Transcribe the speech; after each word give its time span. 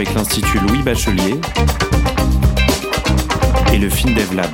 avec 0.00 0.14
l'Institut 0.14 0.58
Louis 0.60 0.82
Bachelier 0.82 1.34
et 3.70 3.78
le 3.78 3.90
FinDevLab. 3.90 4.48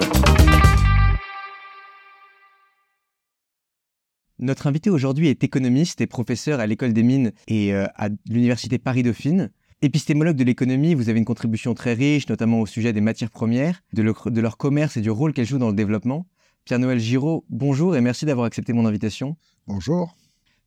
Notre 4.40 4.66
invité 4.66 4.90
aujourd'hui 4.90 5.28
est 5.28 5.44
économiste 5.44 6.00
et 6.00 6.08
professeur 6.08 6.58
à 6.58 6.66
l'École 6.66 6.92
des 6.92 7.04
mines 7.04 7.30
et 7.46 7.72
euh, 7.72 7.86
à 7.94 8.08
l'Université 8.28 8.78
Paris-Dauphine. 8.78 9.52
Épistémologue 9.82 10.34
de 10.34 10.42
l'économie, 10.42 10.94
vous 10.94 11.10
avez 11.10 11.20
une 11.20 11.24
contribution 11.24 11.74
très 11.74 11.94
riche, 11.94 12.28
notamment 12.28 12.60
au 12.60 12.66
sujet 12.66 12.92
des 12.92 13.00
matières 13.00 13.30
premières, 13.30 13.84
de, 13.92 14.02
de 14.02 14.40
leur 14.40 14.56
commerce 14.56 14.96
et 14.96 15.00
du 15.00 15.10
rôle 15.10 15.32
qu'elles 15.32 15.46
jouent 15.46 15.58
dans 15.58 15.70
le 15.70 15.76
développement. 15.76 16.26
Pierre-Noël 16.64 16.98
Giraud, 16.98 17.44
bonjour 17.50 17.94
et 17.94 18.00
merci 18.00 18.26
d'avoir 18.26 18.46
accepté 18.46 18.72
mon 18.72 18.84
invitation. 18.84 19.36
Bonjour. 19.68 20.16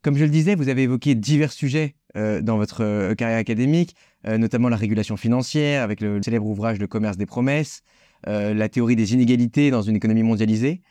Comme 0.02 0.16
je 0.16 0.24
le 0.24 0.30
disais, 0.30 0.56
vous 0.56 0.70
avez 0.70 0.84
évoqué 0.84 1.14
divers 1.14 1.52
sujets 1.52 1.96
euh, 2.16 2.42
dans 2.42 2.56
votre 2.56 2.86
euh, 2.86 3.16
carrière 3.16 3.38
académique, 3.38 3.96
euh, 4.28 4.38
notamment 4.38 4.70
la 4.70 4.78
régulation 4.78 5.18
financière 5.18 5.84
avec 5.84 6.00
le 6.00 6.22
célèbre 6.24 6.46
ouvrage 6.46 6.80
Le 6.80 6.88
commerce 6.88 7.18
des 7.18 7.26
promesses, 7.26 7.82
la 8.26 8.68
théorie 8.68 8.98
des 8.98 9.14
inégalités 9.14 9.72
dans 9.72 9.82
une 9.82 9.96
économie 9.96 10.24
mondialisée. 10.24 10.82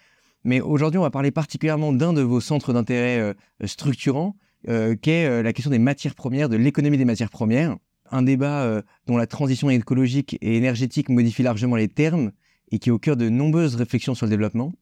Mais 0.44 0.60
aujourd'hui, 0.62 0.98
on 0.98 1.02
va 1.02 1.10
parler 1.10 1.30
particulièrement 1.30 1.92
d'un 1.92 2.14
de 2.14 2.22
vos 2.22 2.40
centres 2.40 2.72
d'intérêt 2.72 3.34
structurants, 3.66 4.34
qu'est 5.02 5.42
la 5.42 5.52
question 5.52 5.70
des 5.70 5.78
matières 5.78 6.14
premières, 6.14 6.48
de 6.48 6.56
l'économie 6.56 6.96
des 6.96 7.04
matières 7.04 7.28
premières. 7.28 7.76
Un 8.10 8.22
débat 8.22 8.82
dont 9.06 9.18
la 9.18 9.26
transition 9.26 9.68
écologique 9.68 10.38
et 10.40 10.56
énergétique 10.56 11.10
modifie 11.10 11.42
largement 11.42 11.76
les 11.76 11.88
termes 11.88 12.32
et 12.70 12.78
qui 12.78 12.88
est 12.88 12.92
au 12.92 12.98
cœur 12.98 13.18
de 13.18 13.28
nombreuses 13.28 13.74
réflexions 13.74 14.14
sur 14.14 14.24
le 14.24 14.30
développement 14.30 14.72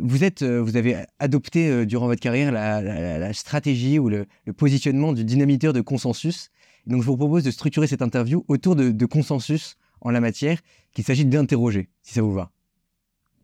vous, 0.00 0.24
êtes, 0.24 0.42
euh, 0.42 0.60
vous 0.60 0.76
avez 0.76 1.04
adopté 1.18 1.68
euh, 1.68 1.86
durant 1.86 2.06
votre 2.06 2.20
carrière 2.20 2.52
la, 2.52 3.32
stratégie 3.32 3.98
ou 3.98 4.08
le, 4.08 4.26
positionnement 4.56 5.12
du 5.12 5.24
dynamiteur 5.24 5.72
de 5.72 5.80
consensus. 5.80 6.50
Donc, 6.86 7.02
je 7.02 7.06
vous 7.06 7.16
propose 7.16 7.44
de 7.44 7.50
structurer 7.50 7.86
cette 7.86 8.02
interview 8.02 8.44
autour 8.48 8.76
de, 8.76 9.06
consensus 9.06 9.76
en 10.00 10.10
la 10.10 10.20
matière 10.20 10.60
qu'il 10.92 11.04
s'agit 11.04 11.24
d'interroger, 11.24 11.90
si 12.02 12.14
ça 12.14 12.22
vous 12.22 12.32
va. 12.32 12.50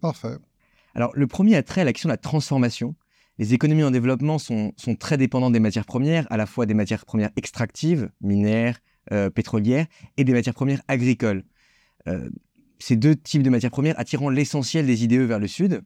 Parfait. 0.01 0.37
Alors, 0.95 1.11
le 1.15 1.27
premier 1.27 1.57
a 1.57 1.63
trait 1.63 1.81
à 1.81 1.85
la 1.85 1.93
question 1.93 2.09
de 2.09 2.13
la 2.13 2.19
transformation. 2.19 2.95
Les 3.39 3.53
économies 3.53 3.83
en 3.83 3.91
développement 3.91 4.39
sont, 4.39 4.73
très 4.99 5.17
dépendantes 5.17 5.53
des 5.53 5.61
matières 5.61 5.87
premières, 5.87 6.31
à 6.31 6.37
la 6.37 6.47
fois 6.47 6.67
des 6.67 6.75
matières 6.75 7.05
premières 7.05 7.31
extractives, 7.37 8.11
minières, 8.21 8.79
euh, 9.13 9.29
pétrolières, 9.29 9.87
et 10.17 10.25
des 10.25 10.33
matières 10.33 10.55
premières 10.55 10.83
agricoles. 10.89 11.45
ces 12.79 12.97
deux 12.97 13.17
types 13.17 13.43
de 13.43 13.51
matières 13.51 13.71
premières 13.71 13.99
attirant 13.99 14.29
l'essentiel 14.29 14.87
des 14.87 15.05
IDE 15.05 15.23
vers 15.23 15.39
le 15.39 15.49
sud, 15.49 15.83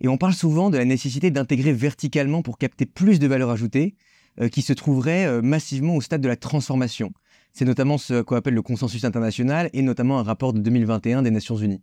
et 0.00 0.08
on 0.08 0.16
parle 0.16 0.34
souvent 0.34 0.70
de 0.70 0.78
la 0.78 0.84
nécessité 0.84 1.30
d'intégrer 1.30 1.72
verticalement 1.72 2.42
pour 2.42 2.58
capter 2.58 2.86
plus 2.86 3.18
de 3.18 3.26
valeur 3.26 3.50
ajoutée 3.50 3.94
euh, 4.40 4.48
qui 4.48 4.62
se 4.62 4.72
trouverait 4.72 5.26
euh, 5.26 5.42
massivement 5.42 5.96
au 5.96 6.00
stade 6.00 6.20
de 6.20 6.28
la 6.28 6.36
transformation. 6.36 7.12
C'est 7.52 7.64
notamment 7.64 7.98
ce 7.98 8.22
qu'on 8.22 8.36
appelle 8.36 8.54
le 8.54 8.62
consensus 8.62 9.04
international 9.04 9.70
et 9.72 9.82
notamment 9.82 10.18
un 10.18 10.22
rapport 10.22 10.52
de 10.52 10.60
2021 10.60 11.22
des 11.22 11.30
Nations 11.30 11.56
Unies. 11.56 11.82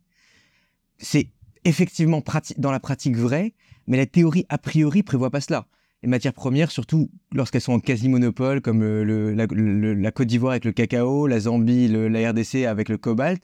C'est 0.98 1.30
effectivement 1.66 2.24
dans 2.58 2.72
la 2.72 2.80
pratique 2.80 3.18
vrai, 3.18 3.54
mais 3.86 3.98
la 3.98 4.06
théorie 4.06 4.46
a 4.50 4.58
priori 4.58 5.04
prévoit 5.04 5.30
pas 5.30 5.42
cela. 5.42 5.68
Les 6.04 6.10
matières 6.10 6.34
premières, 6.34 6.72
surtout 6.72 7.10
lorsqu'elles 7.34 7.62
sont 7.62 7.74
en 7.74 7.80
quasi-monopole, 7.80 8.62
comme 8.62 8.82
euh, 8.84 9.36
la, 9.36 10.12
Côte 10.12 10.28
d'Ivoire 10.28 10.52
avec 10.52 10.66
le 10.66 10.72
cacao, 10.72 11.28
la 11.28 11.42
Zambie, 11.42 11.88
la 11.88 12.32
RDC 12.32 12.66
avec 12.66 12.88
le 12.88 12.98
cobalt, 12.98 13.44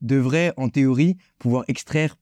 devraient 0.00 0.52
en 0.56 0.68
théorie 0.68 1.16
pouvoir 1.38 1.64
extraire 1.68 2.16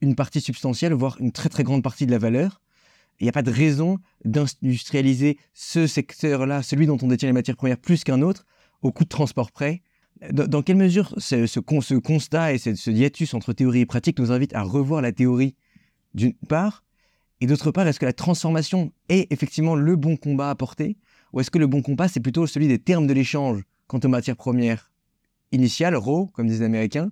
une 0.00 0.14
partie 0.14 0.40
substantielle, 0.40 0.92
voire 0.92 1.16
une 1.20 1.32
très 1.32 1.48
très 1.48 1.64
grande 1.64 1.82
partie 1.82 2.06
de 2.06 2.10
la 2.10 2.18
valeur. 2.18 2.60
Il 3.18 3.24
n'y 3.24 3.28
a 3.28 3.32
pas 3.32 3.42
de 3.42 3.50
raison 3.50 3.98
d'industrialiser 4.24 5.38
ce 5.54 5.86
secteur-là, 5.86 6.62
celui 6.62 6.86
dont 6.86 6.98
on 7.00 7.08
détient 7.08 7.28
les 7.28 7.32
matières 7.32 7.56
premières, 7.56 7.78
plus 7.78 8.04
qu'un 8.04 8.20
autre, 8.20 8.44
au 8.82 8.92
coût 8.92 9.04
de 9.04 9.08
transport 9.08 9.50
près. 9.52 9.82
Dans, 10.32 10.62
quelle 10.62 10.76
mesure 10.76 11.14
ce, 11.18 11.60
constat 11.60 12.54
et 12.54 12.58
ce, 12.58 12.74
ce, 12.74 12.90
hiatus 12.90 13.34
entre 13.34 13.52
théorie 13.52 13.80
et 13.80 13.86
pratique 13.86 14.18
nous 14.18 14.32
invite 14.32 14.54
à 14.54 14.62
revoir 14.62 15.02
la 15.02 15.12
théorie 15.12 15.54
d'une 16.14 16.34
part, 16.48 16.84
et 17.40 17.46
d'autre 17.46 17.70
part, 17.70 17.86
est-ce 17.86 18.00
que 18.00 18.06
la 18.06 18.14
transformation 18.14 18.92
est 19.10 19.30
effectivement 19.30 19.74
le 19.74 19.96
bon 19.96 20.16
combat 20.16 20.50
à 20.50 20.54
porter, 20.54 20.96
ou 21.32 21.40
est-ce 21.40 21.50
que 21.50 21.58
le 21.58 21.66
bon 21.66 21.82
combat, 21.82 22.08
c'est 22.08 22.20
plutôt 22.20 22.46
celui 22.46 22.68
des 22.68 22.78
termes 22.78 23.06
de 23.06 23.12
l'échange 23.12 23.62
quant 23.86 24.00
aux 24.02 24.08
matières 24.08 24.36
premières 24.36 24.90
initiales, 25.52 25.96
raw, 25.96 26.26
comme 26.28 26.46
disent 26.46 26.60
les 26.60 26.66
Américains, 26.66 27.10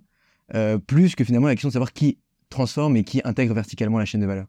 euh, 0.53 0.77
plus 0.77 1.15
que 1.15 1.23
finalement 1.23 1.47
la 1.47 1.55
question 1.55 1.69
de 1.69 1.73
savoir 1.73 1.93
qui 1.93 2.17
transforme 2.49 2.97
et 2.97 3.03
qui 3.03 3.21
intègre 3.23 3.53
verticalement 3.53 3.99
la 3.99 4.05
chaîne 4.05 4.21
de 4.21 4.25
valeur 4.25 4.47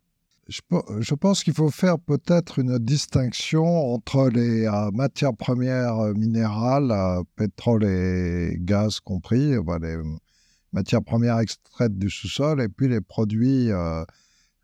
je, 0.49 1.15
pense 1.15 1.43
qu'il 1.43 1.55
faut 1.55 1.71
faire 1.71 1.99
peut-être 1.99 2.59
une 2.59 2.79
distinction 2.79 3.95
entre 3.95 4.29
les 4.29 4.67
euh, 4.67 4.91
matières 4.93 5.35
premières 5.35 5.99
euh, 5.99 6.15
minérales, 6.15 6.91
euh, 6.93 7.23
pétrole 7.35 7.85
et 7.85 8.57
gaz 8.61 9.01
compris, 9.01 9.55
les 9.81 9.97
matières 10.73 11.03
premières 11.03 11.41
extraites 11.41 11.99
du 11.99 12.11
sous-sol, 12.11 12.61
et 12.61 12.69
puis 12.69 12.89
les 12.89 13.01
produits 13.01 13.71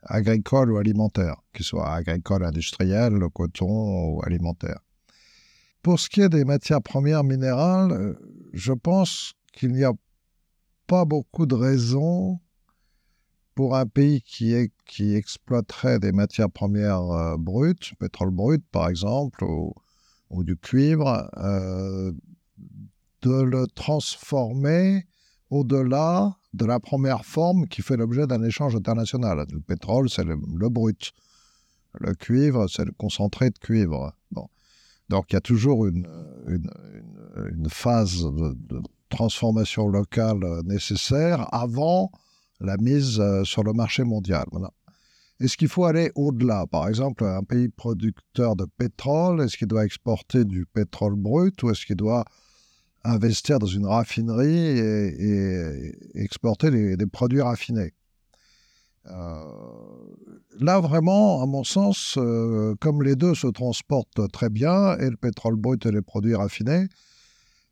agricoles 0.03 0.73
ou 0.73 0.77
alimentaires, 0.77 1.37
qu'ils 1.53 1.65
soient 1.65 1.93
agricoles, 1.93 2.45
industriels, 2.45 3.15
le 3.15 3.29
coton 3.29 4.15
ou 4.15 4.23
alimentaires. 4.25 4.81
Pour 5.83 5.99
ce 5.99 6.09
qui 6.09 6.21
est 6.21 6.29
des 6.29 6.45
matières 6.45 6.83
premières 6.83 7.25
minérales, 7.25 8.17
je 8.53 8.73
pense 8.73 9.33
qu'il 9.53 9.73
n'y 9.73 9.85
a 9.85 9.93
pas 10.87 11.05
beaucoup 11.05 11.47
de 11.47 11.55
raisons 11.55 12.39
pour 13.55 13.77
un 13.77 13.87
pays 13.87 14.23
qui, 14.23 15.15
exploiterait 15.15 15.99
des 15.99 16.13
matières 16.13 16.51
premières 16.51 17.11
euh, 17.11 17.37
brutes, 17.37 17.93
pétrole 17.99 18.31
brut 18.31 18.63
par 18.71 18.89
exemple, 18.89 19.45
ou, 19.45 19.75
du 20.45 20.57
cuivre, 20.57 21.29
euh, 21.37 22.13
de 23.23 23.43
le 23.43 23.67
transformer 23.67 25.07
au-delà 25.51 26.37
de 26.55 26.65
la 26.65 26.81
première 26.81 27.25
forme 27.25 27.67
qui 27.69 27.83
fait 27.83 27.97
l'objet 27.97 28.27
d'un 28.27 28.43
échange 28.43 28.75
international. 28.75 29.47
Le 29.51 29.61
pétrole, 29.61 30.09
c'est 30.09 30.25
le, 30.25 30.37
brut. 30.69 31.13
Le 31.95 32.15
cuivre, 32.15 32.69
c'est 32.69 32.85
le 32.85 32.93
concentré 32.93 33.51
de 33.51 33.59
cuivre. 33.59 34.15
Donc 35.11 35.27
il 35.31 35.35
y 35.35 35.37
a 35.37 35.41
toujours 35.41 35.87
une, 35.87 36.07
phase 37.69 38.23
de, 38.23 38.55
de, 38.55 38.81
transformation 39.11 39.89
locale 39.89 40.41
nécessaire 40.65 41.47
avant 41.53 42.11
la 42.63 42.77
mise 42.77 43.21
euh, 43.21 43.45
sur 43.45 43.63
le 43.63 43.73
marché 43.73 44.05
mondial. 44.05 44.45
Est-ce 45.41 45.57
qu'il 45.57 45.69
faut 45.69 45.85
aller 45.85 46.13
au-delà? 46.15 46.67
Par 46.67 46.89
exemple, 46.89 47.25
un 47.25 47.43
pays 47.43 47.69
producteur 47.69 48.55
de 48.57 48.67
pétrole, 48.79 49.41
est-ce 49.43 49.57
qu'il 49.57 49.69
doit 49.69 49.85
exporter 49.85 50.45
du 50.45 50.67
pétrole 50.67 51.17
brut 51.17 51.61
ou 51.63 51.71
est-ce 51.71 51.85
qu'il 51.85 51.97
doit 51.97 52.25
investir 53.05 53.59
dans 53.59 53.67
une 53.67 53.87
raffinerie 53.87 54.79
et, 54.79 55.93
exporter 56.15 56.97
des 56.97 57.07
produits 57.07 57.41
raffinés? 57.41 57.93
Euh, 59.07 59.45
Là, 60.61 60.81
vraiment, 60.81 61.43
à 61.43 61.47
mon 61.47 61.65
sens, 61.65 62.17
euh, 62.19 62.75
comme 62.79 63.03
les 63.03 63.17
deux 63.17 63.35
se 63.35 63.47
transportent 63.47 64.31
très 64.33 64.51
bien, 64.51 64.99
et 64.99 65.09
le 65.09 65.17
pétrole 65.17 65.57
brut 65.57 65.85
et 65.87 65.91
les 65.91 66.03
produits 66.03 66.35
raffinés, 66.35 66.89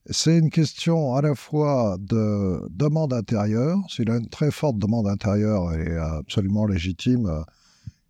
c'est 0.09 0.39
une 0.39 0.51
question 0.51 1.15
à 1.15 1.23
la 1.23 1.35
fois 1.35 1.97
de 2.01 2.67
demande 2.71 3.13
intérieure. 3.13 3.79
S'il 3.89 4.11
a 4.11 4.17
une 4.17 4.29
très 4.29 4.51
forte 4.51 4.79
demande 4.79 5.07
intérieure, 5.07 5.75
et 5.75 5.97
absolument 5.97 6.67
légitime 6.67 7.27
euh, 7.27 7.43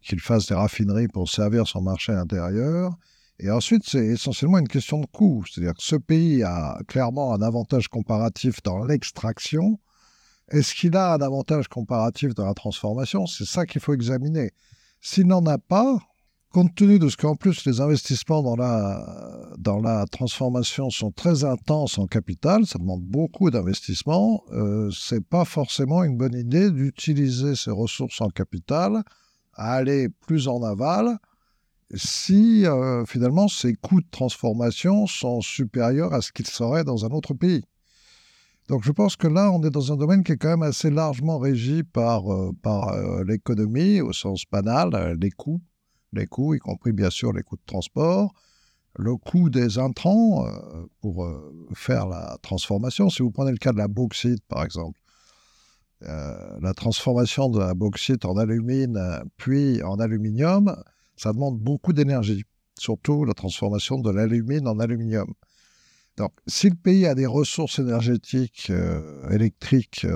qu'il 0.02 0.20
fasse 0.20 0.46
des 0.46 0.54
raffineries 0.54 1.08
pour 1.08 1.28
servir 1.28 1.66
son 1.66 1.82
marché 1.82 2.12
intérieur. 2.12 2.92
Et 3.38 3.50
ensuite, 3.50 3.84
c'est 3.86 4.06
essentiellement 4.06 4.58
une 4.58 4.68
question 4.68 5.00
de 5.00 5.06
coût. 5.06 5.44
C'est-à-dire 5.46 5.74
que 5.74 5.82
ce 5.82 5.96
pays 5.96 6.42
a 6.42 6.78
clairement 6.86 7.32
un 7.32 7.42
avantage 7.42 7.88
comparatif 7.88 8.62
dans 8.62 8.84
l'extraction. 8.84 9.80
Est-ce 10.50 10.74
qu'il 10.74 10.96
a 10.96 11.14
un 11.14 11.20
avantage 11.20 11.68
comparatif 11.68 12.34
dans 12.34 12.44
la 12.44 12.54
transformation? 12.54 13.26
C'est 13.26 13.46
ça 13.46 13.66
qu'il 13.66 13.80
faut 13.80 13.94
examiner. 13.94 14.50
S'il 15.00 15.26
n'en 15.26 15.44
a 15.46 15.58
pas, 15.58 15.98
Compte 16.52 16.74
tenu 16.74 16.98
de 16.98 17.08
ce 17.08 17.16
qu'en 17.16 17.36
plus 17.36 17.64
les 17.64 17.80
investissements 17.80 18.42
dans 18.42 18.56
la, 18.56 19.46
dans 19.56 19.78
la 19.78 20.04
transformation 20.06 20.90
sont 20.90 21.12
très 21.12 21.44
intenses 21.44 21.96
en 21.96 22.08
capital, 22.08 22.66
ça 22.66 22.80
demande 22.80 23.02
beaucoup 23.02 23.50
d'investissements, 23.50 24.42
euh, 24.50 24.90
c'est 24.90 25.24
pas 25.24 25.44
forcément 25.44 26.02
une 26.02 26.16
bonne 26.16 26.34
idée 26.34 26.72
d'utiliser 26.72 27.54
ces 27.54 27.70
ressources 27.70 28.20
en 28.20 28.30
capital 28.30 29.04
à 29.54 29.74
aller 29.74 30.08
plus 30.08 30.48
en 30.48 30.64
aval 30.64 31.18
si 31.94 32.66
euh, 32.66 33.04
finalement 33.06 33.46
ces 33.46 33.74
coûts 33.74 34.00
de 34.00 34.10
transformation 34.10 35.06
sont 35.06 35.40
supérieurs 35.42 36.12
à 36.12 36.20
ce 36.20 36.32
qu'ils 36.32 36.48
seraient 36.48 36.82
dans 36.82 37.04
un 37.04 37.10
autre 37.10 37.32
pays. 37.32 37.62
Donc 38.68 38.82
je 38.82 38.90
pense 38.90 39.14
que 39.14 39.28
là, 39.28 39.52
on 39.52 39.62
est 39.62 39.70
dans 39.70 39.92
un 39.92 39.96
domaine 39.96 40.24
qui 40.24 40.32
est 40.32 40.36
quand 40.36 40.50
même 40.50 40.62
assez 40.62 40.90
largement 40.90 41.38
régi 41.38 41.84
par, 41.84 42.32
euh, 42.32 42.50
par 42.60 42.88
euh, 42.88 43.22
l'économie 43.22 44.00
au 44.00 44.12
sens 44.12 44.42
banal, 44.50 45.16
les 45.20 45.30
coûts 45.30 45.60
les 46.12 46.26
coûts, 46.26 46.54
y 46.54 46.58
compris 46.58 46.92
bien 46.92 47.10
sûr 47.10 47.32
les 47.32 47.42
coûts 47.42 47.56
de 47.56 47.66
transport, 47.66 48.32
le 48.96 49.16
coût 49.16 49.50
des 49.50 49.78
intrants 49.78 50.46
euh, 50.46 50.86
pour 51.00 51.24
euh, 51.24 51.68
faire 51.74 52.06
la 52.06 52.38
transformation. 52.42 53.08
Si 53.10 53.22
vous 53.22 53.30
prenez 53.30 53.52
le 53.52 53.58
cas 53.58 53.72
de 53.72 53.78
la 53.78 53.88
bauxite, 53.88 54.42
par 54.48 54.64
exemple, 54.64 54.98
euh, 56.02 56.58
la 56.60 56.74
transformation 56.74 57.48
de 57.50 57.58
la 57.58 57.74
bauxite 57.74 58.24
en 58.24 58.36
alumine 58.36 58.98
puis 59.36 59.82
en 59.82 60.00
aluminium, 60.00 60.74
ça 61.16 61.32
demande 61.32 61.58
beaucoup 61.58 61.92
d'énergie, 61.92 62.44
surtout 62.78 63.24
la 63.24 63.34
transformation 63.34 63.98
de 63.98 64.10
l'alumine 64.10 64.66
en 64.66 64.78
aluminium. 64.78 65.32
Donc, 66.16 66.32
si 66.46 66.68
le 66.68 66.76
pays 66.76 67.06
a 67.06 67.14
des 67.14 67.26
ressources 67.26 67.78
énergétiques 67.78 68.70
électriques 69.30 70.06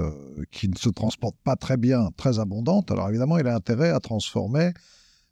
qui 0.50 0.68
ne 0.68 0.76
se 0.76 0.88
transportent 0.90 1.40
pas 1.44 1.56
très 1.56 1.76
bien, 1.76 2.10
très 2.16 2.38
abondantes, 2.38 2.90
alors 2.90 3.08
évidemment, 3.08 3.38
il 3.38 3.46
a 3.46 3.54
intérêt 3.54 3.90
à 3.90 4.00
transformer 4.00 4.72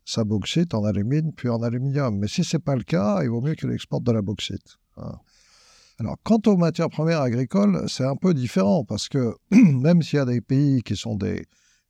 sa 0.04 0.24
bauxite 0.24 0.74
en 0.74 0.84
alumine 0.84 1.32
puis 1.32 1.48
en 1.48 1.62
aluminium. 1.62 2.18
Mais 2.18 2.28
si 2.28 2.44
ce 2.44 2.56
n'est 2.56 2.62
pas 2.62 2.76
le 2.76 2.82
cas, 2.82 3.22
il 3.22 3.30
vaut 3.30 3.40
mieux 3.40 3.54
qu'il 3.54 3.70
exporte 3.70 4.04
de 4.04 4.12
la 4.12 4.22
bauxite. 4.22 4.78
Hein. 4.96 5.14
Alors, 5.98 6.16
quant 6.24 6.40
aux 6.46 6.56
matières 6.56 6.88
premières 6.88 7.20
agricoles, 7.20 7.84
c'est 7.88 8.04
un 8.04 8.16
peu 8.16 8.34
différent 8.34 8.84
parce 8.84 9.08
que 9.08 9.36
même 9.50 10.02
s'il 10.02 10.16
y 10.16 10.20
a 10.20 10.24
des 10.24 10.40
pays 10.40 10.82
qui 10.82 10.96
sont 10.96 11.14
des 11.14 11.44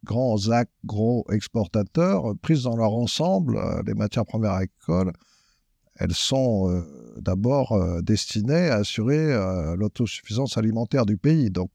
grands 0.04 0.36
gros 0.84 1.24
exportateurs, 1.30 2.34
prises 2.42 2.64
dans 2.64 2.76
leur 2.76 2.92
ensemble, 2.92 3.56
euh, 3.56 3.82
les 3.86 3.94
matières 3.94 4.26
premières 4.26 4.52
agricoles, 4.52 5.12
elles 5.96 6.14
sont 6.14 6.70
euh, 6.70 6.82
d'abord 7.20 7.72
euh, 7.72 8.00
destinées 8.02 8.68
à 8.68 8.76
assurer 8.76 9.32
l'autosuffisance 9.76 10.58
alimentaire 10.58 11.06
du 11.06 11.16
pays. 11.16 11.50
Donc, 11.50 11.70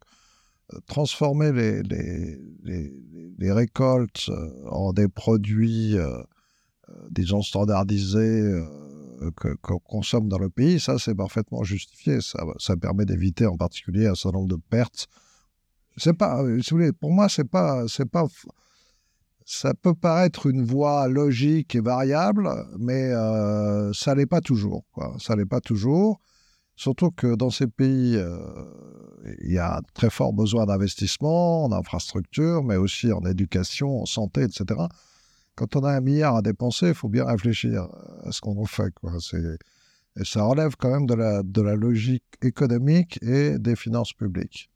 transformer 0.87 1.51
les, 1.51 3.51
récoltes 3.51 4.29
en 4.69 4.93
des 4.93 5.07
produits, 5.07 5.95
disons, 7.11 7.41
standardisés 7.41 8.61
qu'on 9.61 9.79
consomme 9.79 10.27
dans 10.27 10.37
le 10.37 10.49
pays, 10.49 10.79
ça 10.79 10.99
c'est 10.99 11.15
parfaitement 11.15 11.63
justifié. 11.63 12.21
Ça, 12.21 12.43
ça 12.59 12.75
permet 12.75 13.05
d'éviter 13.05 13.45
en 13.45 13.57
particulier 13.57 14.07
un 14.07 14.15
certain 14.15 14.39
nombre 14.39 14.55
de 14.55 14.61
pertes. 14.69 15.07
C'est 15.97 16.13
pas, 16.13 16.43
si 16.61 16.69
vous 16.69 16.77
voulez, 16.77 16.93
pour 16.93 17.11
moi, 17.11 17.27
c'est 17.27 17.49
pas, 17.49 17.87
c'est 17.87 18.05
pas, 18.05 18.27
ça 19.45 19.73
peut 19.73 19.95
paraître 19.95 20.47
une 20.47 20.63
voie 20.63 21.07
logique 21.07 21.73
et 21.73 21.79
variable, 21.79 22.49
mais 22.77 23.11
euh, 23.11 23.91
ça 23.93 24.13
l'est 24.13 24.27
pas 24.27 24.41
toujours. 24.41 24.83
Ça 25.19 25.35
l'est 25.35 25.45
pas 25.45 25.61
toujours. 25.61 26.19
Surtout 26.77 27.11
que 27.11 27.35
dans 27.35 27.49
ces 27.49 27.67
pays, 27.67 28.15
euh, 28.15 28.37
il 29.43 29.51
y 29.51 29.57
a 29.57 29.77
un 29.77 29.81
très 29.93 30.09
fort 30.09 30.31
besoin 30.31 30.65
d'investissement, 30.65 31.65
en 31.65 31.71
infrastructure, 31.73 32.63
mais 32.63 32.77
aussi 32.77 33.11
en 33.11 33.25
éducation, 33.25 34.01
en 34.01 34.05
santé, 34.05 34.43
etc 34.43 34.85
quand 35.57 35.75
on 35.75 35.83
a 35.83 35.91
un 35.91 36.01
milliard 36.01 36.35
à 36.35 36.41
dépenser, 36.41 36.89
il 36.89 36.93
faut 36.93 37.09
bien 37.09 37.25
réfléchir 37.25 37.87
à 38.23 38.31
ce 38.31 38.39
qu'on 38.39 38.55
en 38.61 38.65
fait. 38.65 38.93
Et 40.19 40.23
ça 40.23 40.43
relève 40.43 40.75
quand 40.77 40.91
même 40.91 41.07
de 41.07 41.15
la, 41.15 41.41
de 41.43 41.61
la 41.61 41.75
logique 41.75 42.23
économique 42.43 43.19
et 43.23 43.57
des 43.57 43.75
finances 43.75 44.13
publiques. 44.13 44.69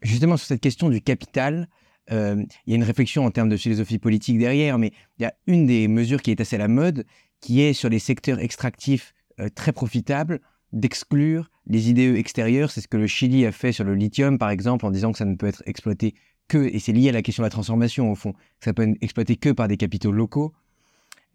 Justement, 0.00 0.36
sur 0.38 0.46
cette 0.46 0.60
question 0.60 0.88
du 0.88 1.02
capital, 1.02 1.68
euh, 2.10 2.42
il 2.66 2.70
y 2.70 2.72
a 2.72 2.76
une 2.76 2.82
réflexion 2.82 3.26
en 3.26 3.30
termes 3.30 3.50
de 3.50 3.56
philosophie 3.58 3.98
politique 3.98 4.38
derrière, 4.38 4.78
mais 4.78 4.92
il 5.18 5.22
y 5.22 5.26
a 5.26 5.34
une 5.46 5.66
des 5.66 5.86
mesures 5.86 6.22
qui 6.22 6.30
est 6.30 6.40
assez 6.40 6.56
à 6.56 6.58
la 6.58 6.68
mode, 6.68 7.04
qui 7.40 7.60
est 7.60 7.74
sur 7.74 7.90
les 7.90 7.98
secteurs 7.98 8.40
extractifs 8.40 9.12
euh, 9.38 9.48
très 9.54 9.72
profitables, 9.72 10.40
d'exclure 10.72 11.50
les 11.66 11.90
IDE 11.90 12.16
extérieurs. 12.16 12.70
C'est 12.70 12.80
ce 12.80 12.88
que 12.88 12.96
le 12.96 13.06
Chili 13.06 13.46
a 13.46 13.52
fait 13.52 13.72
sur 13.72 13.84
le 13.84 13.94
lithium, 13.94 14.38
par 14.38 14.50
exemple, 14.50 14.86
en 14.86 14.90
disant 14.90 15.12
que 15.12 15.18
ça 15.18 15.24
ne 15.24 15.36
peut 15.36 15.46
être 15.46 15.62
exploité 15.66 16.14
que, 16.48 16.58
et 16.58 16.78
c'est 16.78 16.92
lié 16.92 17.08
à 17.08 17.12
la 17.12 17.22
question 17.22 17.42
de 17.42 17.46
la 17.46 17.50
transformation 17.50 18.10
au 18.10 18.14
fond, 18.14 18.34
ça 18.60 18.72
peut 18.72 18.82
être 18.82 18.96
exploité 19.00 19.36
que 19.36 19.50
par 19.50 19.68
des 19.68 19.76
capitaux 19.76 20.12
locaux. 20.12 20.52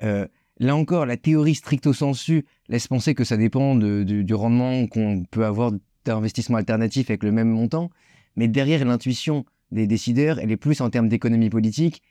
Euh, 0.04 0.28
là 0.60 0.76
encore, 0.76 1.06
la 1.06 1.18
théorie 1.18 1.56
stricto 1.56 1.94
sensu 1.94 2.46
laisse 2.68 2.88
penser 2.88 3.16
que 3.16 3.24
ça 3.24 3.38
dépend 3.38 3.76
du 3.76 4.34
rendement 4.34 4.86
qu'on 4.88 5.24
peut 5.24 5.46
avoir 5.46 5.72
d'investissement 6.06 6.58
alternatif 6.58 7.10
avec 7.10 7.24
le 7.24 7.32
même 7.32 7.50
montant, 7.50 7.90
mais 8.36 8.48
derrière 8.48 8.84
l'intuition 8.86 9.46
des 9.72 9.88
décideurs, 9.88 10.40
elle 10.40 10.52
est 10.52 10.58
plus 10.58 10.82
en 10.82 10.90
termes 10.90 11.10
d'économie 11.10 11.50
politique, 11.50 12.02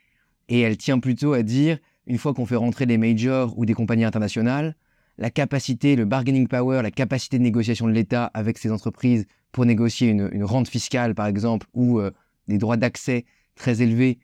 et 0.49 0.61
elle 0.61 0.77
tient 0.77 0.99
plutôt 0.99 1.33
à 1.33 1.43
dire, 1.43 1.79
une 2.07 2.19
fois 2.19 2.35
qu'on 2.35 2.47
fait 2.47 2.57
rentrer 2.57 2.87
des 2.87 2.99
majors 2.99 3.59
ou 3.59 3.67
des 3.67 3.75
compagnies 3.75 4.05
internationales, 4.05 4.77
la 5.19 5.31
capacité, 5.31 5.97
le 5.97 6.05
bargaining 6.05 6.47
power, 6.49 6.83
la 6.83 6.91
capacité 6.91 7.39
de 7.39 7.43
négociation 7.43 7.87
de 7.87 7.93
l'État 7.93 8.31
avec 8.35 8.59
ces 8.59 8.71
entreprises 8.71 9.27
pour 9.53 9.65
négocier 9.65 10.09
une, 10.09 10.45
rente 10.45 10.69
fiscale, 10.69 11.15
par 11.15 11.27
exemple, 11.27 11.67
ou 11.73 11.99
euh, 11.99 12.11
des 12.49 12.59
droits 12.59 12.77
d'accès 12.77 13.25
très 13.55 13.81
élevés 13.81 14.19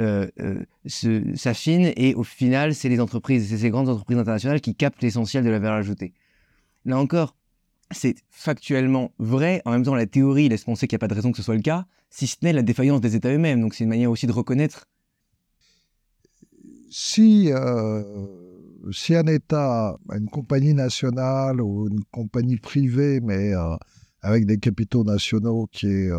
euh, 0.00 0.28
euh, 0.40 0.64
s'affinent 1.34 1.92
et 1.96 2.14
au 2.14 2.22
final, 2.22 2.74
c'est 2.74 2.88
les 2.88 3.00
entreprises, 3.00 3.48
c'est 3.48 3.58
ces 3.58 3.70
grandes 3.70 3.88
entreprises 3.88 4.18
internationales 4.18 4.60
qui 4.60 4.76
captent 4.76 5.02
l'essentiel 5.02 5.44
de 5.44 5.50
la 5.50 5.58
valeur 5.58 5.78
ajoutée. 5.78 6.12
Là 6.84 6.98
encore, 6.98 7.34
c'est 7.90 8.14
factuellement 8.30 9.12
vrai. 9.18 9.60
En 9.64 9.72
même 9.72 9.82
temps, 9.82 9.94
la 9.94 10.06
théorie 10.06 10.48
laisse 10.48 10.64
penser 10.64 10.86
qu'il 10.86 10.96
n'y 10.96 11.00
a 11.00 11.04
pas 11.06 11.08
de 11.08 11.14
raison 11.14 11.32
que 11.32 11.38
ce 11.38 11.42
soit 11.42 11.56
le 11.56 11.62
cas, 11.62 11.86
si 12.10 12.26
ce 12.26 12.36
n'est 12.42 12.52
la 12.52 12.62
défaillance 12.62 13.00
des 13.00 13.16
États 13.16 13.32
eux-mêmes. 13.32 13.60
Donc 13.60 13.74
c'est 13.74 13.84
une 13.84 13.90
manière 13.90 14.10
aussi 14.10 14.26
de 14.26 14.32
reconnaître. 14.32 14.86
Si, 16.90 17.50
euh, 17.50 18.02
si 18.92 19.14
un 19.14 19.26
État, 19.26 19.96
une 20.14 20.28
compagnie 20.28 20.74
nationale 20.74 21.60
ou 21.60 21.88
une 21.88 22.04
compagnie 22.10 22.56
privée, 22.56 23.20
mais 23.20 23.52
avec 24.22 24.46
des 24.46 24.58
capitaux 24.58 25.04
nationaux 25.04 25.68
qui 25.70 25.86
est 25.86 26.10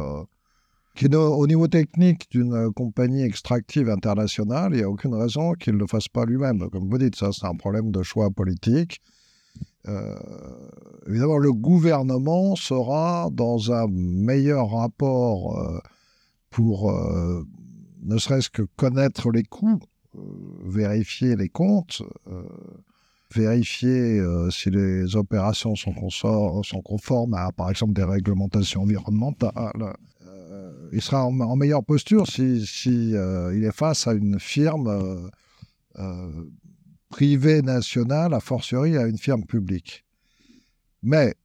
qui 0.99 1.07
au 1.15 1.47
niveau 1.47 1.69
technique 1.69 2.29
d'une 2.29 2.53
euh, 2.53 2.71
compagnie 2.71 3.21
extractive 3.21 3.89
internationale, 3.89 4.73
il 4.73 4.79
n'y 4.79 4.83
a 4.83 4.89
aucune 4.89 5.15
raison 5.15 5.53
qu'il 5.53 5.75
ne 5.75 5.79
le 5.79 5.87
fasse 5.87 6.09
pas 6.09 6.25
lui-même. 6.25 6.69
Comme 6.71 6.89
vous 6.89 6.97
dites, 6.97 7.15
ça, 7.15 7.31
c'est 7.31 7.45
un 7.45 7.55
problème 7.55 7.89
de 7.89 8.03
choix 8.03 8.29
politique. 8.29 8.99
Euh, 9.87 10.17
évidemment, 11.07 11.37
le 11.37 11.53
gouvernement 11.53 12.57
sera 12.57 13.29
dans 13.31 13.71
un 13.71 13.87
meilleur 13.89 14.71
rapport 14.71 15.57
euh, 15.57 15.79
pour 16.49 16.91
ne 18.03 18.17
serait-ce 18.17 18.49
que 18.49 18.63
connaître 18.75 19.31
les 19.31 19.43
coûts, 19.43 19.79
vérifier 20.13 21.35
les 21.35 21.49
comptes, 21.49 22.01
vérifier 23.33 24.21
si 24.49 24.69
les 24.69 25.15
opérations 25.15 25.75
sont, 25.75 25.93
conformes 26.83 27.33
à, 27.33 27.51
par 27.51 27.69
exemple, 27.69 27.93
des 27.93 28.03
réglementations 28.03 28.81
environnementales, 28.81 29.95
il 30.91 31.01
sera 31.01 31.25
en, 31.25 31.55
meilleure 31.55 31.83
posture 31.83 32.27
si, 32.27 32.65
si 32.65 33.15
euh, 33.15 33.55
il 33.55 33.63
est 33.63 33.75
face 33.75 34.07
à 34.07 34.13
une 34.13 34.39
firme 34.39 34.87
euh, 34.87 35.29
euh, 35.99 36.45
privée 37.09 37.61
nationale, 37.61 38.33
a 38.33 38.39
fortiori 38.39 38.97
à 38.97 39.05
une 39.05 39.17
firme 39.17 39.45
publique. 39.45 40.05
Mais 41.01 41.35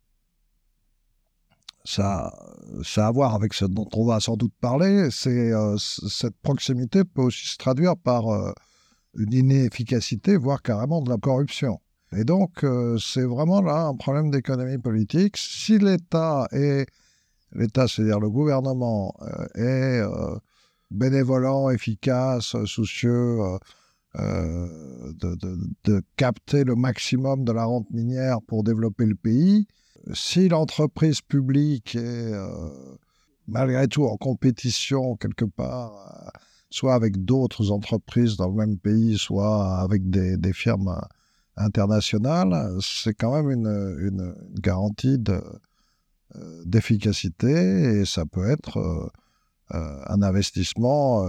ça, 1.84 2.32
ça 2.82 3.06
a 3.06 3.08
à 3.08 3.12
voir 3.12 3.34
avec 3.34 3.52
ce 3.54 3.64
dont 3.64 3.88
on 3.92 4.06
va 4.06 4.20
sans 4.20 4.36
doute 4.36 4.54
parler. 4.60 5.08
C'est 5.10 5.52
cette 5.78 6.36
proximité 6.42 7.04
peut 7.04 7.22
aussi 7.22 7.46
se 7.46 7.56
traduire 7.58 7.96
par 7.96 8.24
une 9.16 9.32
inefficacité, 9.32 10.36
voire 10.36 10.62
carrément 10.62 11.02
de 11.02 11.10
la 11.10 11.18
corruption. 11.18 11.80
Et 12.16 12.24
donc, 12.24 12.64
c'est 12.98 13.24
vraiment 13.24 13.60
là 13.60 13.86
un 13.86 13.96
problème 13.96 14.30
d'économie 14.30 14.78
politique. 14.78 15.36
Si 15.36 15.78
l'État 15.78 16.48
est 16.52 16.86
l'État, 17.54 17.88
c'est-à-dire 17.88 18.20
le 18.20 18.30
gouvernement, 18.30 19.14
euh, 19.22 19.46
est 19.54 20.00
euh, 20.00 20.36
bénévolent, 20.90 21.70
efficace, 21.70 22.56
soucieux 22.64 23.38
euh, 24.16 25.12
de, 25.14 26.02
capter 26.16 26.64
le 26.64 26.74
maximum 26.74 27.44
de 27.44 27.52
la 27.52 27.64
rente 27.64 27.90
minière 27.90 28.38
pour 28.46 28.64
développer 28.64 29.06
le 29.06 29.14
pays, 29.14 29.66
si 30.12 30.48
l'entreprise 30.48 31.20
publique 31.20 31.96
est 31.96 32.32
malgré 33.46 33.88
tout 33.88 34.04
en 34.04 34.16
compétition 34.16 35.16
quelque 35.16 35.44
part, 35.44 36.30
soit 36.70 36.94
avec 36.94 37.24
d'autres 37.24 37.70
entreprises 37.70 38.36
dans 38.36 38.48
le 38.48 38.54
même 38.54 38.78
pays, 38.78 39.16
soit 39.18 39.78
avec 39.78 40.10
des, 40.10 40.52
firmes 40.52 41.00
internationales, 41.56 42.76
c'est 42.80 43.14
quand 43.14 43.42
même 43.42 43.50
une 43.50 44.34
garantie 44.60 45.18
de, 45.18 45.40
euh, 46.36 46.62
d'efficacité 46.64 47.50
et 47.50 48.04
ça 48.04 48.24
peut 48.26 48.50
être 48.50 48.78
euh, 48.78 49.08
euh, 49.74 50.02
un 50.08 50.22
investissement 50.22 51.26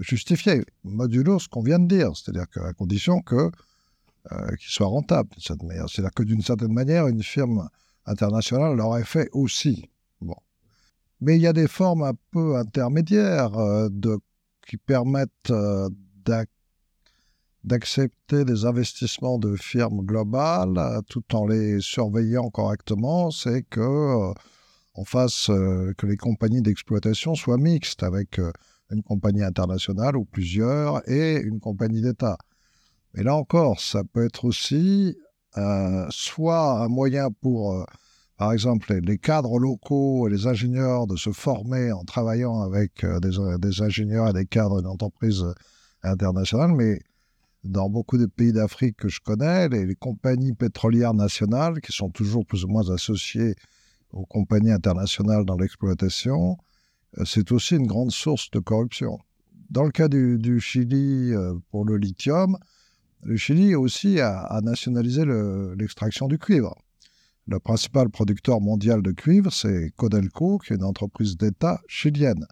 justifié, 0.00 0.64
modulo 0.84 1.38
ce 1.38 1.48
qu'on 1.48 1.62
vient 1.62 1.78
de 1.78 1.86
dire, 1.86 2.16
c'est-à-dire 2.16 2.48
qu'à 2.48 2.72
condition 2.72 3.20
que 3.20 3.50
qu'il 4.30 4.68
soit 4.68 4.86
rentable 4.86 5.30
C'est-à-dire 5.38 6.10
que 6.14 6.22
d'une 6.22 6.42
certaine 6.42 6.72
manière, 6.72 7.08
une 7.08 7.22
firme 7.22 7.68
internationale 8.06 8.76
l'aurait 8.76 9.04
fait 9.04 9.28
aussi. 9.32 9.90
Bon. 10.20 10.36
Mais 11.20 11.36
il 11.36 11.42
y 11.42 11.46
a 11.46 11.52
des 11.52 11.68
formes 11.68 12.02
un 12.02 12.14
peu 12.30 12.56
intermédiaires 12.56 13.52
de, 13.90 14.18
qui 14.66 14.76
permettent 14.76 15.52
d'acquérir 16.24 16.54
d'accepter 17.64 18.44
des 18.44 18.66
investissements 18.66 19.38
de 19.38 19.56
firmes 19.56 20.04
globales 20.04 20.76
euh, 20.76 21.00
tout 21.08 21.24
en 21.34 21.46
les 21.46 21.80
surveillant 21.80 22.50
correctement, 22.50 23.30
c'est 23.30 23.62
que 23.62 23.80
euh, 23.80 24.32
on 24.94 25.04
fasse 25.04 25.48
euh, 25.50 25.92
que 25.96 26.06
les 26.06 26.16
compagnies 26.16 26.62
d'exploitation 26.62 27.34
soient 27.34 27.58
mixtes 27.58 28.02
avec 28.02 28.38
une 28.90 29.02
compagnie 29.02 29.42
internationale 29.42 30.16
ou 30.16 30.24
plusieurs 30.24 31.08
et 31.08 31.40
une 31.40 31.58
compagnie 31.58 32.02
d'État. 32.02 32.36
Mais 33.14 33.22
là 33.22 33.36
encore, 33.36 33.80
ça 33.80 34.02
peut 34.04 34.24
être 34.24 34.44
aussi 34.44 35.16
soit 36.10 36.82
un 36.82 36.88
moyen 36.88 37.30
pour, 37.30 37.86
par 38.36 38.52
exemple, 38.52 38.92
les, 38.92 39.18
cadres 39.18 39.60
locaux 39.60 40.26
et 40.26 40.30
les 40.32 40.48
ingénieurs 40.48 41.06
de 41.06 41.14
se 41.14 41.30
former 41.30 41.92
en 41.92 42.04
travaillant 42.04 42.60
avec 42.62 43.06
des, 43.06 43.58
des 43.58 43.82
ingénieurs 43.82 44.30
et 44.30 44.32
des 44.32 44.46
cadres 44.46 44.82
d'entreprises 44.82 45.44
internationales, 46.02 46.72
mais 46.72 46.98
dans 47.64 47.88
beaucoup 47.88 48.18
de 48.18 48.26
pays 48.26 48.52
d'Afrique 48.52 48.96
que 48.96 49.08
je 49.08 49.20
connais, 49.20 49.68
les, 49.68 49.94
compagnies 49.94 50.52
pétrolières 50.52 51.14
nationales, 51.14 51.80
qui 51.80 51.92
sont 51.92 52.10
toujours 52.10 52.46
plus 52.46 52.64
ou 52.64 52.68
moins 52.68 52.90
associées 52.90 53.54
aux 54.12 54.26
compagnies 54.26 54.70
internationales 54.70 55.44
dans 55.44 55.56
l'exploitation, 55.56 56.58
euh, 57.18 57.24
c'est 57.24 57.50
aussi 57.52 57.76
une 57.76 57.86
grande 57.86 58.12
source 58.12 58.50
de 58.50 58.58
corruption. 58.58 59.18
Dans 59.70 59.84
le 59.84 59.90
cas 59.90 60.08
du, 60.08 60.60
Chili, 60.60 61.32
euh, 61.32 61.54
pour 61.70 61.84
le 61.84 61.96
lithium, 61.96 62.58
le 63.24 63.36
Chili 63.36 63.74
aussi 63.74 64.20
a, 64.20 64.60
nationalisé 64.62 65.24
l'extraction 65.76 66.28
du 66.28 66.38
cuivre. 66.38 66.74
Le 67.46 67.58
principal 67.58 68.08
producteur 68.10 68.60
mondial 68.60 69.02
de 69.02 69.12
cuivre, 69.12 69.52
c'est 69.52 69.90
Codelco, 69.96 70.58
qui 70.58 70.72
est 70.72 70.76
une 70.76 70.84
entreprise 70.84 71.36
d'État 71.36 71.80
chilienne. 71.88 72.46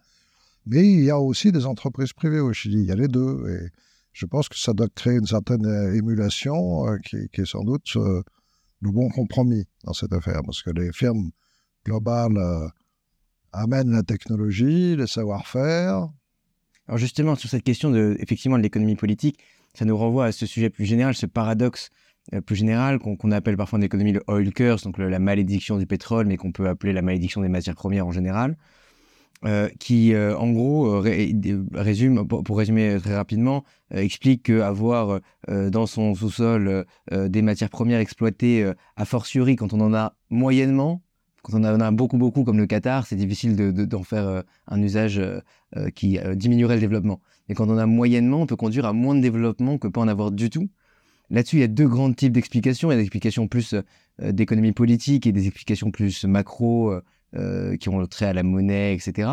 Mais 0.65 0.91
il 0.91 1.03
y 1.03 1.09
a 1.09 1.19
aussi 1.19 1.51
des 1.51 1.65
entreprises 1.65 2.13
privées 2.13 2.39
au 2.39 2.53
Chili, 2.53 2.81
il 2.81 2.85
y 2.85 2.91
a 2.91 2.95
les 2.95 3.07
deux. 3.07 3.49
Et 3.49 3.69
je 4.13 4.25
pense 4.25 4.49
que 4.49 4.57
ça 4.57 4.73
doit 4.73 4.87
créer 4.89 5.17
une 5.17 5.25
certaine 5.25 5.65
euh, 5.65 5.95
émulation 5.95 6.87
euh, 6.87 6.97
qui, 6.99 7.17
est 7.17 7.45
sans 7.45 7.63
doute 7.63 7.87
euh, 7.95 8.21
le 8.81 8.91
bon 8.91 9.09
compromis 9.09 9.65
dans 9.83 9.93
cette 9.93 10.13
affaire, 10.13 10.41
parce 10.45 10.61
que 10.61 10.69
les 10.69 10.91
firmes 10.91 11.31
globales 11.85 12.71
amènent 13.51 13.91
la 13.91 14.03
technologie, 14.03 14.95
le 14.95 15.07
savoir-faire. 15.07 16.09
Alors 16.87 16.97
justement, 16.97 17.35
sur 17.35 17.49
cette 17.49 17.63
question 17.63 17.91
de, 17.91 18.15
effectivement, 18.19 18.57
de 18.57 18.63
l'économie 18.63 18.95
politique, 18.95 19.39
ça 19.77 19.85
nous 19.85 19.97
renvoie 19.97 20.25
à 20.25 20.31
ce 20.31 20.45
sujet 20.45 20.69
plus 20.69 20.85
général, 20.85 21.15
ce 21.15 21.25
paradoxe 21.25 21.89
plus 22.45 22.55
général 22.55 22.99
qu'on 22.99 23.31
appelle 23.31 23.57
parfois 23.57 23.79
en 23.79 23.81
économie 23.81 24.13
le 24.13 24.23
oil 24.29 24.53
curse, 24.53 24.83
donc 24.83 24.97
la 24.97 25.19
malédiction 25.19 25.77
du 25.77 25.85
pétrole, 25.85 26.25
mais 26.25 26.37
qu'on 26.37 26.53
peut 26.53 26.69
appeler 26.69 26.93
la 26.93 27.01
malédiction 27.01 27.41
des 27.41 27.49
matières 27.49 27.75
premières 27.75 28.07
en 28.07 28.13
général. 28.13 28.55
Euh, 29.45 29.67
qui, 29.77 30.13
euh, 30.13 30.37
en 30.37 30.51
gros, 30.51 30.87
euh, 30.87 31.65
résume, 31.73 32.25
pour, 32.25 32.57
résumer 32.57 32.97
très 33.01 33.15
rapidement, 33.15 33.65
explique 33.91 34.43
qu'avoir 34.43 35.19
dans 35.47 35.85
son 35.85 36.15
sous-sol 36.15 36.85
des 37.11 37.41
matières 37.41 37.69
premières 37.69 37.99
exploitées 37.99 38.71
a 38.95 39.05
fortiori 39.05 39.55
quand 39.55 39.73
on 39.73 39.81
en 39.81 39.93
a 39.93 40.15
moyennement, 40.31 41.03
quand 41.43 41.53
on 41.53 41.63
en 41.63 41.79
a 41.79 41.91
beaucoup, 41.91 42.17
beaucoup, 42.17 42.43
comme 42.43 42.57
le 42.57 42.65
Qatar, 42.65 43.05
c'est 43.05 43.15
difficile 43.15 43.55
d'en 43.55 43.99
de, 43.99 44.05
faire 44.05 44.43
un 44.67 44.81
usage 44.81 45.21
qui 45.93 46.17
diminuerait 46.35 46.75
le 46.75 46.81
développement. 46.81 47.19
Mais 47.47 47.55
quand 47.55 47.69
on 47.69 47.77
a 47.77 47.85
moyennement, 47.85 48.41
on 48.41 48.45
peut 48.45 48.55
conduire 48.55 48.85
à 48.85 48.93
moins 48.93 49.13
de 49.13 49.21
développement 49.21 49.77
que 49.77 49.87
pas 49.87 50.01
en 50.01 50.07
avoir 50.07 50.31
du 50.31 50.49
tout. 50.49 50.69
Là-dessus, 51.29 51.57
il 51.57 51.59
y 51.59 51.63
a 51.63 51.67
deux 51.67 51.87
grands 51.87 52.11
types 52.13 52.31
d'explications. 52.31 52.89
Il 52.89 52.93
y 52.93 52.95
a 52.95 52.97
des 52.97 53.03
explications 53.03 53.47
plus 53.47 53.75
d'économie 54.19 54.71
politique 54.71 55.27
et 55.27 55.31
des 55.31 55.47
explications 55.47 55.91
plus 55.91 56.23
macro 56.23 56.93
euh, 57.35 57.77
qui 57.77 57.89
ont 57.89 58.05
trait 58.05 58.27
à 58.27 58.33
la 58.33 58.43
monnaie, 58.43 58.93
etc. 58.93 59.27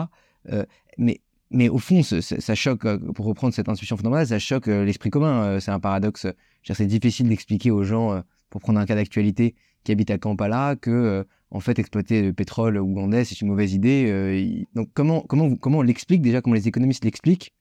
Euh, 0.51 0.65
mais, 0.97 1.21
mais 1.51 1.69
au 1.69 1.77
fond, 1.77 2.03
ça, 2.03 2.55
choque, 2.55 2.87
euh, 2.87 2.97
pour 2.99 3.27
reprendre 3.27 3.53
cette 3.53 3.69
intuition 3.69 3.99
fondamentale, 3.99 4.27
ça 4.27 4.39
choque 4.39 4.69
l'esprit 4.69 5.11
commun. 5.11 5.61
C'est 5.61 5.71
un 5.71 5.81
paradoxe. 5.81 6.27
C'est 6.63 6.87
difficile 6.87 7.29
d'expliquer 7.29 7.71
aux 7.71 7.83
gens, 7.83 8.23
pour 8.49 8.63
prendre 8.63 8.81
un 8.81 8.87
cas 8.87 8.95
d'actualité, 8.95 9.55
qui 9.85 9.93
habitent 9.93 10.11
à 10.11 10.19
Kampala, 10.19 10.77
que 10.77 11.27
en 11.51 11.61
fait 11.61 11.79
exploiter 11.79 12.23
le 12.23 12.33
pétrole 12.33 12.79
ougandais 12.79 13.25
c'est 13.25 13.41
une 13.41 13.49
mauvaise 13.49 13.75
idée. 13.75 14.67
Donc 14.75 14.89
comment 14.95 15.23
comment 15.23 15.55
comment 15.57 15.79
on 15.79 15.83
l'explique 15.83 16.23
déjà, 16.23 16.41
comment 16.41 16.55
les 16.55 16.69
économistes 16.69 17.05
l'expliquent? 17.05 17.55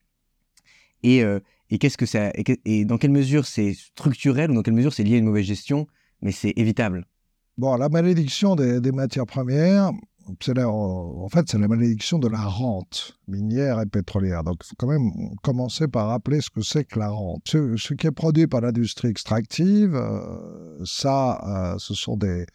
Et, 1.02 1.22
et 1.70 1.78
qu'est-ce 1.78 1.96
que 1.96 2.06
ça 2.06 2.30
et, 2.64 2.84
dans 2.84 2.98
quelle 2.98 3.10
mesure 3.10 3.46
c'est 3.46 3.72
structurel 3.72 4.50
ou 4.50 4.54
dans 4.54 4.62
quelle 4.62 4.74
mesure 4.74 4.92
c'est 4.92 5.02
lié 5.02 5.14
à 5.14 5.18
une 5.18 5.24
mauvaise 5.24 5.46
gestion, 5.46 5.86
mais 6.20 6.32
c'est 6.32 6.52
évitable? 6.56 7.06
Bon, 7.56 7.76
la 7.76 7.88
malédiction 7.88 8.54
des 8.54 8.92
matières 8.92 9.26
premières, 9.26 9.90
en 10.26 11.28
fait, 11.28 11.48
c'est 11.48 11.58
la 11.58 11.68
malédiction 11.68 12.18
de 12.18 12.28
la 12.28 12.42
rente 12.42 13.18
minière 13.26 13.80
et 13.80 13.86
pétrolière. 13.86 14.44
Donc, 14.44 14.58
il 14.62 14.68
faut 14.68 14.76
quand 14.78 14.86
même 14.86 15.10
commencer 15.42 15.88
par 15.88 16.08
rappeler 16.08 16.40
ce 16.40 16.50
que 16.50 16.62
c'est 16.62 16.84
que 16.84 16.98
la 16.98 17.08
rente. 17.08 17.42
Ce, 17.46 17.94
qui 17.94 18.06
est 18.06 18.12
produit 18.12 18.46
par 18.46 18.60
l'industrie 18.60 19.08
extractive, 19.08 19.94
euh, 19.94 20.84
ça, 20.84 21.72
euh, 21.74 21.78
ce 21.78 21.94
sont 21.94 22.16
des, 22.16 22.46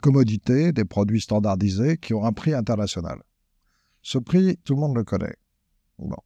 commodités, 0.00 0.72
des 0.72 0.84
produits 0.84 1.20
standardisés 1.20 1.98
qui 1.98 2.14
ont 2.14 2.24
un 2.24 2.32
prix 2.32 2.54
international. 2.54 3.22
Ce 4.02 4.18
prix, 4.18 4.56
tout 4.64 4.74
le 4.74 4.80
monde 4.80 4.96
le 4.96 5.04
connaît. 5.04 5.36
Bon. 5.98 6.16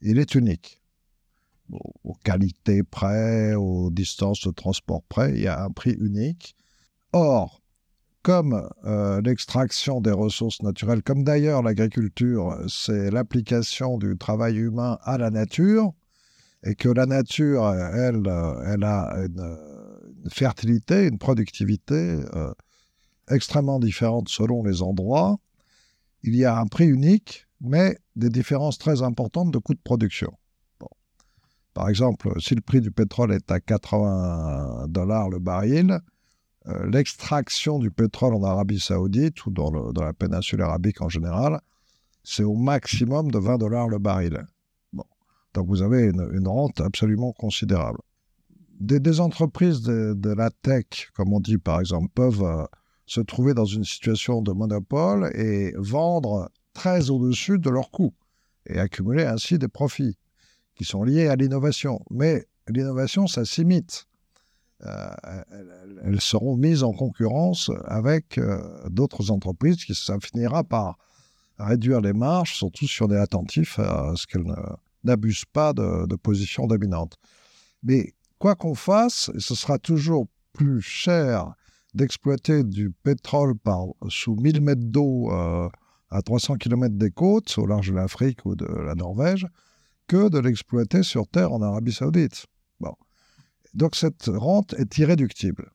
Il 0.00 0.18
est 0.18 0.34
unique. 0.34 0.82
aux 1.70 2.14
qualités 2.24 2.82
près, 2.82 3.54
aux 3.54 3.90
distances 3.90 4.46
de 4.46 4.52
transport 4.52 5.02
près, 5.02 5.32
il 5.32 5.40
y 5.40 5.48
a 5.48 5.64
un 5.64 5.70
prix 5.70 5.92
unique. 5.92 6.56
Or, 7.12 7.62
comme 8.26 8.68
euh, 8.84 9.20
l'extraction 9.20 10.00
des 10.00 10.10
ressources 10.10 10.60
naturelles, 10.60 11.04
comme 11.04 11.22
d'ailleurs 11.22 11.62
l'agriculture, 11.62 12.58
c'est 12.66 13.08
l'application 13.12 13.98
du 13.98 14.18
travail 14.18 14.56
humain 14.56 14.98
à 15.04 15.16
la 15.16 15.30
nature, 15.30 15.92
et 16.64 16.74
que 16.74 16.88
la 16.88 17.06
nature, 17.06 17.72
elle, 17.72 18.22
elle 18.66 18.82
a 18.82 19.14
une, 19.24 19.56
fertilité, 20.28 21.06
une 21.06 21.18
productivité 21.18 21.94
euh, 22.34 22.52
extrêmement 23.30 23.78
différente 23.78 24.28
selon 24.28 24.64
les 24.64 24.82
endroits, 24.82 25.36
il 26.24 26.34
y 26.34 26.44
a 26.44 26.58
un 26.58 26.66
prix 26.66 26.88
unique, 26.88 27.46
mais 27.60 27.96
des 28.16 28.28
différences 28.28 28.78
très 28.78 29.02
importantes 29.02 29.52
de 29.52 29.58
coûts 29.58 29.74
de 29.74 29.80
production. 29.84 30.32
Par 31.74 31.88
exemple, 31.88 32.32
si 32.40 32.56
le 32.56 32.60
prix 32.60 32.80
du 32.80 32.90
pétrole 32.90 33.32
est 33.32 33.52
à 33.52 33.60
80 33.60 34.86
dollars 34.88 35.28
le 35.28 35.38
baril, 35.38 35.92
euh, 35.92 35.98
l'extraction 36.84 37.78
du 37.78 37.90
pétrole 37.90 38.34
en 38.34 38.42
Arabie 38.42 38.80
saoudite 38.80 39.46
ou 39.46 39.50
dans, 39.50 39.70
la 39.70 40.12
péninsule 40.12 40.62
arabique 40.62 41.00
en 41.00 41.08
général, 41.08 41.60
c'est 42.24 42.42
au 42.42 42.54
maximum 42.54 43.30
de 43.30 43.38
20 43.38 43.58
dollars 43.58 43.88
le 43.88 43.98
baril. 43.98 44.44
Donc 45.54 45.68
vous 45.68 45.82
avez 45.82 46.10
une, 46.10 46.48
rente 46.48 46.80
absolument 46.80 47.32
considérable. 47.32 47.98
Des, 48.78 49.20
entreprises 49.20 49.80
de, 49.80 50.34
la 50.34 50.50
tech, 50.50 51.10
comme 51.14 51.32
on 51.32 51.40
dit 51.40 51.56
par 51.56 51.80
exemple, 51.80 52.08
peuvent 52.14 52.42
euh, 52.42 52.64
se 53.06 53.20
trouver 53.20 53.54
dans 53.54 53.64
une 53.64 53.84
situation 53.84 54.42
de 54.42 54.52
monopole 54.52 55.30
et 55.34 55.72
vendre 55.78 56.50
très 56.74 57.08
au-dessus 57.08 57.58
de 57.58 57.70
leurs 57.70 57.90
coûts 57.90 58.12
et 58.66 58.78
accumuler 58.78 59.24
ainsi 59.24 59.58
des 59.58 59.68
profits 59.68 60.18
qui 60.74 60.84
sont 60.84 61.04
liés 61.04 61.28
à 61.28 61.36
l'innovation. 61.36 62.00
Mais 62.10 62.46
l'innovation, 62.68 63.26
ça 63.26 63.44
s'imite. 63.44 64.06
Euh, 64.84 65.08
elles, 66.04 66.20
seront 66.20 66.56
mises 66.56 66.82
en 66.82 66.92
concurrence 66.92 67.70
avec 67.86 68.36
euh, 68.36 68.60
d'autres 68.90 69.30
entreprises 69.30 69.76
qui 69.76 69.94
ça 69.94 70.18
finira 70.20 70.64
par 70.64 70.98
réduire 71.58 72.02
les 72.02 72.12
marges, 72.12 72.54
surtout 72.54 72.86
si 72.86 73.02
on 73.02 73.10
est 73.10 73.16
attentif 73.16 73.78
à 73.78 74.12
ce 74.16 74.26
qu'elles 74.26 74.44
n'abusent 75.04 75.46
pas 75.50 75.72
de, 75.72 76.14
position 76.16 76.66
dominante. 76.66 77.16
Mais 77.82 78.12
quoi 78.38 78.54
qu'on 78.54 78.74
fasse, 78.74 79.30
ce 79.38 79.54
sera 79.54 79.78
toujours 79.78 80.26
plus 80.52 80.82
cher 80.82 81.54
d'exploiter 81.94 82.62
du 82.62 82.90
pétrole 82.90 83.56
par, 83.56 83.86
sous 84.08 84.36
1000 84.36 84.60
mètres 84.60 84.84
d'eau 84.84 85.32
euh, 85.32 85.70
à 86.10 86.20
300 86.20 86.56
km 86.56 86.94
des 86.96 87.10
côtes, 87.10 87.56
au 87.56 87.66
large 87.66 87.88
de 87.88 87.94
l'Afrique 87.94 88.44
ou 88.44 88.54
de 88.54 88.66
la 88.66 88.94
Norvège, 88.94 89.46
que 90.06 90.28
de 90.28 90.38
l'exploiter 90.38 91.02
sur 91.02 91.26
Terre 91.26 91.52
en 91.52 91.62
Arabie 91.62 91.92
saoudite. 91.92 92.46
Donc 93.74 93.96
cette 93.96 94.26
rente 94.26 94.74
est 94.74 94.98
irréductible. 94.98 95.70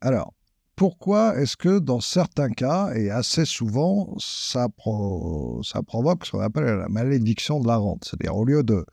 Alors, 0.00 0.34
pourquoi 0.76 1.36
est-ce 1.36 1.56
que 1.56 1.80
dans 1.80 2.00
certains 2.00 2.50
cas, 2.50 2.94
et 2.94 3.10
assez 3.10 3.44
souvent, 3.44 4.14
ça, 4.20 4.68
provoque 4.68 6.24
ce 6.24 6.30
qu'on 6.30 6.40
appelle 6.40 6.66
la 6.66 6.88
malédiction 6.88 7.58
de 7.58 7.66
la 7.66 7.76
rente? 7.76 8.04
C'est-à-dire, 8.04 8.36
au 8.36 8.44
lieu 8.44 8.62
de, 8.62 8.86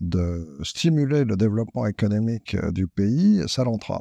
de 0.00 0.58
stimuler 0.62 1.24
le 1.24 1.36
développement 1.36 1.86
économique 1.86 2.54
euh, 2.54 2.70
du 2.70 2.86
pays, 2.86 3.42
ça 3.46 3.64
l'entrave. 3.64 4.00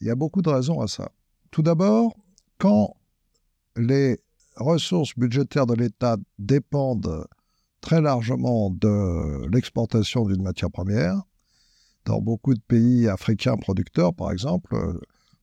Il 0.00 0.06
y 0.06 0.10
a 0.10 0.14
beaucoup 0.14 0.40
de 0.40 0.50
raisons 0.50 0.80
à 0.80 0.86
ça. 0.86 1.10
Tout 1.50 1.62
d'abord, 1.62 2.16
quand 2.58 2.94
les 3.76 4.20
ressources 4.56 5.14
budgétaires 5.16 5.66
de 5.66 5.74
l'État 5.74 6.16
dépendent 6.38 7.26
très 7.80 8.00
largement 8.00 8.70
de 8.70 9.48
l'exportation 9.52 10.24
d'une 10.24 10.42
matière 10.42 10.70
première, 10.70 11.22
dans 12.04 12.20
beaucoup 12.20 12.54
de 12.54 12.60
pays 12.60 13.08
africains 13.08 13.56
producteurs, 13.56 14.14
par 14.14 14.32
exemple, 14.32 14.74
euh, 14.74 15.00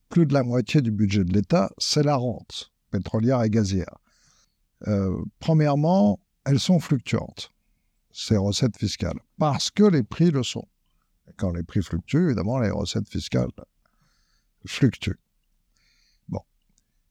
plus 0.08 0.26
de 0.26 0.34
la 0.34 0.42
moitié 0.42 0.82
du 0.82 0.90
budget 0.90 1.24
de 1.24 1.32
l'État, 1.32 1.70
c'est 1.78 2.02
la 2.02 2.16
rente 2.16 2.72
pétrolière 2.90 3.42
et 3.42 3.50
gazière. 3.50 3.98
Euh, 4.88 5.16
premièrement, 5.38 6.18
elles 6.44 6.60
sont 6.60 6.80
fluctuantes, 6.80 7.52
ces 8.10 8.36
recettes 8.36 8.76
fiscales, 8.76 9.20
parce 9.38 9.70
que 9.70 9.84
les 9.84 10.02
prix 10.02 10.30
le 10.30 10.42
sont. 10.42 10.66
Quand 11.36 11.52
les 11.52 11.62
prix 11.62 11.82
fluctuent, 11.82 12.26
évidemment, 12.26 12.58
les 12.58 12.70
recettes 12.70 13.08
fiscales 13.08 13.50
fluctuent. 14.66 15.18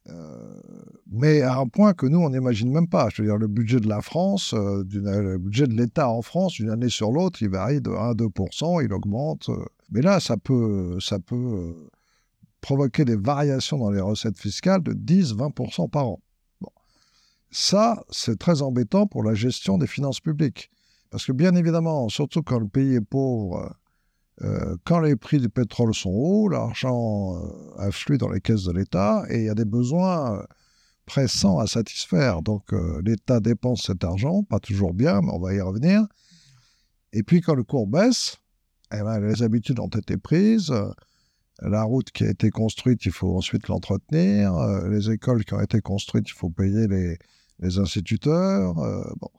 Euh, 0.09 0.61
mais 1.11 1.41
à 1.41 1.57
un 1.57 1.67
point 1.67 1.93
que 1.93 2.05
nous, 2.05 2.19
on 2.19 2.29
n'imagine 2.29 2.71
même 2.71 2.87
pas. 2.87 3.09
Je 3.09 3.21
veux 3.21 3.27
dire, 3.27 3.37
le 3.37 3.47
budget 3.47 3.79
de 3.79 3.87
la 3.87 4.01
France, 4.01 4.53
euh, 4.53 4.83
le 4.91 5.37
budget 5.37 5.67
de 5.67 5.73
l'État 5.73 6.09
en 6.09 6.21
France, 6.21 6.53
d'une 6.53 6.69
année 6.69 6.89
sur 6.89 7.11
l'autre, 7.11 7.41
il 7.41 7.49
varie 7.49 7.81
de 7.81 7.89
1 7.89 8.13
2% 8.13 8.83
il 8.83 8.93
augmente. 8.93 9.49
Euh. 9.49 9.65
mais 9.91 10.01
là, 10.01 10.19
ça 10.19 10.37
peut, 10.37 10.97
ça 10.99 11.19
peut 11.19 11.75
provoquer 12.61 13.05
des 13.05 13.15
variations 13.15 13.77
dans 13.77 13.91
les 13.91 14.01
recettes 14.01 14.37
fiscales 14.37 14.83
de 14.83 14.93
10-20% 14.93 15.89
par 15.89 16.07
an. 16.07 16.19
Ça, 17.51 18.03
c'est 18.11 18.37
très 18.37 18.61
embêtant 18.61 19.07
pour 19.07 19.23
la 19.23 19.33
gestion 19.33 19.79
des 19.79 19.87
finances 19.87 20.19
publiques. 20.19 20.69
Parce 21.09 21.25
que 21.25 21.31
bien 21.31 21.55
évidemment, 21.55 22.07
surtout 22.09 22.43
quand 22.43 22.59
le 22.59 22.67
pays 22.67 22.95
est 22.95 23.01
pauvre, 23.01 23.75
euh, 24.41 24.77
quand 24.86 25.00
les 25.00 25.15
prix 25.15 25.39
du 25.39 25.50
pétrole 25.50 25.93
sont 25.93 26.12
hauts, 26.12 26.48
l'argent 26.48 27.36
euh, 27.36 27.77
afflue 27.77 28.17
dans 28.17 28.29
les 28.29 28.39
caisses 28.39 28.63
de 28.63 28.72
l'État 28.72 29.24
et 29.29 29.39
il 29.39 29.43
y 29.46 29.50
a 29.50 29.53
des 29.53 29.65
besoins 29.65 30.38
euh, 30.38 30.43
pressants 31.05 31.60
à 31.60 31.67
satisfaire. 31.67 32.41
Donc 32.41 32.72
l'État 33.03 33.39
dépense 33.39 33.84
cet 33.84 34.03
argent, 34.03 34.43
pas 34.43 34.60
toujours 34.60 34.93
bien, 34.93 35.22
mais 35.22 35.31
on 35.34 35.39
va 35.39 35.53
y 35.53 35.62
revenir. 35.62 36.05
Et 37.13 37.24
puis 37.24 37.41
quand 37.41 37.55
le 37.55 37.63
cours 37.63 37.88
baisse, 37.88 38.38
eh 38.93 39.01
ben, 39.01 39.19
les 39.19 39.41
habitudes 39.41 39.79
ont 39.79 39.88
été 39.88 40.17
prises. 40.17 40.72
La 41.62 41.84
route 41.84 42.12
qui 42.12 42.24
a 42.24 42.29
été 42.29 42.51
construite, 42.51 43.03
il 43.05 43.12
faut 43.12 43.36
ensuite 43.36 43.67
l'entretenir. 43.69 44.53
les 44.88 45.10
écoles 45.10 45.43
qui 45.43 45.55
ont 45.55 45.62
été 45.62 45.81
construites, 45.81 46.29
il 46.29 46.36
faut 46.36 46.51
payer 46.51 46.88
les, 46.88 47.17
les 47.58 47.79
instituteurs. 47.79 48.75
bon. 48.75 49.29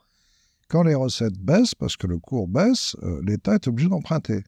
Quand 0.68 0.82
les 0.82 0.96
recettes 0.96 1.38
baissent, 1.38 1.76
parce 1.76 1.96
que 1.96 2.08
le 2.08 2.18
cours 2.18 2.48
baisse, 2.48 2.96
l'État 3.22 3.54
est 3.54 3.68
obligé 3.68 3.88
d'emprunter. 3.88 4.42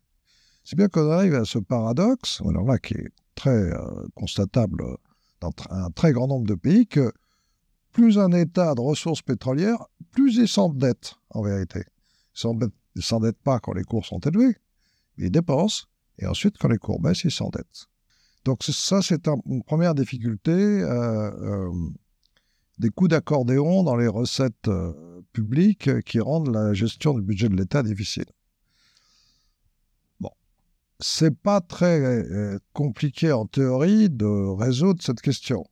C'est 0.64 0.76
bien 0.76 0.88
qu'on 0.88 1.10
arrive 1.10 1.34
à 1.34 1.44
ce 1.44 1.58
paradoxe, 1.58 2.40
alors 2.48 2.64
là 2.64 2.78
qui 2.78 2.94
est 2.94 3.10
très 3.34 3.50
euh, 3.50 4.06
constatable 4.14 4.84
dans 5.40 5.50
un 5.70 5.90
très 5.90 6.12
grand 6.12 6.28
nombre 6.28 6.46
de 6.46 6.54
pays, 6.54 6.86
que 6.86 7.12
plus 7.92 8.18
un 8.18 8.30
État 8.32 8.74
de 8.74 8.80
ressources 8.80 9.22
pétrolières, 9.22 9.84
plus 10.12 10.36
il 10.36 10.48
s'endette 10.48 11.14
en 11.30 11.42
vérité. 11.42 11.82
Il 12.44 12.70
ne 12.96 13.02
s'endette 13.02 13.38
pas 13.42 13.58
quand 13.58 13.72
les 13.72 13.82
cours 13.82 14.06
sont 14.06 14.20
élevés, 14.20 14.56
il 15.18 15.30
dépense, 15.30 15.88
et 16.18 16.26
ensuite 16.26 16.56
quand 16.58 16.68
les 16.68 16.78
cours 16.78 17.00
baissent, 17.00 17.24
il 17.24 17.32
s'endette. 17.32 17.88
Donc 18.44 18.62
ça, 18.62 19.02
c'est 19.02 19.28
une 19.46 19.62
première 19.62 19.94
difficulté 19.94 20.52
euh, 20.52 21.30
euh, 21.32 21.70
des 22.78 22.90
coûts 22.90 23.08
d'accordéon 23.08 23.82
dans 23.82 23.96
les 23.96 24.08
recettes 24.08 24.70
publiques 25.32 26.02
qui 26.04 26.20
rendent 26.20 26.52
la 26.54 26.72
gestion 26.72 27.14
du 27.14 27.22
budget 27.22 27.48
de 27.48 27.56
l'État 27.56 27.82
difficile 27.82 28.26
c'est 31.02 31.36
pas 31.36 31.60
très 31.60 32.00
euh, 32.00 32.58
compliqué 32.72 33.32
en 33.32 33.46
théorie 33.46 34.08
de 34.08 34.26
résoudre 34.54 35.02
cette 35.02 35.20
question. 35.20 35.64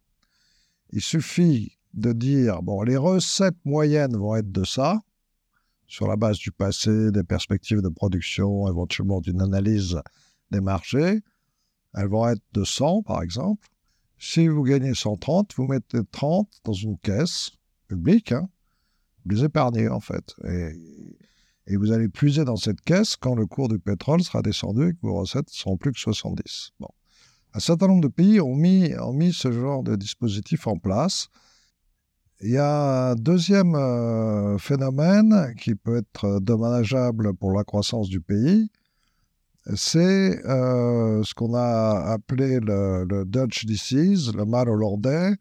Il 0.93 1.01
suffit 1.01 1.79
de 1.95 2.13
dire, 2.13 2.63
bon, 2.63 2.83
les 2.83 2.97
recettes 2.97 3.65
moyennes 3.65 4.17
vont 4.17 4.37
être 4.37 4.51
de 4.51 4.65
ça, 4.65 5.01
sur 5.87 6.07
la 6.07 6.17
base 6.17 6.39
du 6.39 6.53
passé, 6.53 7.11
des 7.11 7.25
perspectives 7.25 7.83
de 7.83 7.89
production, 7.89 8.69
éventuellement 8.69 9.21
d'une 9.21 9.41
analyse 9.41 10.01
des 10.51 10.61
marchés. 10.61 11.21
Elles 11.95 12.09
vont 12.09 12.29
être 12.29 12.43
de 12.53 12.65
100, 12.65 13.03
par 13.03 13.23
exemple. 13.23 13.67
Si 14.19 14.47
vous 14.47 14.63
gagnez 14.63 14.95
130, 14.95 15.55
vous 15.57 15.67
mettez 15.67 16.01
30 16.13 16.49
dans 16.65 16.73
une 16.73 16.99
caisse 16.99 17.53
publique, 17.89 18.33
hein, 18.33 18.49
vous 19.25 19.35
les 19.35 19.45
épargnez 19.45 19.89
en 19.89 20.01
fait. 20.01 20.35
Et 21.71 21.77
vous 21.77 21.93
allez 21.93 22.09
puiser 22.09 22.45
dans 22.45 22.57
cette 22.57 22.81
caisse 22.81 23.17
quand 23.17 23.37
le 23.37 23.47
cours 23.47 23.69
du 23.69 23.79
pétrole 23.79 24.23
sera 24.23 24.43
descendu 24.43 24.89
et 24.89 24.93
que 24.93 24.99
vos 25.03 25.15
recettes 25.15 25.50
seront 25.50 25.77
plus 25.77 25.93
que 25.93 26.00
70. 26.00 26.73
Bon. 26.81 26.89
Un 27.55 27.61
certain 27.61 27.87
nombre 27.87 28.03
de 28.03 28.09
pays 28.09 28.41
ont 28.41 28.55
mis, 28.55 28.93
ce 29.33 29.53
genre 29.53 29.83
de 29.83 29.97
dispositif 29.97 30.67
en 30.67 30.77
place. 30.77 31.29
Il 32.41 32.50
y 32.50 32.59
a 32.59 33.11
un 33.11 33.15
deuxième 33.15 33.75
euh, 33.75 34.59
phénomène 34.59 35.55
qui 35.61 35.75
peut 35.75 35.99
être 35.99 36.41
dommageable 36.41 37.35
pour 37.35 37.53
la 37.53 37.65
croissance 37.65 38.09
du 38.09 38.21
pays, 38.21 38.71
c'est 39.77 40.45
euh, 40.47 41.23
ce 41.23 41.35
qu'on 41.35 41.55
a 41.55 42.12
appelé 42.12 42.61
le, 42.61 43.25
Dutch 43.27 43.67
disease, 43.67 44.35
le 44.35 44.45
mal 44.45 44.69
hollandais, 44.69 45.35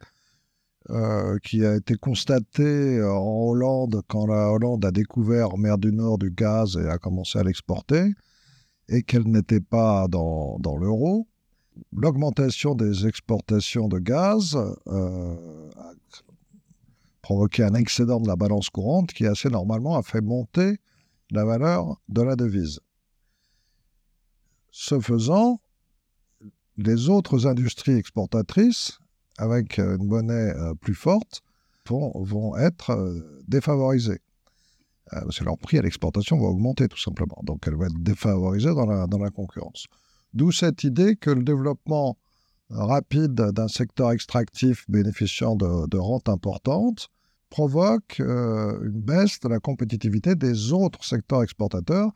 euh, 0.90 1.38
qui 1.44 1.64
a 1.64 1.76
été 1.76 1.96
constaté 1.96 2.98
euh, 2.98 3.12
en 3.12 3.50
Hollande 3.50 4.02
quand 4.08 4.26
la 4.26 4.52
Hollande 4.52 4.84
a 4.86 4.92
découvert 4.92 5.54
en 5.54 5.58
mer 5.58 5.78
du 5.78 5.92
Nord 5.92 6.18
du 6.18 6.32
gaz 6.32 6.78
et 6.78 6.88
a 6.90 6.98
commencé 6.98 7.38
à 7.38 7.44
l'exporter, 7.44 8.12
et 8.88 9.04
qu'elle 9.04 9.28
n'était 9.28 9.60
pas 9.60 10.08
dans, 10.08 10.58
dans 10.58 10.78
l'euro. 10.78 11.28
L'augmentation 11.94 12.74
des 12.74 13.06
exportations 13.06 13.88
de 13.88 14.00
gaz 14.00 14.58
euh, 14.88 15.70
a 15.78 15.92
provoqué 17.22 17.64
un 17.64 17.76
excédent 17.76 18.20
de 18.20 18.28
la 18.28 18.36
balance 18.36 18.72
courante 18.72 19.14
qui 19.14 19.28
assez 19.28 19.50
normalement 19.50 19.96
a 19.96 20.02
fait 20.02 20.22
monter 20.22 20.80
la 21.30 21.46
valeur 21.46 22.02
de 22.08 22.24
la 22.24 22.36
devise. 22.36 22.80
Ce 24.72 25.00
faisant, 25.00 25.62
les 26.78 27.10
autres 27.10 27.46
industries 27.46 27.94
exportatrices 27.94 28.98
avec 29.40 29.80
euh, 29.80 29.98
une 29.98 30.06
monnaie 30.06 30.54
euh, 30.56 30.74
plus 30.76 30.94
forte 30.94 31.42
vont, 31.90 32.56
être 32.56 32.92
euh, 32.92 33.42
défavorisées. 33.48 34.20
parce 35.10 35.40
que 35.40 35.44
leur 35.44 35.58
prix 35.58 35.80
à 35.80 35.82
l'exportation 35.82 36.38
va 36.38 36.46
augmenter 36.46 36.88
tout 36.88 37.00
simplement. 37.00 37.40
Donc 37.42 37.64
elles 37.66 37.74
vont 37.74 37.86
être 37.86 38.04
défavorisées 38.04 38.76
dans 38.76 38.86
la, 38.86 39.30
concurrence. 39.32 39.88
D'où 40.36 40.52
cette 40.52 40.84
idée 40.84 41.16
que 41.16 41.32
le 41.32 41.42
développement 41.42 42.16
rapide 42.70 43.34
d'un 43.34 43.68
secteur 43.68 44.12
extractif 44.12 44.86
bénéficiant 44.88 45.56
de, 45.56 45.98
rentes 45.98 46.30
importantes 46.30 47.10
provoque 47.50 48.20
une 48.20 49.02
baisse 49.02 49.40
de 49.40 49.50
la 49.50 49.60
compétitivité 49.60 50.36
des 50.36 50.72
autres 50.72 51.04
secteurs 51.04 51.42
exportateurs 51.42 52.12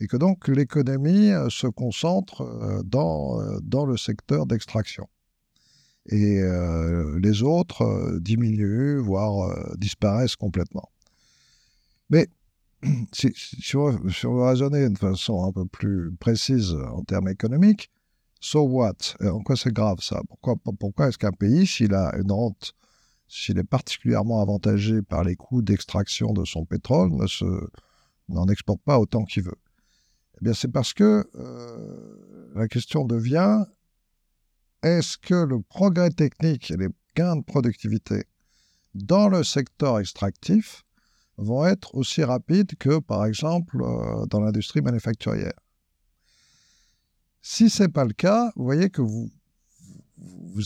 et 0.00 0.06
que 0.06 0.18
donc 0.18 0.48
l'économie 0.48 1.30
se 1.48 1.66
concentre 1.66 2.44
dans 2.84 3.86
le 3.86 3.96
secteur 3.96 4.44
d'extraction 4.44 5.08
et 6.06 6.40
euh, 6.40 7.18
les 7.18 7.42
autres 7.42 7.82
euh, 7.82 8.20
diminuent, 8.20 8.98
voire 8.98 9.50
euh, 9.50 9.74
disparaissent 9.78 10.36
complètement. 10.36 10.90
Mais 12.10 12.28
si, 13.12 13.76
on, 13.76 13.90
veut 13.90 14.42
raisonner 14.42 14.88
de 14.90 14.98
façon 14.98 15.44
un 15.44 15.52
peu 15.52 15.64
plus 15.64 16.12
précise 16.20 16.74
en 16.92 17.02
termes 17.02 17.28
économiques, 17.28 17.90
so 18.40 18.62
what? 18.62 19.16
En 19.22 19.42
quoi 19.42 19.56
c'est 19.56 19.72
grave 19.72 20.00
ça? 20.00 20.20
Pourquoi, 20.28 21.08
est-ce 21.08 21.18
qu'un 21.18 21.32
pays, 21.32 21.66
s'il 21.66 21.94
a 21.94 22.14
une 22.16 22.30
rente, 22.30 22.74
s'il 23.26 23.58
est 23.58 23.64
particulièrement 23.64 24.42
avantagé 24.42 25.00
par 25.00 25.24
les 25.24 25.36
coûts 25.36 25.62
d'extraction 25.62 26.34
de 26.34 26.44
son 26.44 26.66
pétrole, 26.66 27.10
n'en 28.28 28.46
exporte 28.48 28.82
pas 28.82 28.98
autant 28.98 29.24
qu'il 29.24 29.44
veut? 29.44 29.58
Eh 30.36 30.44
bien, 30.44 30.52
c'est 30.52 30.70
parce 30.70 30.92
que 30.92 31.26
la 32.54 32.68
question 32.68 33.06
devient 33.06 33.64
est-ce 34.84 35.16
que 35.16 35.34
le 35.34 35.62
progrès 35.62 36.10
technique 36.10 36.70
et 36.70 36.76
les 36.76 36.88
gains 37.16 37.36
de 37.36 37.42
productivité 37.42 38.24
dans 38.94 39.28
le 39.28 39.42
secteur 39.42 39.98
extractif 39.98 40.84
vont 41.38 41.66
être 41.66 41.94
aussi 41.94 42.22
rapides 42.22 42.76
que, 42.76 42.98
par 42.98 43.24
exemple, 43.24 43.82
euh, 43.82 44.26
dans 44.26 44.40
l'industrie 44.40 44.82
manufacturière? 44.82 45.58
Si 47.40 47.70
ce 47.70 47.84
n'est 47.84 47.88
pas 47.88 48.04
le 48.04 48.12
cas, 48.12 48.52
vous 48.56 48.64
voyez 48.64 48.90
que 48.90 49.00
vous, 49.00 49.30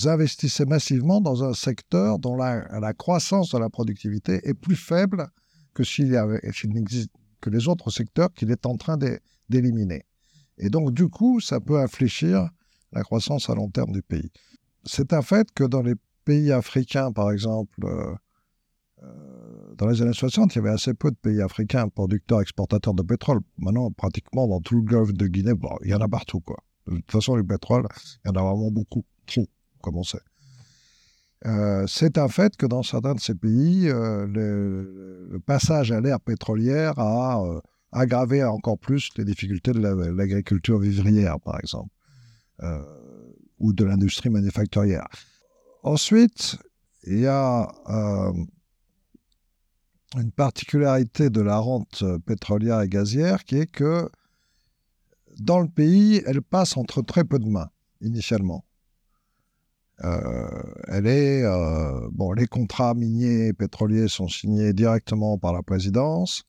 investissez 0.05 0.65
massivement 0.65 1.21
dans 1.21 1.43
un 1.43 1.55
secteur 1.55 2.19
dont 2.19 2.37
la, 2.37 2.93
croissance 2.93 3.51
de 3.51 3.59
la 3.59 3.71
productivité 3.71 4.41
est 4.45 4.55
plus 4.55 4.77
faible 4.77 5.29
que, 5.75 5.83
s'il 5.83 6.15
avait, 6.15 6.41
que 7.41 7.51
les 7.51 7.69
autres 7.69 7.91
secteurs 7.91 8.33
qu'il 8.35 8.51
est 8.51 8.67
en 8.67 8.77
train 8.77 8.99
d'éliminer. 9.49 10.05
Et 10.59 10.71
donc, 10.71 10.93
du 10.93 11.09
coup, 11.09 11.41
ça 11.41 11.61
peut 11.61 11.81
infléchir 11.81 12.51
la 12.93 13.03
croissance 13.03 13.51
à 13.51 13.55
long 13.55 13.71
terme 13.71 13.93
du 13.93 14.03
pays. 14.03 14.31
C'est 14.85 15.13
un 15.13 15.23
fait 15.23 15.49
que 15.53 15.65
dans 15.65 15.83
les 15.83 15.95
pays 16.25 16.53
africains, 16.53 17.13
par 17.13 17.31
exemple, 17.31 17.85
euh, 17.85 18.15
euh, 19.03 19.75
dans 19.77 19.87
les 19.87 20.03
années 20.03 20.13
60, 20.13 20.55
il 20.55 20.57
y 20.57 20.61
avait 20.61 20.71
assez 20.71 20.95
peu 20.95 21.11
de 21.11 21.17
pays 21.17 21.41
africains 21.41 21.89
producteurs, 21.89 22.41
exportateurs 22.41 22.95
de 22.95 23.03
pétrole. 23.03 23.41
Maintenant, 23.59 23.91
pratiquement 23.91 24.47
dans 24.47 24.61
tout 24.61 24.77
le 24.77 24.83
golfe 24.83 25.13
de 25.13 25.27
Guinée, 25.27 25.55
il 25.85 25.91
y 25.91 25.95
en 25.95 26.01
a 26.01 26.09
partout. 26.09 26.41
Quoi. 26.41 26.59
De 26.87 26.97
toute 26.97 27.11
façon, 27.11 27.37
le 27.37 27.45
pétrole, 27.45 27.87
il 28.25 28.29
y 28.29 28.31
en 28.31 28.41
a 28.41 28.43
vraiment 28.43 28.71
beaucoup, 28.71 29.05
trop, 29.27 29.47
comme 29.81 29.97
on 29.97 30.03
sait. 30.03 30.21
Euh, 31.47 31.87
c'est 31.87 32.19
un 32.19 32.29
fait 32.29 32.57
que 32.57 32.67
dans 32.67 32.83
certains 32.83 33.15
de 33.15 33.21
ces 33.21 33.35
pays, 33.35 33.87
le, 33.87 35.41
passage 35.47 35.93
à 35.93 36.01
l'ère 36.01 36.21
pétrolière 36.21 36.99
a 36.99 37.43
aggravé 37.93 38.43
encore 38.45 38.79
plus 38.79 39.11
les 39.17 39.25
difficultés 39.25 39.73
de 39.73 39.81
l'agriculture 39.81 40.79
vivrière, 40.79 41.39
par 41.41 41.59
exemple. 41.61 41.91
Euh, 42.63 42.83
ou 43.61 43.73
de 43.73 43.85
l'industrie 43.85 44.31
manufacturière. 44.31 45.09
Ensuite, 45.83 46.59
il 47.03 47.19
y 47.19 47.27
a 47.27 47.69
euh, 47.89 48.33
une 50.17 50.31
particularité 50.31 51.29
de 51.29 51.41
la 51.41 51.59
rente 51.59 52.05
pétrolière 52.25 52.81
et 52.83 52.89
gazière 52.89 53.43
qui 53.45 53.57
est 53.57 53.67
que 53.67 54.09
dans 55.41 55.59
le 55.59 55.67
pays, 55.69 56.23
elle 56.25 56.41
passe 56.41 56.77
entre 56.77 57.03
très 57.03 57.25
peu 57.25 57.41
de 57.41 57.47
mains, 57.47 57.71
initialement. 58.01 58.65
Euh, 60.05 60.63
elle 60.87 61.09
est, 61.09 61.43
bon, 62.13 62.31
les 62.33 62.47
contrats 62.47 62.95
miniers 62.95 63.49
et 63.49 63.53
pétroliers 63.53 64.07
sont 64.07 64.29
signés 64.29 64.73
directement 64.73 65.37
par 65.37 65.53
la 65.53 65.65
présidence. 65.65 66.45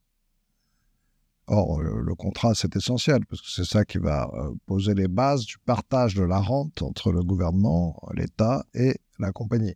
Or, 1.51 1.81
le, 1.81 2.13
contrat, 2.13 2.53
c'est 2.53 2.75
essentiel, 2.75 3.25
parce 3.25 3.41
que 3.41 3.49
c'est 3.49 3.65
ça 3.65 3.83
qui 3.83 3.97
va 3.97 4.29
euh, 4.33 4.53
poser 4.67 4.93
les 4.93 5.07
bases 5.07 5.45
du 5.45 5.57
partage 5.57 6.13
de 6.13 6.21
la 6.21 6.38
rente 6.38 6.83
entre 6.83 7.12
le 7.12 7.23
gouvernement, 7.23 7.99
l'État 8.13 8.63
et 8.75 8.99
la 9.17 9.31
compagnie. 9.31 9.75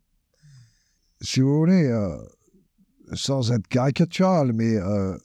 Si 1.20 1.42
vous 1.42 1.58
voulez, 1.58 1.86
euh, 1.86 2.16
sans 3.14 3.52
être 3.52 3.68
caricatural, 3.68 4.54
mais 4.54 4.76
euh, 4.76 5.18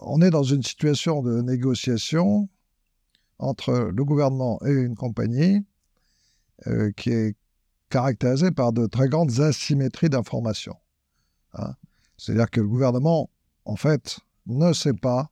on 0.00 0.20
est 0.22 0.30
dans 0.30 0.42
une 0.42 0.62
situation 0.62 1.22
de 1.22 1.42
négociation 1.42 2.48
entre 3.38 3.90
le 3.92 4.04
gouvernement 4.04 4.60
et 4.64 4.72
une 4.72 4.94
compagnie 4.94 5.64
euh, 6.66 6.90
qui 6.96 7.10
est 7.10 7.36
caractérisée 7.90 8.50
par 8.50 8.72
de 8.72 8.86
très 8.86 9.08
grandes 9.08 9.40
asymétries 9.40 10.08
d'informations. 10.08 10.76
Hein. 11.54 11.74
C'est-à-dire 12.16 12.50
que 12.50 12.60
le 12.60 12.68
gouvernement, 12.68 13.30
en 13.64 13.76
fait, 13.76 14.20
ne 14.46 14.72
sait 14.72 14.94
pas 14.94 15.30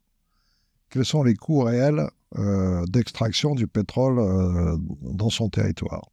quels 0.90 1.04
sont 1.04 1.22
les 1.22 1.34
coûts 1.34 1.60
réels 1.60 2.08
euh, 2.38 2.84
d'extraction 2.86 3.54
du 3.54 3.66
pétrole 3.66 4.18
euh, 4.18 4.76
dans 5.00 5.30
son 5.30 5.48
territoire. 5.48 6.10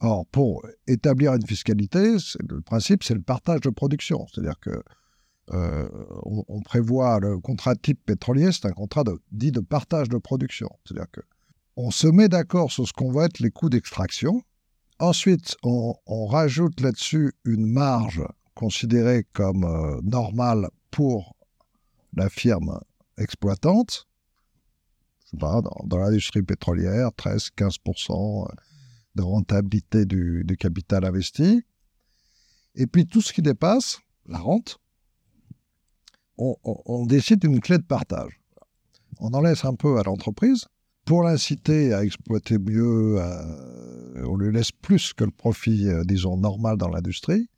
Or, 0.00 0.26
pour 0.26 0.66
établir 0.86 1.34
une 1.34 1.46
fiscalité, 1.46 2.16
le 2.48 2.60
principe, 2.60 3.04
c'est 3.04 3.14
le 3.14 3.22
partage 3.22 3.60
de 3.60 3.70
production. 3.70 4.26
C'est-à-dire 4.26 4.58
que 4.60 4.82
euh, 5.52 5.88
on, 6.24 6.60
prévoit 6.62 7.20
le 7.20 7.38
contrat 7.38 7.74
type 7.74 8.04
pétrolier, 8.04 8.50
c'est 8.52 8.66
un 8.66 8.72
contrat 8.72 9.04
dit 9.30 9.52
de 9.52 9.60
partage 9.60 10.08
de 10.08 10.18
production. 10.18 10.68
C'est-à-dire 10.84 11.10
que 11.10 11.20
on 11.76 11.90
se 11.90 12.06
met 12.06 12.28
d'accord 12.28 12.70
sur 12.70 12.86
ce 12.86 12.92
qu'on 12.92 13.10
va 13.12 13.26
être 13.26 13.38
les 13.38 13.50
coûts 13.50 13.70
d'extraction. 13.70 14.42
Ensuite, 14.98 15.56
on, 15.62 15.94
rajoute 16.26 16.80
là-dessus 16.80 17.32
une 17.44 17.66
marge 17.66 18.22
considérée 18.54 19.26
comme 19.32 20.00
normale 20.02 20.68
pour 20.90 21.36
la 22.14 22.28
firme 22.28 22.78
exploitante. 23.20 24.06
Je 25.24 25.30
sais 25.30 25.36
pas, 25.36 25.60
dans, 25.62 25.98
l'industrie 25.98 26.42
pétrolière, 26.42 27.10
13-15% 27.10 28.48
de 29.16 29.22
rentabilité 29.22 30.04
du 30.04 30.56
capital 30.58 31.04
investi. 31.04 31.62
Et 32.74 32.86
puis 32.86 33.06
tout 33.06 33.20
ce 33.20 33.32
qui 33.32 33.42
dépasse, 33.42 34.00
la 34.26 34.38
rente, 34.38 34.80
on, 36.40 37.06
décide 37.06 37.40
d'une 37.40 37.60
clé 37.60 37.78
de 37.78 37.82
partage. 37.82 38.40
On 39.18 39.28
en 39.34 39.42
laisse 39.42 39.64
un 39.64 39.74
peu 39.74 39.98
à 39.98 40.02
l'entreprise. 40.02 40.66
Pour 41.04 41.22
l'inciter 41.22 41.92
à 41.92 42.04
exploiter 42.04 42.58
mieux, 42.58 43.20
on 44.24 44.36
lui 44.36 44.52
laisse 44.52 44.72
plus 44.72 45.12
que 45.12 45.24
le 45.24 45.30
profit, 45.30 45.88
euh, 45.88 46.04
disons, 46.04 46.36
normal 46.36 46.76
dans 46.76 46.88
l'industrie, 46.88 47.48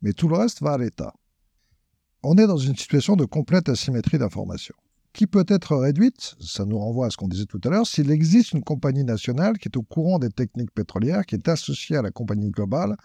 mais 0.00 0.12
tout 0.12 0.28
le 0.28 0.36
reste 0.36 0.62
va 0.62 0.72
à 0.72 0.78
l'État. 0.78 1.12
On 2.22 2.36
est 2.36 2.46
dans 2.46 2.56
une 2.56 2.76
situation 2.76 3.16
de 3.16 3.24
complète 3.24 3.68
asymétrie 3.68 4.18
d'information, 4.18 4.74
qui 5.12 5.26
peut 5.26 5.46
être 5.48 5.76
réduite, 5.76 6.36
ça 6.40 6.64
nous 6.64 6.78
renvoie 6.78 7.06
à 7.06 7.10
ce 7.10 7.16
qu'on 7.16 7.28
disait 7.28 7.46
tout 7.46 7.60
à 7.64 7.68
l'heure, 7.68 7.86
s'il 7.86 8.10
existe 8.10 8.52
une 8.52 8.62
compagnie 8.62 9.04
nationale 9.04 9.58
qui 9.58 9.68
est 9.68 9.76
au 9.76 9.82
courant 9.82 10.18
des 10.18 10.30
techniques 10.30 10.70
pétrolières, 10.72 11.26
qui 11.26 11.34
est 11.34 11.48
associée 11.48 11.96
à 11.96 12.02
la 12.02 12.10
compagnie 12.10 12.50
globale, 12.50 12.96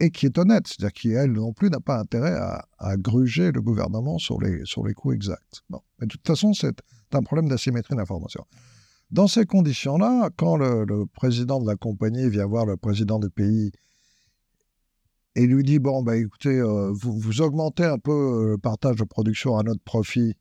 et 0.00 0.10
qui 0.10 0.26
est 0.26 0.38
honnête, 0.38 0.66
c'est-à-dire 0.66 0.92
qui, 0.92 1.10
elle 1.10 1.32
non 1.32 1.52
plus, 1.52 1.70
n'a 1.70 1.80
pas 1.80 1.98
intérêt 1.98 2.38
à, 2.78 2.96
gruger 2.96 3.50
le 3.50 3.60
gouvernement 3.60 4.18
sur 4.18 4.40
les, 4.40 4.64
sur 4.64 4.86
les 4.86 4.94
coûts 4.94 5.12
exacts. 5.12 5.62
Mais 5.70 6.06
de 6.06 6.12
toute 6.12 6.26
façon, 6.26 6.52
c'est 6.52 6.80
un 7.12 7.22
problème 7.22 7.48
d'asymétrie 7.48 7.96
d'information. 7.96 8.44
Dans 9.10 9.26
ces 9.26 9.44
conditions-là, 9.44 10.30
quand 10.36 10.56
le, 10.56 11.06
président 11.06 11.60
de 11.60 11.66
la 11.66 11.76
compagnie 11.76 12.28
vient 12.28 12.46
voir 12.46 12.66
le 12.66 12.76
président 12.76 13.18
du 13.18 13.30
pays 13.30 13.72
et 15.34 15.46
lui 15.46 15.64
dit, 15.64 15.78
bon, 15.78 16.02
bah, 16.02 16.16
écoutez, 16.16 16.60
euh, 16.60 16.92
vous, 16.92 17.18
vous 17.18 17.40
augmentez 17.40 17.84
un 17.84 17.98
peu 17.98 18.12
euh, 18.12 18.50
le 18.50 18.58
partage 18.58 18.96
de 18.96 19.04
production 19.04 19.56
à 19.56 19.62
notre 19.62 19.82
profit 19.82 20.34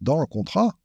dans 0.00 0.20
le 0.20 0.26
contrat, 0.26 0.78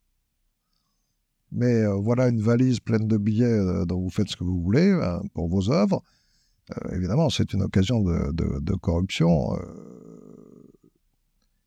mais 1.52 1.84
euh, 1.84 1.95
voilà 1.95 2.28
une 2.28 2.41
valise 2.41 2.80
pleine 2.80 3.08
de 3.08 3.17
billets 3.17 3.86
dont 3.86 4.00
vous 4.00 4.10
faites 4.10 4.30
ce 4.30 4.36
que 4.36 4.43
vous 4.43 4.62
voulez 4.62 4.91
hein, 4.91 5.22
pour 5.34 5.48
vos 5.48 5.72
œuvres, 5.72 6.04
euh, 6.72 6.95
évidemment, 6.95 7.30
c'est 7.30 7.54
une 7.54 7.63
occasion 7.63 8.02
de, 8.02 8.76
corruption 8.76 9.56
euh, 9.56 10.72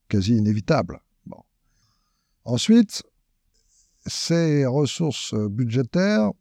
quasi 0.08 0.36
inévitable. 0.36 1.00
Ensuite, 2.44 3.04
ces 4.06 4.66
ressources 4.66 5.34
budgétaires, 5.34 6.32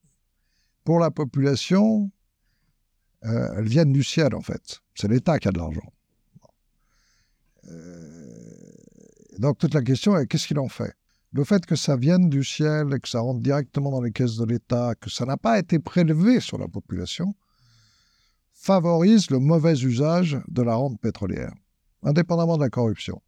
pour 0.83 0.99
la 0.99 1.11
population, 1.11 2.11
euh, 3.23 3.53
elles 3.55 3.67
viennent 3.67 3.93
du 3.93 4.03
ciel, 4.03 4.33
en 4.33 4.41
fait. 4.41 4.79
C'est 4.95 5.07
l'État 5.07 5.37
qui 5.37 5.47
a 5.47 5.51
de 5.51 5.59
l'argent. 5.59 5.93
Donc 9.41 9.57
toute 9.57 9.73
la 9.73 9.81
question 9.81 10.15
est 10.17 10.27
qu'est-ce 10.27 10.45
qu'il 10.45 10.59
en 10.59 10.67
fait? 10.67 10.93
Le 11.33 11.43
fait 11.43 11.65
que 11.65 11.75
ça 11.75 11.95
vienne 11.95 12.29
du 12.29 12.43
ciel 12.43 12.93
et 12.93 12.99
que 12.99 13.09
ça 13.09 13.21
rentre 13.21 13.41
directement 13.41 13.89
dans 13.89 14.01
les 14.01 14.11
caisses 14.11 14.37
de 14.37 14.45
l'État, 14.45 14.93
que 14.93 15.09
ça 15.09 15.25
n'a 15.25 15.35
pas 15.35 15.57
été 15.57 15.79
prélevé 15.79 16.39
sur 16.39 16.59
la 16.59 16.67
population, 16.67 17.33
favorise 18.53 19.31
le 19.31 19.39
mauvais 19.39 19.73
usage 19.81 20.39
de 20.47 20.61
la 20.61 20.75
rente 20.75 21.01
pétrolière, 21.01 21.53
indépendamment 22.03 22.57
de 22.57 22.61
la 22.61 22.69
corruption. 22.69 23.19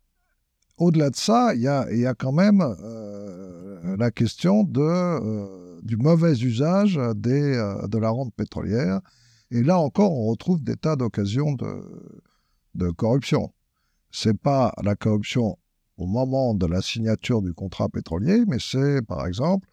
Au-delà 0.78 1.10
de 1.10 1.16
ça, 1.16 1.56
il 1.56 1.62
y 1.62 1.68
a, 1.68 2.14
quand 2.14 2.32
même 2.32 2.62
euh, 2.62 3.98
la 3.98 4.12
question 4.12 4.70
euh, 4.78 5.80
du 5.82 5.98
mauvais 5.98 6.34
usage 6.34 7.00
euh, 7.00 7.14
de 7.16 7.98
la 7.98 8.10
rente 8.10 8.36
pétrolière. 8.36 9.02
Et 9.50 9.64
là 9.64 9.80
encore, 9.80 10.12
on 10.12 10.26
retrouve 10.30 10.62
des 10.62 10.76
tas 10.76 10.96
d'occasions 10.96 11.54
de, 11.54 12.14
de 12.76 12.92
corruption. 12.92 13.52
Ce 14.12 14.30
n'est 14.30 14.36
pas 14.36 14.74
la 14.84 14.96
corruption 14.96 15.58
au 16.04 16.08
moment 16.08 16.54
de 16.54 16.66
la 16.66 16.82
signature 16.82 17.42
du 17.42 17.54
contrat 17.54 17.88
pétrolier, 17.88 18.44
mais 18.48 18.58
c'est 18.60 19.02
par 19.02 19.26
exemple 19.26 19.68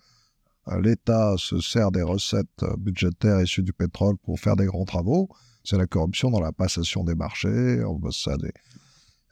l'État 0.81 1.35
se 1.37 1.61
sert 1.61 1.91
des 1.91 2.03
recettes 2.03 2.65
budgétaires 2.79 3.41
issues 3.41 3.65
du 3.65 3.73
pétrole 3.73 4.17
pour 4.19 4.39
faire 4.39 4.55
des 4.55 4.67
grands 4.67 4.85
travaux, 4.85 5.29
c'est 5.65 5.77
la 5.77 5.87
corruption 5.87 6.31
dans 6.31 6.41
la 6.41 6.53
passation 6.53 7.03
des 7.03 7.17
marchés, 7.17 7.85
on 7.85 7.99
passe 7.99 8.19
ça 8.25 8.35
à 8.35 8.37
des, 8.37 8.53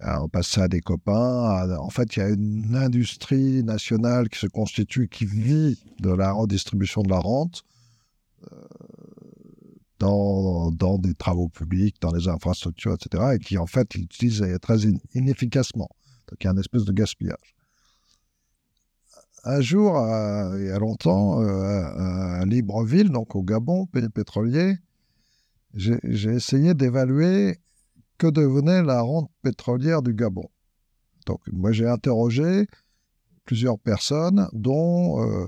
on 0.01 0.29
passe 0.29 0.49
ça 0.49 0.65
à 0.65 0.69
des 0.69 0.81
copains. 0.81 1.79
en 1.79 1.91
fait, 1.91 2.17
il 2.17 2.19
y 2.19 2.23
a 2.23 2.29
une 2.31 2.75
industrie 2.75 3.63
nationale 3.63 4.29
qui 4.29 4.39
se 4.41 4.49
constitue, 4.49 5.09
qui 5.09 5.27
vit 5.27 5.79
de 6.01 6.11
la 6.11 6.33
redistribution 6.33 7.03
de 7.03 7.11
la 7.11 7.19
rente 7.19 7.63
euh, 8.53 8.57
dans, 10.01 10.73
dans, 10.73 10.99
des 10.99 11.15
travaux 11.15 11.49
publics, 11.49 11.97
dans 12.01 12.13
les 12.13 12.27
infrastructures, 12.27 12.95
etc., 12.95 13.35
et 13.35 13.39
qui 13.39 13.59
en 13.59 13.67
fait 13.67 13.95
l'utilise 13.95 14.45
très 14.61 14.79
inefficacement. 15.15 15.89
Donc 16.29 16.39
il 16.41 16.45
y 16.45 16.49
a 16.49 16.53
une 16.53 16.59
espèce 16.59 16.85
de 16.85 16.93
gaspillage. 16.93 17.55
Un 19.45 19.61
jour, 19.61 19.93
il 20.59 20.67
y 20.67 20.71
a 20.71 20.79
longtemps, 20.79 21.41
euh, 21.43 22.41
à 22.41 22.45
Libreville, 22.45 23.11
donc 23.11 23.35
au 23.35 23.43
Gabon, 23.43 23.87
pays 23.87 24.09
pétrolier, 24.09 24.77
j'ai 25.75 26.31
essayé 26.31 26.75
d'évaluer 26.75 27.61
que 28.19 28.27
devenait 28.27 28.83
la 28.83 29.01
rente 29.01 29.31
pétrolière 29.43 30.03
du 30.03 30.13
Gabon. 30.13 30.49
Donc, 31.27 31.41
moi, 31.53 31.73
j'ai 31.73 31.87
interrogé 31.87 32.67
plusieurs 33.45 33.79
personnes, 33.79 34.49
dont 34.53 35.23
euh, 35.23 35.47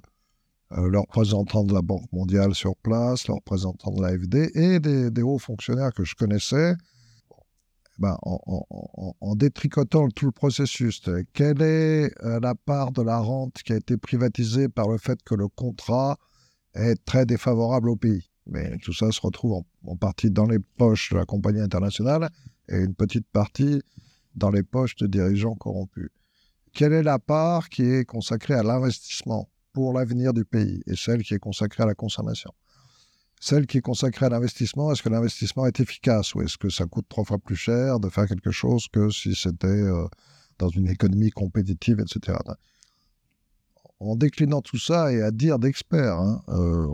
euh, 0.72 0.88
le 0.88 0.98
représentant 1.00 1.64
de 1.64 1.74
la 1.74 1.82
Banque 1.82 2.10
mondiale 2.12 2.54
sur 2.54 2.76
place, 2.76 3.26
le 3.28 3.34
représentant 3.34 3.90
de 3.90 4.02
l'AFD 4.02 4.50
et 4.54 4.78
des, 4.78 5.22
hauts 5.22 5.38
fonctionnaires 5.38 5.92
que 5.92 6.04
je 6.04 6.14
connaissais. 6.14 6.74
Ben, 8.00 8.16
en, 8.22 9.34
détricotant 9.34 10.08
tout 10.08 10.24
le 10.24 10.32
processus, 10.32 11.02
quelle 11.34 11.60
est 11.60 12.10
euh, 12.24 12.40
la 12.40 12.54
part 12.54 12.92
de 12.92 13.02
la 13.02 13.18
rente 13.18 13.62
qui 13.62 13.74
a 13.74 13.76
été 13.76 13.98
privatisée 13.98 14.70
par 14.70 14.88
le 14.88 14.96
fait 14.96 15.22
que 15.22 15.34
le 15.34 15.48
contrat 15.48 16.16
est 16.72 16.96
très 17.04 17.26
défavorable 17.26 17.90
au 17.90 17.96
pays? 17.96 18.30
Mais 18.46 18.78
tout 18.78 18.94
ça 18.94 19.12
se 19.12 19.20
retrouve 19.20 19.62
en, 19.86 19.96
partie 19.96 20.30
dans 20.30 20.46
les 20.46 20.58
poches 20.58 21.10
de 21.10 21.18
la 21.18 21.26
compagnie 21.26 21.60
internationale 21.60 22.30
et 22.70 22.78
une 22.78 22.94
petite 22.94 23.26
partie 23.34 23.82
dans 24.34 24.50
les 24.50 24.62
poches 24.62 24.96
de 24.96 25.06
dirigeants 25.06 25.54
corrompus. 25.54 26.08
Quelle 26.72 26.94
est 26.94 27.02
la 27.02 27.18
part 27.18 27.68
qui 27.68 27.82
est 27.82 28.06
consacrée 28.06 28.54
à 28.54 28.62
l'investissement 28.62 29.50
pour 29.74 29.92
l'avenir 29.92 30.32
du 30.32 30.46
pays 30.46 30.82
et 30.86 30.96
celle 30.96 31.22
qui 31.22 31.34
est 31.34 31.38
consacrée 31.38 31.82
à 31.82 31.86
la 31.86 31.94
consommation? 31.94 32.50
Celle 33.40 33.66
qui 33.66 33.78
est 33.78 33.82
consacrée 33.82 34.26
à 34.26 34.28
l'investissement, 34.28 34.92
est-ce 34.92 35.02
que 35.02 35.08
l'investissement 35.08 35.66
est 35.66 35.80
efficace 35.80 36.34
ou 36.34 36.42
est-ce 36.42 36.58
que 36.58 36.68
ça 36.68 36.84
coûte 36.84 37.06
trois 37.08 37.24
fois 37.24 37.38
plus 37.38 37.56
cher 37.56 37.98
de 37.98 38.08
faire 38.08 38.26
quelque 38.26 38.50
chose 38.50 38.86
que 38.92 39.10
si 39.10 39.34
c'était 39.34 39.66
euh, 39.66 40.06
dans 40.58 40.68
une 40.68 40.88
économie 40.88 41.30
compétitive, 41.30 42.00
etc 42.00 42.36
en 44.00 44.16
déclinant 44.16 44.62
tout 44.62 44.78
ça 44.78 45.12
et 45.12 45.20
à 45.20 45.30
dire 45.30 45.58
d'experts, 45.58 46.18
hein, 46.18 46.42
euh, 46.48 46.86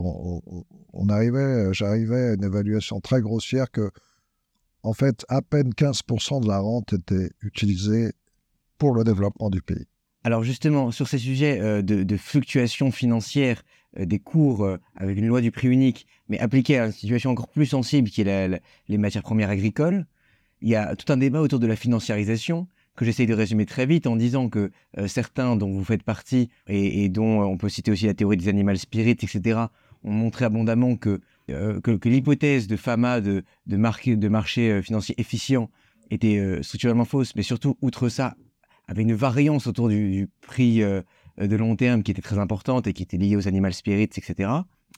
on, 0.93 1.09
arrivait, 1.09 1.73
j'arrivais 1.73 2.31
à 2.31 2.35
une 2.35 2.45
évaluation 2.45 3.01
très 3.01 3.21
grossière 3.21 3.71
que, 3.71 3.91
en 4.83 4.93
fait, 4.93 5.25
à 5.29 5.41
peine 5.41 5.71
15% 5.71 6.43
de 6.43 6.49
la 6.49 6.59
rente 6.59 6.93
était 6.93 7.31
utilisée 7.43 8.13
pour 8.77 8.93
le 8.93 9.05
développement 9.05 9.51
du 9.51 9.63
pays. 9.63 9.87
Alors 10.25 10.43
justement, 10.43 10.91
sur 10.91 11.07
ces 11.07 11.19
sujets 11.19 11.61
euh, 11.61 11.83
de, 11.83 12.17
fluctuations 12.17 12.91
financières 12.91 13.63
des 13.99 14.19
cours 14.19 14.69
avec 14.97 15.17
une 15.17 15.27
loi 15.27 15.41
du 15.41 15.51
prix 15.51 15.69
unique, 15.69 16.07
mais 16.29 16.39
appliquée 16.39 16.79
à 16.79 16.87
une 16.87 16.93
situation 16.93 17.31
encore 17.31 17.49
plus 17.49 17.67
sensible 17.67 18.11
qui 18.11 18.23
est 18.23 18.61
les 18.89 18.99
matières 18.99 19.23
premières 19.23 19.51
agricoles, 19.51 20.07
il 20.61 20.69
y 20.69 20.77
a 20.77 20.97
tout 20.97 21.13
un 21.13 21.17
débat 21.17 21.41
autour 21.41 21.61
de 21.61 21.67
la 21.67 21.77
financiarisation 21.77 22.69
que 22.97 23.05
j'essaye 23.05 23.27
de 23.27 23.35
résumer 23.35 23.67
très 23.67 23.87
vite 23.87 24.07
en 24.07 24.17
disant 24.17 24.49
que 24.49 24.71
euh, 24.99 25.07
certains 25.07 25.55
dont 25.55 25.71
vous 25.71 25.85
faites 25.85 26.03
partie 26.03 26.49
et, 26.67 27.09
dont 27.09 27.43
euh, 27.43 27.45
on 27.45 27.59
peut 27.59 27.69
citer 27.69 27.91
aussi 27.93 28.07
la 28.07 28.15
théorie 28.15 28.39
des 28.39 28.49
animal 28.49 28.79
spirits, 28.79 29.11
etc., 29.11 29.61
ont 30.03 30.11
montré 30.11 30.47
abondamment 30.47 30.97
que, 30.97 31.21
euh, 31.51 31.81
que, 31.81 32.09
l'hypothèse 32.09 32.67
de 32.67 32.77
FAMA, 32.77 33.21
de, 33.21 33.45
de, 33.67 33.77
marché, 33.77 34.17
de 34.17 34.29
marché 34.29 34.83
financier 34.83 35.15
efficient, 35.19 35.71
était 36.11 36.63
structurellement 36.63 37.05
fausse, 37.05 37.35
mais 37.35 37.43
surtout, 37.43 37.77
outre 37.83 38.09
ça, 38.09 38.37
avait 38.87 39.03
une 39.03 39.15
variance 39.15 39.67
autour 39.67 39.89
du, 39.89 40.29
prix 40.41 40.81
de 41.39 41.57
long 41.57 41.77
terme 41.77 42.03
qui 42.03 42.11
était 42.11 42.23
très 42.23 42.39
importante 42.39 42.87
et 42.87 42.93
qui 42.93 43.03
était 43.03 43.17
liée 43.17 43.37
aux 43.37 43.49
animal 43.49 43.75
spirits, 43.75 44.03
etc. 44.03 44.51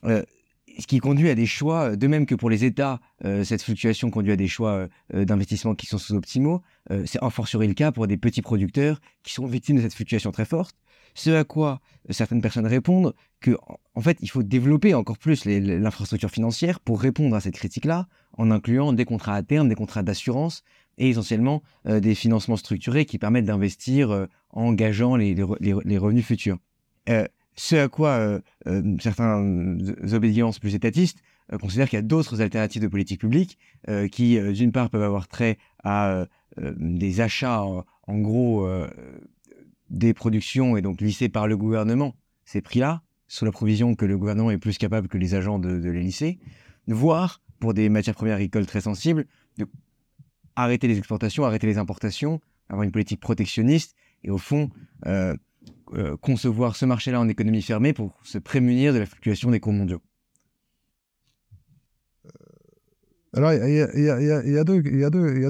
ce 0.05 0.87
qui 0.87 0.99
conduit 0.99 1.29
à 1.31 1.35
des 1.35 1.47
choix, 1.47 1.97
de 1.97 2.07
même 2.07 2.27
que 2.27 2.35
pour 2.35 2.51
les 2.51 2.65
États, 2.65 3.01
cette 3.43 3.63
fluctuation 3.63 4.11
conduit 4.11 4.33
à 4.33 4.37
des 4.37 4.49
choix 4.49 4.89
d'investissement 5.13 5.75
qui 5.75 5.87
sont 5.87 5.99
sous-optimaux. 5.99 6.63
c'est 7.07 7.23
en 7.23 7.31
fortiori 7.31 7.67
le 7.67 7.75
cas 7.75 7.91
pour 7.91 8.07
des 8.07 8.17
petits 8.17 8.43
producteurs 8.43 9.01
qui 9.23 9.33
sont 9.33 9.47
victimes 9.47 9.77
de 9.77 9.83
cette 9.83 9.95
fluctuation 9.95 10.31
très 10.31 10.45
forte. 10.45 10.77
Ce 11.15 11.31
à 11.31 11.43
quoi 11.43 11.81
certaines 12.11 12.41
personnes 12.41 12.67
répondent 12.67 13.13
que, 13.41 13.57
en 13.95 14.01
fait, 14.01 14.19
il 14.21 14.31
faut 14.31 14.45
développer 14.45 14.95
encore 14.95 15.19
plus 15.19 15.45
l'infrastructure 15.47 16.31
financière 16.31 16.79
pour 16.79 17.01
répondre 17.01 17.35
à 17.35 17.41
cette 17.41 17.55
critique-là, 17.55 18.07
en 18.37 18.53
incluant 18.53 18.93
des 18.93 19.05
contrats 19.05 19.35
à 19.35 19.43
terme, 19.43 19.69
des 19.69 19.75
contrats 19.75 20.05
d'assurance 20.05 20.63
et 20.99 21.09
essentiellement 21.11 21.63
euh, 21.87 22.01
des 22.01 22.15
financements 22.15 22.57
structurés 22.57 23.05
qui 23.05 23.19
permettent 23.19 23.47
d'investir 23.47 24.11
euh, 24.11 24.27
en 24.51 24.67
engageant 24.67 25.17
les, 25.17 25.35
revenus 25.35 26.25
futurs. 26.25 26.59
Euh, 27.09 27.27
ce 27.57 27.77
à 27.77 27.89
quoi 27.89 28.41
certains 29.01 29.77
obédiences 30.13 30.61
plus 30.61 30.77
étatistes 30.77 31.19
considèrent 31.61 31.89
qu'il 31.89 31.97
y 31.97 31.99
a 31.99 32.03
d'autres 32.03 32.41
alternatives 32.41 32.83
de 32.83 32.87
politique 32.87 33.21
publique 33.21 33.59
qui, 34.13 34.39
d'une 34.53 34.71
part, 34.71 34.91
peuvent 34.91 35.03
avoir 35.03 35.27
trait 35.27 35.59
à 35.83 36.27
des 36.57 37.21
achats 37.21 37.65
en 37.65 38.19
gros 38.19 38.69
des 39.91 40.15
productions 40.15 40.77
et 40.77 40.83
donc 40.83 41.01
lissées 41.01 41.29
par 41.29 41.49
le 41.49 41.57
gouvernement 41.57 42.15
ces 42.45 42.61
prix-là, 42.63 43.03
sous 43.27 43.45
la 43.45 43.53
provision 43.53 43.95
que 43.95 44.07
le 44.07 44.17
gouvernement 44.17 44.51
est 44.51 44.59
plus 44.59 44.79
capable 44.79 45.09
que 45.09 45.19
les 45.19 45.35
agents 45.35 45.59
de, 45.59 45.69
les 45.69 46.01
lisser, 46.01 46.39
voire, 46.87 47.43
pour 47.61 47.75
des 47.75 47.89
matières 47.89 48.15
premières 48.15 48.37
agricoles 48.37 48.67
très 48.67 48.81
sensibles, 48.81 49.27
de 49.59 49.67
arrêter 50.63 50.89
les 50.89 50.99
exportations, 50.99 51.45
arrêter 51.45 51.67
les 51.67 51.79
importations, 51.79 52.41
avoir 52.69 52.85
une 52.85 52.93
politique 52.93 53.21
protectionniste 53.21 53.95
et 54.25 54.31
au 54.31 54.39
fond 54.39 54.71
euh, 55.07 55.37
euh, 55.95 56.17
concevoir 56.17 56.77
ce 56.77 56.85
marché-là 56.85 57.21
en 57.21 57.29
économie 57.29 57.63
fermée 57.63 57.93
pour 57.93 58.19
se 58.23 58.39
prémunir 58.39 58.93
de 58.93 58.99
la 58.99 59.07
fluctuation 59.07 59.51
des 59.51 59.61
cours 59.61 59.73
mondiaux. 59.73 60.03
Alors, 63.35 63.53
il 63.53 63.75
y, 63.75 64.59
a 64.59 64.65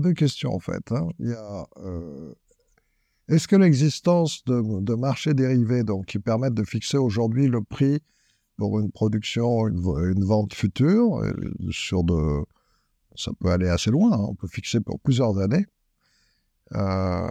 deux 0.00 0.12
questions 0.12 0.52
en 0.52 0.58
fait. 0.58 0.92
Hein. 0.92 1.08
Euh, 1.78 2.34
est-ce 3.28 3.46
que 3.46 3.56
l'existence 3.56 4.44
de, 4.44 4.94
marchés 4.94 5.34
dérivés, 5.34 5.84
donc 5.84 6.06
qui 6.06 6.18
permettent 6.18 6.54
de 6.54 6.64
fixer 6.64 6.96
aujourd'hui 6.96 7.46
le 7.46 7.62
prix 7.62 8.00
pour 8.56 8.80
une 8.80 8.90
production, 8.90 9.68
une, 9.68 10.24
vente 10.24 10.54
future, 10.54 11.18
euh, 11.18 11.32
sur 11.70 12.02
de, 12.02 12.42
ça 13.18 13.32
peut 13.38 13.50
aller 13.50 13.68
assez 13.68 13.90
loin, 13.90 14.12
hein, 14.12 14.26
on 14.28 14.34
peut 14.34 14.48
fixer 14.48 14.80
pour 14.80 15.00
plusieurs 15.00 15.38
années. 15.38 15.66
Euh, 16.74 17.30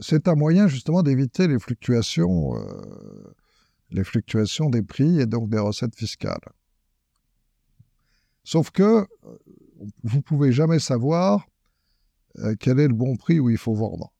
c'est 0.00 0.28
un 0.28 0.34
moyen 0.34 0.68
justement 0.68 1.02
d'éviter 1.02 1.48
les 1.48 1.58
fluctuations, 1.58 2.56
euh, 2.56 3.34
les 3.90 4.04
fluctuations 4.04 4.70
des 4.70 4.82
prix 4.82 5.20
et 5.20 5.26
donc 5.26 5.48
des 5.48 5.58
recettes 5.58 5.96
fiscales. 5.96 6.48
Sauf 8.44 8.70
que 8.70 9.06
vous 10.04 10.22
pouvez 10.22 10.52
jamais 10.52 10.78
savoir 10.78 11.46
quel 12.60 12.78
est 12.78 12.88
le 12.88 12.94
bon 12.94 13.16
prix 13.16 13.40
où 13.40 13.50
il 13.50 13.58
faut 13.58 13.74
vendre. 13.74 14.12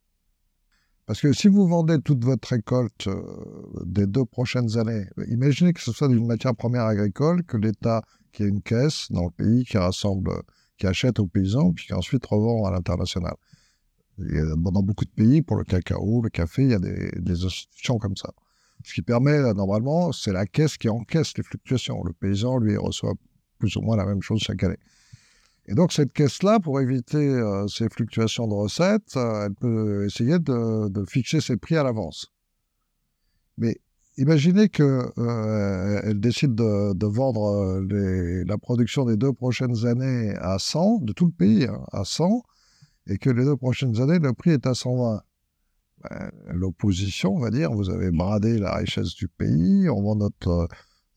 Parce 1.06 1.20
que 1.20 1.32
si 1.32 1.46
vous 1.46 1.68
vendez 1.68 2.00
toute 2.00 2.24
votre 2.24 2.48
récolte 2.48 3.06
euh, 3.06 3.22
des 3.84 4.08
deux 4.08 4.24
prochaines 4.24 4.76
années, 4.76 5.06
imaginez 5.28 5.72
que 5.72 5.80
ce 5.80 5.92
soit 5.92 6.08
d'une 6.08 6.26
matière 6.26 6.54
première 6.54 6.84
agricole, 6.84 7.44
que 7.44 7.56
l'État, 7.56 8.02
qui 8.32 8.42
a 8.42 8.46
une 8.46 8.60
caisse 8.60 9.06
dans 9.10 9.24
le 9.24 9.30
pays, 9.30 9.64
qui 9.64 9.78
rassemble, 9.78 10.32
qui 10.76 10.86
achète 10.86 11.18
aux 11.18 11.26
paysans, 11.26 11.72
puis 11.72 11.86
qui 11.86 11.94
ensuite 11.94 12.24
revend 12.26 12.64
à 12.64 12.70
l'international. 12.70 13.34
Dans 14.18 14.82
beaucoup 14.82 15.04
de 15.04 15.10
pays, 15.10 15.42
pour 15.42 15.56
le 15.56 15.64
cacao, 15.64 16.22
le 16.22 16.30
café, 16.30 16.62
il 16.62 16.70
y 16.70 16.74
a 16.74 16.78
des, 16.78 17.44
institutions 17.44 17.98
comme 17.98 18.16
ça. 18.16 18.32
Ce 18.84 18.94
qui 18.94 19.02
permet, 19.02 19.52
normalement, 19.54 20.12
c'est 20.12 20.32
la 20.32 20.46
caisse 20.46 20.76
qui 20.76 20.88
encaisse 20.88 21.36
les 21.36 21.42
fluctuations. 21.42 22.02
Le 22.04 22.12
paysan, 22.12 22.58
lui, 22.58 22.76
reçoit 22.76 23.14
plus 23.58 23.76
ou 23.76 23.82
moins 23.82 23.96
la 23.96 24.06
même 24.06 24.22
chose 24.22 24.40
chaque 24.40 24.62
année. 24.62 24.78
Et 25.68 25.74
donc 25.74 25.92
cette 25.92 26.12
caisse-là, 26.12 26.60
pour 26.60 26.80
éviter 26.80 27.16
euh, 27.16 27.66
ces 27.66 27.88
fluctuations 27.88 28.46
de 28.46 28.54
recettes, 28.54 29.16
euh, 29.16 29.46
elle 29.46 29.54
peut 29.54 30.06
essayer 30.06 30.38
de, 30.38 31.04
fixer 31.08 31.40
ses 31.40 31.56
prix 31.56 31.76
à 31.76 31.82
l'avance. 31.82 32.32
Mais 33.58 33.76
imaginez 34.16 34.68
qu'elle 34.68 35.02
euh, 35.18 36.14
décide 36.14 36.54
de, 36.54 37.06
vendre 37.06 37.80
la 38.46 38.58
production 38.58 39.04
des 39.04 39.16
deux 39.16 39.32
prochaines 39.32 39.86
années 39.86 40.34
à 40.36 40.58
100, 40.58 41.00
de 41.02 41.12
tout 41.12 41.26
le 41.26 41.32
pays, 41.32 41.64
hein, 41.64 41.80
à 41.92 42.04
100, 42.04 42.42
et 43.08 43.18
que 43.18 43.30
les 43.30 43.44
deux 43.44 43.56
prochaines 43.56 44.00
années, 44.00 44.18
le 44.18 44.32
prix 44.32 44.50
est 44.50 44.66
à 44.66 44.74
120. 44.74 45.22
Ben, 46.02 46.30
l'opposition 46.48 47.38
va 47.38 47.50
dire, 47.50 47.72
vous 47.72 47.90
avez 47.90 48.10
bradé 48.10 48.58
la 48.58 48.74
richesse 48.76 49.14
du 49.14 49.28
pays, 49.28 49.88
on 49.88 50.02
vend 50.02 50.16
notre 50.16 50.68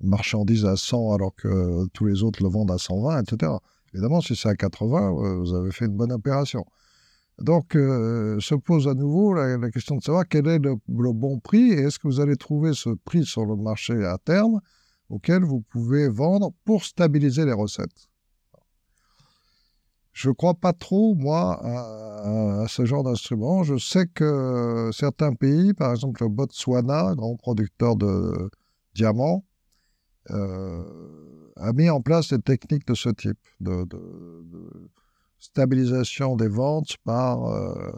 marchandise 0.01 0.65
à 0.65 0.75
100 0.77 1.13
alors 1.13 1.35
que 1.35 1.85
tous 1.93 2.05
les 2.05 2.23
autres 2.23 2.41
le 2.41 2.49
vendent 2.49 2.71
à 2.71 2.77
120, 2.77 3.23
etc. 3.23 3.51
Évidemment, 3.93 4.21
si 4.21 4.35
c'est 4.35 4.49
à 4.49 4.55
80, 4.55 5.11
euh, 5.11 5.39
vous 5.39 5.53
avez 5.53 5.71
fait 5.71 5.85
une 5.85 5.97
bonne 5.97 6.11
opération. 6.11 6.65
Donc, 7.41 7.75
euh, 7.75 8.39
se 8.39 8.55
pose 8.55 8.87
à 8.87 8.93
nouveau 8.93 9.33
la, 9.33 9.71
question 9.71 9.95
de 9.95 10.01
savoir 10.03 10.27
quel 10.27 10.47
est 10.47 10.59
le, 10.59 10.75
bon 10.87 11.39
prix 11.39 11.71
et 11.71 11.83
est-ce 11.83 11.97
que 11.97 12.07
vous 12.07 12.19
allez 12.19 12.35
trouver 12.35 12.73
ce 12.73 12.89
prix 12.89 13.25
sur 13.25 13.45
le 13.45 13.55
marché 13.55 13.93
à 14.05 14.17
terme 14.17 14.59
auquel 15.09 15.43
vous 15.43 15.61
pouvez 15.61 16.09
vendre 16.09 16.51
pour 16.65 16.83
stabiliser 16.83 17.45
les 17.45 17.53
recettes? 17.53 18.09
Je 20.11 20.29
ne 20.29 20.33
crois 20.33 20.53
pas 20.53 20.73
trop, 20.73 21.15
moi, 21.15 21.61
à, 21.63 22.65
ce 22.67 22.83
genre 22.83 23.03
d'instrument. 23.03 23.63
Je 23.63 23.77
sais 23.77 24.05
que 24.07 24.89
certains 24.91 25.33
pays, 25.33 25.73
par 25.73 25.91
exemple 25.91 26.23
le 26.23 26.29
Botswana, 26.29 27.15
grand 27.15 27.37
producteur 27.37 27.95
de 27.95 28.49
diamants, 28.95 29.45
euh, 30.31 30.83
a 31.55 31.71
mis 31.71 31.89
en 31.89 32.01
place 32.01 32.33
des 32.33 32.39
techniques 32.39 32.85
de 32.85 32.95
ce 32.95 33.09
type, 33.09 33.39
stabilisation 35.39 36.35
des 36.35 36.47
ventes 36.47 36.97
par 37.03 37.45
euh, 37.45 37.91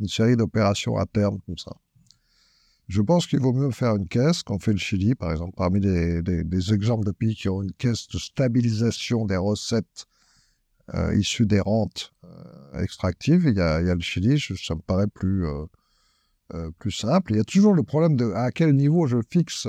une 0.00 0.08
série 0.08 0.36
d'opérations 0.36 0.96
à 0.96 1.06
terme 1.06 1.38
comme 1.46 1.58
ça. 1.58 1.72
Je 2.88 3.02
pense 3.02 3.26
qu'il 3.26 3.40
vaut 3.40 3.52
mieux 3.52 3.70
faire 3.70 3.96
une 3.96 4.06
caisse, 4.06 4.42
qu'on 4.42 4.58
fait 4.58 4.72
le 4.72 4.78
Chili, 4.78 5.14
par 5.14 5.32
exemple, 5.32 5.54
parmi 5.56 5.80
les, 5.80 6.72
exemples 6.72 7.04
de 7.04 7.10
pays 7.10 7.34
qui 7.34 7.48
ont 7.48 7.62
une 7.62 7.72
caisse 7.72 8.06
de 8.08 8.18
stabilisation 8.18 9.26
des 9.26 9.36
recettes 9.36 10.06
euh, 10.94 11.14
issues 11.16 11.46
des 11.46 11.60
rentes 11.60 12.12
euh, 12.24 12.80
extractives. 12.80 13.44
Il 13.46 13.56
y, 13.56 13.60
a, 13.60 13.80
le 13.80 14.00
Chili, 14.00 14.40
ça 14.40 14.76
me 14.76 14.80
paraît 14.80 15.08
plus, 15.08 15.44
plus 16.78 16.92
simple. 16.92 17.32
Il 17.32 17.38
y 17.38 17.40
a 17.40 17.44
toujours 17.44 17.74
le 17.74 17.82
problème 17.82 18.14
de 18.16 18.30
à 18.32 18.52
quel 18.52 18.74
niveau 18.76 19.08
je 19.08 19.18
fixe 19.28 19.66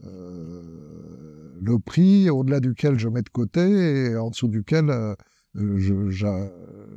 le 0.00 1.78
prix 1.78 2.28
au-delà 2.28 2.60
duquel 2.60 2.98
je 2.98 3.08
mets 3.08 3.22
de 3.22 3.30
côté 3.30 3.62
et 4.10 4.16
en 4.18 4.28
dessous 4.28 4.48
duquel 4.48 4.90
euh, 5.56 5.78
je, 5.78 6.10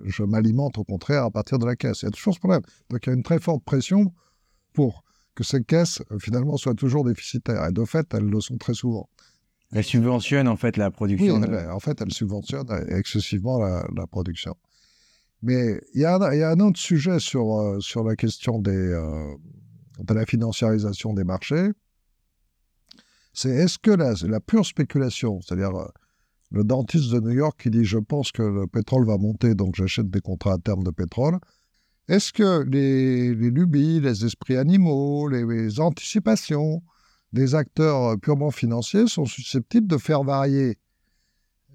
je, 0.05 0.23
m'alimente 0.23 0.77
au 0.77 0.83
contraire 0.83 1.23
à 1.23 1.31
partir 1.31 1.59
de 1.59 1.65
la 1.65 1.75
caisse. 1.75 2.01
Il 2.01 2.05
y 2.05 2.07
a 2.07 2.11
toujours 2.11 2.33
ce 2.33 2.39
problème. 2.39 2.61
Donc 2.89 3.05
il 3.05 3.09
y 3.09 3.11
a 3.11 3.15
une 3.15 3.23
très 3.23 3.39
forte 3.39 3.63
pression 3.63 4.13
pour 4.73 5.03
que 5.35 5.43
ces 5.43 5.63
caisses 5.63 6.01
euh, 6.11 6.19
finalement 6.19 6.57
soient 6.57 6.73
toujours 6.73 7.03
déficitaires. 7.03 7.65
Et 7.67 7.71
de 7.71 7.85
fait, 7.85 8.13
elles 8.13 8.25
le 8.25 8.41
sont 8.41 8.57
très 8.57 8.73
souvent. 8.73 9.09
Elles 9.73 9.83
subventionnent 9.83 10.47
en 10.47 10.55
fait 10.55 10.77
la 10.77 10.91
production. 10.91 11.41
Oui, 11.41 11.57
en 11.69 11.79
fait, 11.79 12.01
elles 12.01 12.13
subventionnent 12.13 12.71
excessivement 12.89 13.59
la, 13.59 14.07
production. 14.09 14.55
Mais 15.41 15.81
il 15.93 16.01
y, 16.01 16.05
a, 16.05 16.17
il 16.33 16.39
y, 16.39 16.43
a, 16.43 16.51
un 16.51 16.59
autre 16.61 16.79
sujet 16.79 17.19
sur, 17.19 17.75
sur 17.79 18.03
la 18.03 18.15
question 18.15 18.59
des, 18.59 18.71
de 19.99 20.13
la 20.13 20.25
financiarisation 20.25 21.13
des 21.13 21.25
marchés 21.25 21.69
c'est 23.37 23.51
est-ce 23.51 23.77
que 23.77 23.91
la, 23.91 24.39
pure 24.39 24.65
spéculation, 24.65 25.39
c'est-à-dire 25.41 25.75
euh, 25.75 25.87
le 26.51 26.63
dentiste 26.63 27.11
de 27.11 27.19
New 27.19 27.31
York 27.31 27.59
qui 27.61 27.69
dit 27.69 27.83
je 27.83 27.97
pense 27.97 28.31
que 28.31 28.41
le 28.41 28.67
pétrole 28.67 29.05
va 29.05 29.17
monter, 29.17 29.55
donc 29.55 29.75
j'achète 29.75 30.09
des 30.09 30.21
contrats 30.21 30.53
à 30.53 30.57
terme 30.57 30.83
de 30.83 30.91
pétrole, 30.91 31.39
est-ce 32.07 32.31
que 32.31 32.63
les, 32.63 33.33
lubies, 33.33 33.99
les 33.99 34.23
esprits 34.23 34.55
animaux, 34.55 35.27
les, 35.27 35.79
anticipations 35.81 36.81
des 37.33 37.53
acteurs 37.53 38.13
euh, 38.13 38.15
purement 38.15 38.51
financiers 38.51 39.07
sont 39.07 39.25
susceptibles 39.25 39.87
de 39.87 39.97
faire 39.97 40.23
varier 40.23 40.77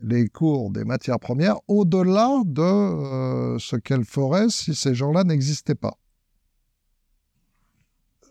les 0.03 0.29
cours 0.29 0.71
des 0.71 0.85
matières 0.85 1.21
premières 1.21 1.57
au-delà 1.69 2.41
de 2.47 2.63
euh, 2.63 3.59
ce 3.59 3.77
qu'elles 3.77 4.07
feraient 4.07 4.49
si 4.49 4.75
ces 4.75 4.95
gens-là 4.95 5.25
n'existaient 5.25 5.75
pas? 5.75 5.99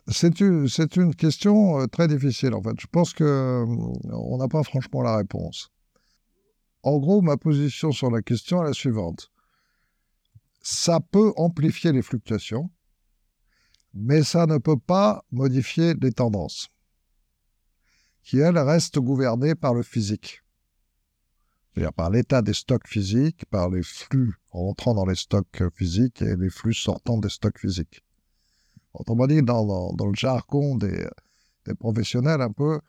C'est 0.07 0.39
une, 0.39 0.67
question 1.15 1.79
euh, 1.79 1.85
très 1.85 2.07
difficile, 2.07 2.55
en 2.55 2.63
fait. 2.63 2.75
Je 2.79 2.87
pense 2.91 3.13
qu'on 3.13 4.37
n'a 4.37 4.47
pas 4.47 4.63
franchement 4.63 5.03
la 5.03 5.17
réponse. 5.17 5.69
En 6.83 6.97
gros, 6.97 7.21
ma 7.21 7.37
position 7.37 7.91
sur 7.91 8.09
la 8.09 8.21
question 8.21 8.61
est 8.63 8.67
la 8.67 8.73
suivante. 8.73 9.31
Ça 10.61 10.99
peut 10.99 11.33
amplifier 11.35 11.91
les 11.91 12.01
fluctuations, 12.01 12.69
mais 13.93 14.23
ça 14.23 14.45
ne 14.45 14.57
peut 14.57 14.79
pas 14.79 15.25
modifier 15.31 15.93
les 15.95 16.11
tendances, 16.11 16.69
qui, 18.23 18.37
elles, 18.39 18.57
restent 18.57 18.99
gouvernées 18.99 19.55
par 19.55 19.73
le 19.73 19.83
physique. 19.83 20.41
C'est-à-dire 21.73 21.93
par 21.93 22.09
l'état 22.09 22.41
des 22.41 22.53
stocks 22.53 22.87
physiques, 22.87 23.45
par 23.45 23.69
les 23.69 23.83
flux 23.83 24.35
rentrant 24.49 24.93
dans 24.93 25.05
les 25.05 25.15
stocks 25.15 25.63
physiques 25.73 26.21
et 26.21 26.35
les 26.35 26.49
flux 26.49 26.73
sortant 26.73 27.17
des 27.17 27.29
stocks 27.29 27.59
physiques. 27.59 28.03
Autrement 28.93 29.27
dit, 29.27 29.41
dans, 29.41 29.93
dans, 29.93 30.05
le 30.05 30.15
jargon 30.15 30.75
des, 30.75 31.07
des, 31.65 31.73
professionnels, 31.75 32.41
un 32.41 32.51
peu, 32.51 32.81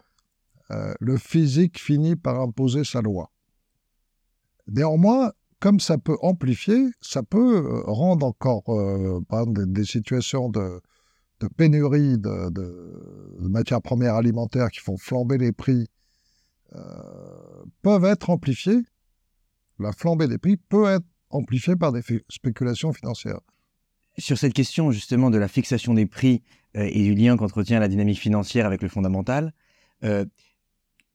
euh, 0.73 0.95
le 0.99 1.17
physique 1.17 1.79
finit 1.79 2.17
par 2.17 2.41
imposer 2.41 2.83
sa 2.83 3.01
loi. 3.01 3.32
Néanmoins, 4.69 5.33
comme 5.61 5.81
ça 5.81 5.99
peut 5.99 6.17
amplifier, 6.23 6.91
ça 7.01 7.23
peut 7.23 7.57
euh, 7.57 7.83
rendre 7.85 8.27
encore 8.27 8.65
euh, 8.69 9.21
des, 9.47 9.85
situations 9.85 10.49
de, 10.49 10.81
pénurie 11.57 12.19
de, 12.19 12.51
de, 12.51 13.49
matières 13.49 13.83
premières 13.83 14.15
alimentaires 14.15 14.71
qui 14.71 14.81
font 14.81 14.97
flamber 14.97 15.39
les 15.39 15.53
prix, 15.53 15.87
peuvent 17.83 18.07
être 18.07 18.31
amplifiées. 18.31 18.81
La 19.79 19.93
flambée 19.93 20.27
des 20.27 20.39
prix 20.39 20.57
peut 20.57 20.89
être 20.89 21.05
amplifiée 21.29 21.77
par 21.77 21.93
des 21.93 22.03
spéculations 22.31 22.93
financières. 22.93 23.41
Sur 24.17 24.39
cette 24.39 24.55
question 24.55 24.91
justement 24.91 25.29
de 25.29 25.37
la 25.37 25.49
fixation 25.49 25.93
des 25.93 26.07
prix 26.07 26.43
et 26.75 27.03
du 27.03 27.15
lien 27.15 27.37
qu'entretient 27.37 27.79
la 27.79 27.89
dynamique 27.89 28.19
financière 28.19 28.65
avec 28.65 28.81
le 28.81 28.89
fondamental, 28.89 29.53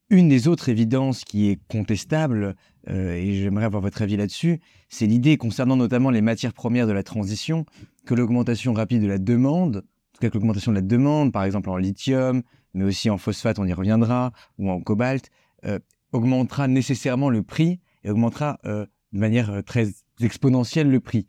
une 0.09 0.29
des 0.29 0.47
autres 0.47 0.69
évidences 0.69 1.23
qui 1.23 1.49
est 1.49 1.59
contestable, 1.67 2.55
euh, 2.89 3.13
et 3.13 3.33
j'aimerais 3.33 3.65
avoir 3.65 3.81
votre 3.81 4.01
avis 4.01 4.17
là-dessus, 4.17 4.59
c'est 4.89 5.07
l'idée 5.07 5.37
concernant 5.37 5.75
notamment 5.75 6.09
les 6.09 6.21
matières 6.21 6.53
premières 6.53 6.87
de 6.87 6.93
la 6.93 7.03
transition, 7.03 7.65
que 8.05 8.13
l'augmentation 8.13 8.73
rapide 8.73 9.01
de 9.01 9.07
la 9.07 9.17
demande, 9.17 9.77
en 9.77 10.13
tout 10.13 10.21
cas 10.21 10.29
que 10.29 10.35
l'augmentation 10.35 10.71
de 10.71 10.77
la 10.77 10.81
demande, 10.81 11.31
par 11.31 11.43
exemple 11.43 11.69
en 11.69 11.77
lithium, 11.77 12.43
mais 12.73 12.85
aussi 12.85 13.09
en 13.09 13.17
phosphate, 13.17 13.59
on 13.59 13.65
y 13.65 13.73
reviendra, 13.73 14.31
ou 14.57 14.69
en 14.69 14.79
cobalt, 14.79 15.29
euh, 15.65 15.79
augmentera 16.13 16.67
nécessairement 16.67 17.29
le 17.29 17.43
prix 17.43 17.79
et 18.03 18.09
augmentera 18.09 18.59
euh, 18.65 18.85
de 19.11 19.19
manière 19.19 19.63
très 19.65 19.87
exponentielle 20.21 20.89
le 20.89 20.99
prix. 20.99 21.27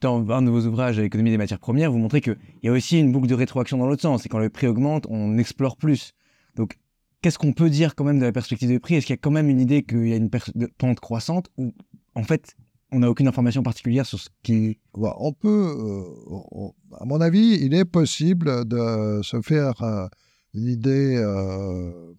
Dans 0.00 0.30
un 0.30 0.42
de 0.42 0.50
vos 0.50 0.66
ouvrages 0.66 0.98
l'économie 0.98 1.30
des 1.30 1.38
matières 1.38 1.58
premières, 1.58 1.92
vous 1.92 1.98
montrez 1.98 2.20
qu'il 2.22 2.38
y 2.62 2.68
a 2.68 2.72
aussi 2.72 2.98
une 2.98 3.12
boucle 3.12 3.26
de 3.28 3.34
rétroaction 3.34 3.76
dans 3.76 3.86
l'autre 3.86 4.02
sens, 4.02 4.26
et 4.26 4.28
quand 4.28 4.38
le 4.38 4.48
prix 4.48 4.66
augmente, 4.66 5.06
on 5.08 5.38
explore 5.38 5.76
plus. 5.76 6.14
Donc 6.56 6.78
qu'est-ce 7.22 7.38
qu'on 7.38 7.52
peut 7.52 7.70
dire 7.70 7.94
quand 7.94 8.04
même 8.04 8.18
de 8.18 8.24
la 8.24 8.32
perspective 8.32 8.70
de 8.70 8.78
prix? 8.78 8.94
Est-ce 8.94 9.06
qu'il 9.06 9.14
y 9.14 9.18
a 9.18 9.20
quand 9.20 9.30
même 9.30 9.48
une 9.48 9.60
idée 9.60 9.82
qu'il 9.82 10.08
y 10.08 10.12
a 10.12 10.16
une 10.16 10.30
pente 10.78 11.00
croissante 11.00 11.50
ou 11.56 11.72
en 12.14 12.22
fait 12.22 12.56
on 12.92 13.00
n'a 13.00 13.10
aucune 13.10 13.28
information 13.28 13.62
particulière 13.62 14.06
sur 14.06 14.18
ce 14.18 14.28
qui. 14.42 14.78
On 14.94 15.32
peut, 15.32 15.74
euh, 15.78 16.68
à 16.98 17.04
mon 17.04 17.20
avis, 17.20 17.58
il 17.62 17.74
est 17.74 17.84
possible 17.84 18.64
de 18.66 19.20
se 19.22 19.40
faire 19.42 19.80
euh, 19.82 20.06
une 20.54 20.66
idée 20.66 21.16
euh, 21.16 22.14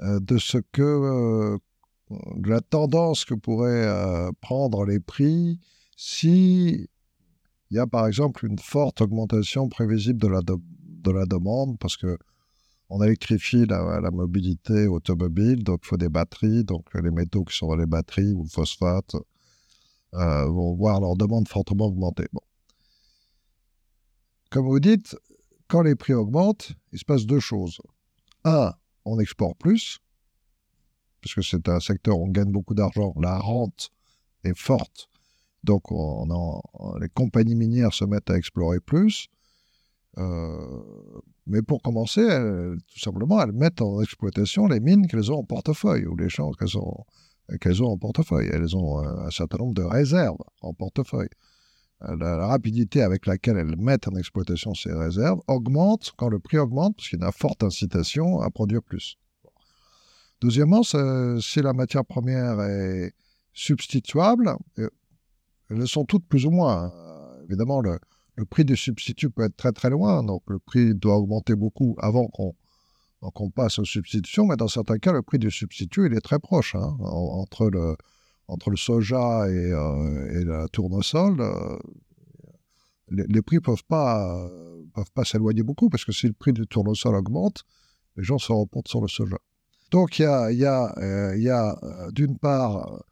de 0.00 0.38
ce 0.38 0.58
que, 0.70 1.58
de 2.10 2.48
la 2.48 2.60
tendance 2.60 3.24
que 3.24 3.34
pourraient 3.34 4.30
prendre 4.40 4.84
les 4.84 5.00
prix 5.00 5.58
si 5.96 6.88
il 7.70 7.76
y 7.76 7.78
a 7.78 7.86
par 7.86 8.06
exemple 8.06 8.44
une 8.46 8.58
forte 8.58 9.00
augmentation 9.00 9.68
prévisible 9.68 10.20
de 10.20 10.28
la, 10.28 10.40
de 10.42 11.10
la 11.10 11.24
demande, 11.24 11.78
parce 11.78 11.96
que 11.96 12.18
on 12.94 13.02
électrifie 13.02 13.64
la, 13.64 14.10
mobilité 14.10 14.86
automobile, 14.86 15.64
donc 15.64 15.80
il 15.82 15.86
faut 15.88 15.96
des 15.96 16.10
batteries. 16.10 16.62
Donc 16.62 16.84
les 16.92 17.10
métaux 17.10 17.42
qui 17.42 17.56
sont 17.56 17.68
dans 17.68 17.76
les 17.76 17.86
batteries 17.86 18.34
ou 18.34 18.42
le 18.42 18.48
phosphate 18.50 19.16
euh, 20.14 20.44
vont 20.44 20.74
voir 20.74 21.00
leur 21.00 21.16
demande 21.16 21.48
fortement 21.48 21.86
augmenter. 21.86 22.26
Comme 24.50 24.66
vous 24.66 24.78
dites, 24.78 25.16
quand 25.68 25.80
les 25.80 25.94
prix 25.94 26.12
augmentent, 26.12 26.72
il 26.92 26.98
se 26.98 27.06
passe 27.06 27.24
deux 27.24 27.40
choses. 27.40 27.80
Un, 28.44 28.74
on 29.06 29.18
exporte 29.18 29.56
plus, 29.56 29.98
puisque 31.22 31.42
c'est 31.42 31.70
un 31.70 31.80
secteur 31.80 32.18
où 32.18 32.26
on 32.26 32.30
gagne 32.30 32.52
beaucoup 32.52 32.74
d'argent. 32.74 33.14
La 33.22 33.38
rente 33.38 33.88
est 34.44 34.56
forte. 34.56 35.08
Donc 35.64 35.84
les 37.00 37.08
compagnies 37.08 37.54
minières 37.54 37.94
se 37.94 38.04
mettent 38.04 38.28
à 38.28 38.36
explorer 38.36 38.80
plus. 38.80 39.28
Euh, 40.18 40.82
mais 41.46 41.62
pour 41.62 41.82
commencer, 41.82 42.22
tout 42.22 42.98
simplement, 42.98 43.42
elles 43.42 43.52
mettent 43.52 43.82
en 43.82 44.00
exploitation 44.02 44.66
les 44.66 44.80
mines 44.80 45.06
qu'elles 45.06 45.32
ont 45.32 45.38
en 45.38 45.44
portefeuille 45.44 46.06
ou 46.06 46.16
les 46.16 46.28
champs 46.28 46.52
qu'elles 46.52 46.76
ont, 46.76 47.04
qu'elles 47.60 47.82
ont 47.82 47.88
en 47.88 47.98
portefeuille. 47.98 48.50
Elles 48.52 48.76
ont 48.76 48.98
un, 48.98 49.30
certain 49.30 49.58
nombre 49.58 49.74
de 49.74 49.82
réserves 49.82 50.38
en 50.60 50.74
portefeuille. 50.74 51.30
Euh, 52.04 52.16
la, 52.16 52.46
rapidité 52.46 53.02
avec 53.02 53.26
laquelle 53.26 53.56
elles 53.56 53.76
mettent 53.76 54.08
en 54.08 54.16
exploitation 54.16 54.74
ces 54.74 54.92
réserves 54.92 55.40
augmente 55.46 56.12
quand 56.16 56.28
le 56.28 56.38
prix 56.38 56.58
augmente, 56.58 56.96
parce 56.96 57.08
qu'il 57.08 57.20
y 57.20 57.22
a 57.22 57.26
une 57.26 57.32
forte 57.32 57.62
incitation 57.62 58.40
à 58.40 58.50
produire 58.50 58.82
plus. 58.82 59.16
Deuxièmement, 60.40 60.82
si 60.82 61.62
la 61.62 61.72
matière 61.72 62.04
première 62.04 62.60
est 62.62 63.12
substituable, 63.52 64.56
euh, 64.78 64.90
elles 65.70 65.88
sont 65.88 66.04
toutes 66.04 66.26
plus 66.26 66.46
ou 66.46 66.50
moins. 66.50 66.92
Évidemment, 67.44 67.80
le, 67.80 67.98
le 68.36 68.44
prix 68.44 68.64
du 68.64 68.76
substitut 68.76 69.30
peut 69.30 69.44
être 69.44 69.56
très 69.56 69.72
très 69.72 69.90
loin, 69.90 70.22
donc 70.22 70.42
le 70.46 70.58
prix 70.58 70.94
doit 70.94 71.16
augmenter 71.16 71.54
beaucoup 71.54 71.96
avant 71.98 72.28
qu'on 72.28 73.50
passe 73.50 73.78
aux 73.78 73.84
substitutions, 73.84 74.46
mais 74.46 74.56
dans 74.56 74.68
certains 74.68 74.98
cas, 74.98 75.12
le 75.12 75.22
prix 75.22 75.38
du 75.38 75.50
substitut, 75.50 76.06
il 76.06 76.14
est 76.16 76.20
très 76.20 76.38
proche. 76.38 76.74
Hein, 76.74 76.96
entre, 77.00 77.68
le, 77.68 77.96
entre 78.48 78.70
le 78.70 78.76
soja 78.76 79.48
et, 79.48 79.72
euh, 79.72 80.44
la 80.44 80.68
tournesol, 80.68 81.40
euh, 81.40 81.78
les, 83.10 83.42
prix 83.42 83.56
ne 83.56 83.60
peuvent 83.60 83.84
pas, 83.86 84.48
peuvent 84.94 85.12
pas 85.14 85.24
s'éloigner 85.24 85.62
beaucoup, 85.62 85.90
parce 85.90 86.04
que 86.04 86.12
si 86.12 86.26
le 86.26 86.32
prix 86.32 86.52
du 86.52 86.66
tournesol 86.66 87.14
augmente, 87.14 87.64
les 88.16 88.24
gens 88.24 88.38
se 88.38 88.52
reportent 88.52 88.88
sur 88.88 89.02
le 89.02 89.08
soja. 89.08 89.36
Donc 89.90 90.18
il 90.18 90.22
y 90.22 90.24
a, 90.24 90.50
y 90.50 90.64
a, 90.64 90.94
euh, 90.98 91.52
a 91.52 92.10
d'une 92.12 92.38
part 92.38 93.04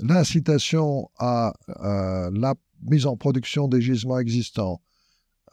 l'incitation 0.00 1.10
à 1.18 1.52
la 1.68 2.54
mise 2.90 3.06
en 3.06 3.16
production 3.16 3.68
des 3.68 3.80
gisements 3.80 4.18
existants, 4.18 4.80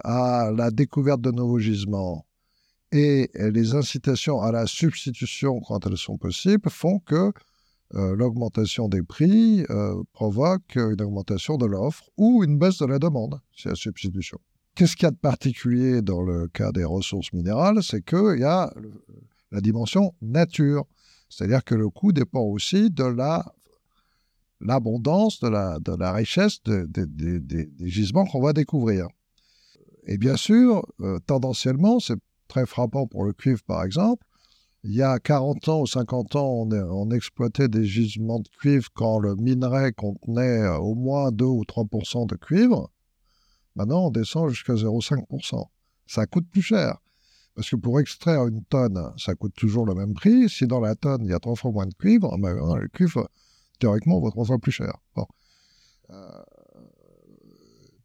à 0.03 0.51
la 0.55 0.71
découverte 0.71 1.21
de 1.21 1.31
nouveaux 1.31 1.59
gisements. 1.59 2.25
Et 2.91 3.31
les 3.33 3.73
incitations 3.73 4.41
à 4.41 4.51
la 4.51 4.67
substitution 4.67 5.59
quand 5.61 5.85
elles 5.87 5.97
sont 5.97 6.17
possibles 6.17 6.69
font 6.69 6.99
que 6.99 7.31
euh, 7.95 8.15
l'augmentation 8.15 8.87
des 8.87 9.03
prix 9.03 9.65
euh, 9.69 10.01
provoque 10.13 10.75
une 10.75 11.01
augmentation 11.01 11.57
de 11.57 11.65
l'offre 11.65 12.09
ou 12.17 12.43
une 12.43 12.57
baisse 12.57 12.79
de 12.79 12.87
la 12.87 12.97
demande, 12.97 13.39
c'est 13.55 13.69
la 13.69 13.75
substitution. 13.75 14.39
Qu'est-ce 14.75 14.95
qu'il 14.95 15.05
y 15.05 15.07
a 15.07 15.11
de 15.11 15.17
particulier 15.17 16.01
dans 16.01 16.23
le 16.23 16.47
cas 16.47 16.71
des 16.71 16.83
ressources 16.83 17.31
minérales? 17.33 17.83
C'est 17.83 18.03
qu'il 18.03 18.39
y 18.39 18.43
a 18.43 18.73
la 19.51 19.61
dimension 19.61 20.15
nature, 20.21 20.85
c'est-à-dire 21.29 21.63
que 21.63 21.75
le 21.75 21.89
coût 21.89 22.11
dépend 22.11 22.41
aussi 22.41 22.89
de 22.89 23.03
la 23.03 23.53
l'abondance, 24.61 25.39
de 25.39 25.49
la, 25.49 25.79
de 25.79 25.93
la 25.93 26.13
richesse 26.13 26.61
des 26.63 27.69
gisements 27.79 28.25
qu'on 28.25 28.41
va 28.41 28.53
découvrir. 28.53 29.07
Et 30.05 30.17
bien 30.17 30.35
sûr, 30.35 30.83
euh, 31.01 31.19
tendanciellement, 31.25 31.99
c'est 31.99 32.19
très 32.47 32.65
frappant 32.65 33.07
pour 33.07 33.23
le 33.25 33.33
cuivre 33.33 33.61
par 33.63 33.83
exemple, 33.83 34.25
il 34.85 34.93
y 34.93 35.01
a 35.01 35.17
40 35.17 35.69
ans 35.69 35.81
ou 35.81 35.87
50 35.87 36.35
ans, 36.35 36.67
on, 36.69 37.11
exploitait 37.11 37.69
des 37.69 37.85
gisements 37.85 38.39
de 38.39 38.49
cuivre 38.49 38.89
quand 38.93 39.17
le 39.17 39.35
minerai 39.35 39.93
contenait 39.93 40.61
euh, 40.63 40.77
au 40.77 40.93
moins 40.93 41.31
2 41.31 41.45
ou 41.45 41.63
3% 41.63 42.27
de 42.27 42.35
cuivre. 42.35 42.91
Maintenant, 43.75 44.07
on 44.07 44.11
descend 44.11 44.49
jusqu'à 44.49 44.73
0,5% 44.73 45.63
Ça 46.05 46.25
coûte 46.25 46.49
plus 46.51 46.61
cher. 46.61 46.97
Parce 47.55 47.69
que 47.69 47.77
pour 47.77 47.99
extraire 47.99 48.45
une 48.47 48.63
tonne, 48.65 48.99
ça 49.17 49.35
coûte 49.35 49.53
toujours 49.55 49.85
le 49.85 49.95
même 49.95 50.13
prix. 50.13 50.49
Si 50.49 50.67
dans 50.67 50.81
la 50.81 50.95
tonne, 50.95 51.23
il 51.23 51.29
y 51.29 51.33
a 51.33 51.39
trois 51.39 51.55
fois 51.55 51.71
moins 51.71 51.85
de 51.85 51.93
cuivre, 51.93 52.35
ben, 52.37 52.53
le 52.75 52.87
cuivre 52.89 53.29
théoriquement, 53.83 54.17
on 54.17 54.21
va 54.21 54.29
trois 54.29 54.45
fois 54.45 54.59
plus 54.59 54.71
cher. 54.71 54.93
Euh, 56.09 56.43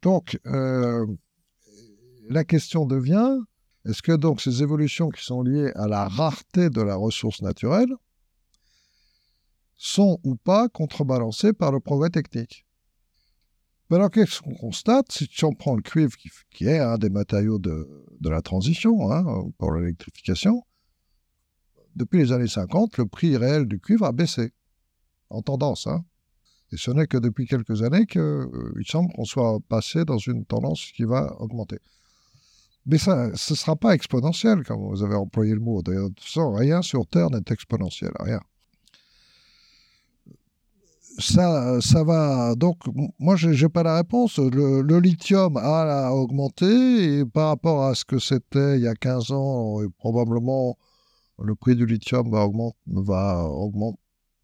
donc, 0.02 0.40
euh, 0.46 1.06
la 2.28 2.42
question 2.42 2.84
devient, 2.84 3.38
est-ce 3.84 4.02
que 4.02 4.10
donc 4.10 4.40
ces 4.40 4.60
évolutions 4.64 5.08
qui 5.10 5.24
sont 5.24 5.42
liées 5.42 5.70
à 5.76 5.86
la 5.86 6.08
rareté 6.08 6.68
de 6.68 6.82
la 6.82 6.96
ressource 6.96 7.42
naturelle 7.42 7.94
sont 9.76 10.18
ou 10.24 10.34
pas 10.34 10.68
contrebalancées 10.68 11.52
par 11.52 11.70
le 11.70 11.78
progrès 11.78 12.10
technique? 12.10 12.66
Ben 13.88 13.98
Alors, 13.98 14.10
qu'est-ce 14.10 14.42
qu'on 14.42 14.56
constate? 14.56 15.12
Si 15.12 15.44
on 15.44 15.52
prend 15.52 15.76
le 15.76 15.82
cuivre, 15.82 16.12
qui, 16.50 16.66
est 16.66 16.80
un 16.80 16.98
des 16.98 17.08
matériaux 17.08 17.60
de, 17.60 17.86
la 18.20 18.42
transition 18.42 19.12
hein, 19.12 19.24
pour 19.58 19.72
l'électrification, 19.74 20.64
depuis 21.94 22.18
les 22.18 22.32
années 22.32 22.48
50, 22.48 22.98
le 22.98 23.06
prix 23.06 23.36
réel 23.36 23.66
du 23.66 23.78
cuivre 23.78 24.06
a 24.06 24.12
baissé 24.12 24.52
en 25.30 25.42
tendance. 25.42 25.86
Hein. 25.86 26.04
Et 26.72 26.76
ce 26.76 26.90
n'est 26.90 27.06
que 27.06 27.16
depuis 27.16 27.46
quelques 27.46 27.82
années 27.82 28.06
qu'il 28.06 28.20
euh, 28.20 28.82
semble 28.86 29.12
qu'on 29.12 29.24
soit 29.24 29.58
passé 29.68 30.04
dans 30.04 30.18
une 30.18 30.44
tendance 30.44 30.92
qui 30.94 31.04
va 31.04 31.34
augmenter. 31.40 31.78
Mais 32.86 32.98
ça, 32.98 33.30
ce 33.34 33.52
ne 33.52 33.56
sera 33.56 33.76
pas 33.76 33.94
exponentiel, 33.94 34.64
comme 34.64 34.80
vous 34.80 35.02
avez 35.02 35.14
employé 35.14 35.54
le 35.54 35.60
mot. 35.60 35.82
D'ailleurs, 35.82 36.10
rien 36.54 36.82
sur 36.82 37.06
Terre 37.06 37.30
n'est 37.30 37.42
exponentiel, 37.50 38.12
rien. 38.18 38.40
Ça, 41.18 41.80
ça 41.80 42.04
va. 42.04 42.54
Donc, 42.54 42.78
moi, 43.18 43.36
je 43.36 43.50
n'ai 43.50 43.68
pas 43.68 43.82
la 43.82 43.96
réponse. 43.96 44.38
Le, 44.38 45.00
lithium 45.00 45.56
a 45.56 46.12
augmenté 46.12 47.18
et 47.18 47.24
par 47.24 47.48
rapport 47.48 47.84
à 47.84 47.94
ce 47.94 48.04
que 48.04 48.18
c'était 48.18 48.76
il 48.76 48.82
y 48.82 48.88
a 48.88 48.94
15 48.94 49.32
ans, 49.32 49.80
probablement 49.98 50.78
le 51.42 51.54
prix 51.54 51.76
du 51.76 51.86
lithium 51.86 52.30
va, 52.30 52.46
va 52.86 53.48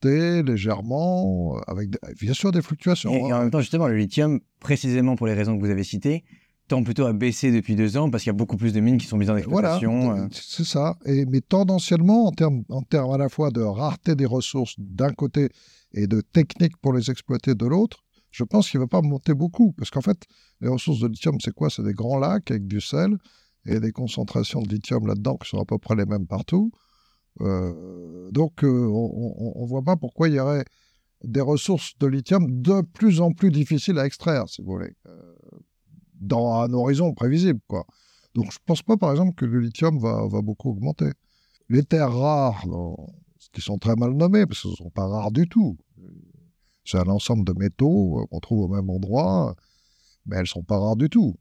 augmenter 0.04 0.42
légèrement, 0.42 1.58
avec 1.66 1.90
bien 2.20 2.34
sûr 2.34 2.52
des 2.52 2.62
fluctuations. 2.62 3.12
Et, 3.12 3.32
en 3.32 3.36
hein. 3.36 3.40
même 3.40 3.50
temps, 3.50 3.60
justement, 3.60 3.88
le 3.88 3.96
lithium, 3.96 4.40
précisément 4.60 5.16
pour 5.16 5.26
les 5.26 5.34
raisons 5.34 5.56
que 5.56 5.64
vous 5.64 5.70
avez 5.70 5.84
citées, 5.84 6.24
tend 6.68 6.82
plutôt 6.82 7.04
à 7.04 7.12
baisser 7.12 7.52
depuis 7.52 7.76
deux 7.76 7.96
ans 7.96 8.10
parce 8.10 8.22
qu'il 8.22 8.30
y 8.30 8.34
a 8.34 8.36
beaucoup 8.36 8.56
plus 8.56 8.72
de 8.72 8.80
mines 8.80 8.98
qui 8.98 9.06
sont 9.06 9.18
mises 9.18 9.30
en 9.30 9.36
exploitation. 9.36 10.06
Voilà, 10.06 10.28
c'est 10.32 10.64
ça. 10.64 10.96
Et, 11.04 11.26
mais 11.26 11.40
tendanciellement, 11.40 12.26
en 12.26 12.32
termes, 12.32 12.64
en 12.70 12.82
termes 12.82 13.12
à 13.12 13.18
la 13.18 13.28
fois 13.28 13.50
de 13.50 13.60
rareté 13.60 14.14
des 14.14 14.26
ressources 14.26 14.74
d'un 14.78 15.12
côté 15.12 15.50
et 15.92 16.06
de 16.06 16.20
technique 16.20 16.76
pour 16.78 16.92
les 16.92 17.10
exploiter 17.10 17.54
de 17.54 17.66
l'autre, 17.66 17.98
je 18.30 18.44
pense 18.44 18.70
qu'il 18.70 18.80
ne 18.80 18.84
va 18.84 18.88
pas 18.88 19.02
monter 19.02 19.34
beaucoup. 19.34 19.72
Parce 19.72 19.90
qu'en 19.90 20.00
fait, 20.00 20.24
les 20.60 20.68
ressources 20.68 21.00
de 21.00 21.08
lithium, 21.08 21.36
c'est 21.40 21.54
quoi? 21.54 21.70
C'est 21.70 21.84
des 21.84 21.92
grands 21.92 22.18
lacs 22.18 22.50
avec 22.50 22.66
du 22.66 22.80
sel 22.80 23.16
et 23.66 23.78
des 23.78 23.92
concentrations 23.92 24.62
de 24.62 24.68
lithium 24.68 25.06
là-dedans 25.06 25.36
qui 25.36 25.48
sont 25.48 25.58
à 25.58 25.64
peu 25.64 25.78
près 25.78 25.94
les 25.94 26.06
mêmes 26.06 26.26
partout. 26.26 26.72
Euh, 27.40 28.30
donc, 28.30 28.64
euh, 28.64 28.68
on 28.68 29.62
ne 29.62 29.66
voit 29.66 29.82
pas 29.82 29.96
pourquoi 29.96 30.28
il 30.28 30.34
y 30.34 30.40
aurait 30.40 30.64
des 31.22 31.40
ressources 31.40 31.96
de 31.98 32.06
lithium 32.06 32.62
de 32.62 32.82
plus 32.82 33.20
en 33.20 33.32
plus 33.32 33.50
difficiles 33.50 33.98
à 33.98 34.06
extraire, 34.06 34.48
si 34.48 34.62
vous 34.62 34.72
voulez, 34.72 34.94
euh, 35.06 35.34
dans 36.20 36.60
un 36.60 36.72
horizon 36.72 37.12
prévisible. 37.14 37.60
Donc, 38.34 38.52
je 38.52 38.58
ne 38.58 38.64
pense 38.66 38.82
pas, 38.82 38.96
par 38.96 39.10
exemple, 39.10 39.34
que 39.34 39.44
le 39.44 39.60
lithium 39.60 39.98
va, 39.98 40.28
beaucoup 40.42 40.70
augmenter. 40.70 41.10
Les 41.68 41.82
terres 41.82 42.12
rares, 42.12 42.64
qui 43.52 43.60
sont 43.60 43.78
très 43.78 43.94
mal 43.96 44.12
nommées, 44.12 44.46
parce 44.46 44.62
qu'elles 44.62 44.72
ne 44.72 44.76
sont 44.76 44.90
pas 44.90 45.06
rares 45.06 45.30
du 45.30 45.48
tout. 45.48 45.76
C'est 46.84 46.98
un 46.98 47.08
ensemble 47.08 47.44
de 47.44 47.52
métaux 47.58 48.26
qu'on 48.30 48.40
trouve 48.40 48.64
au 48.64 48.68
même 48.68 48.90
endroit, 48.90 49.54
mais 50.26 50.36
elles 50.36 50.42
ne 50.42 50.46
sont 50.46 50.62
pas 50.62 50.78
rares 50.78 50.96
du 50.96 51.08
tout. 51.08 51.36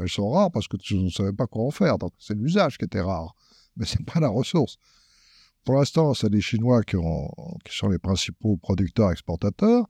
elles 0.00 0.08
sont 0.08 0.30
rares 0.30 0.50
parce 0.50 0.66
que 0.66 0.76
tu 0.76 0.96
ne 0.96 1.10
savais 1.10 1.32
pas 1.32 1.46
quoi 1.46 1.64
en 1.64 1.70
faire. 1.70 1.98
Donc, 1.98 2.12
c'est 2.18 2.34
l'usage 2.34 2.78
qui 2.78 2.86
était 2.86 3.00
rare, 3.00 3.36
mais 3.76 3.84
ce 3.86 3.98
n'est 3.98 4.04
pas 4.04 4.18
la 4.18 4.28
ressource. 4.28 4.78
Pour 5.68 5.76
l'instant, 5.76 6.14
c'est 6.14 6.30
les 6.30 6.40
Chinois 6.40 6.82
qui, 6.82 6.96
sont 6.96 7.88
les 7.90 7.98
principaux 7.98 8.56
producteurs 8.56 9.10
exportateurs. 9.10 9.86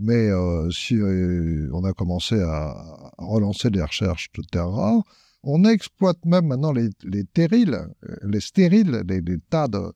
Mais 0.00 0.16
euh, 0.16 0.68
si 0.72 0.96
euh, 0.96 1.70
on 1.72 1.84
a 1.84 1.92
commencé 1.92 2.40
à, 2.40 3.12
relancer 3.16 3.70
les 3.70 3.82
recherches 3.82 4.32
de 4.32 4.42
terres 4.42 4.68
rares, 4.68 5.04
on 5.44 5.64
exploite 5.64 6.18
même 6.24 6.48
maintenant 6.48 6.72
les, 6.72 6.90
terrils, 7.32 7.78
euh, 8.02 8.16
les 8.24 8.40
stériles, 8.40 9.04
les, 9.06 9.38
tas 9.48 9.68
de, 9.68 9.92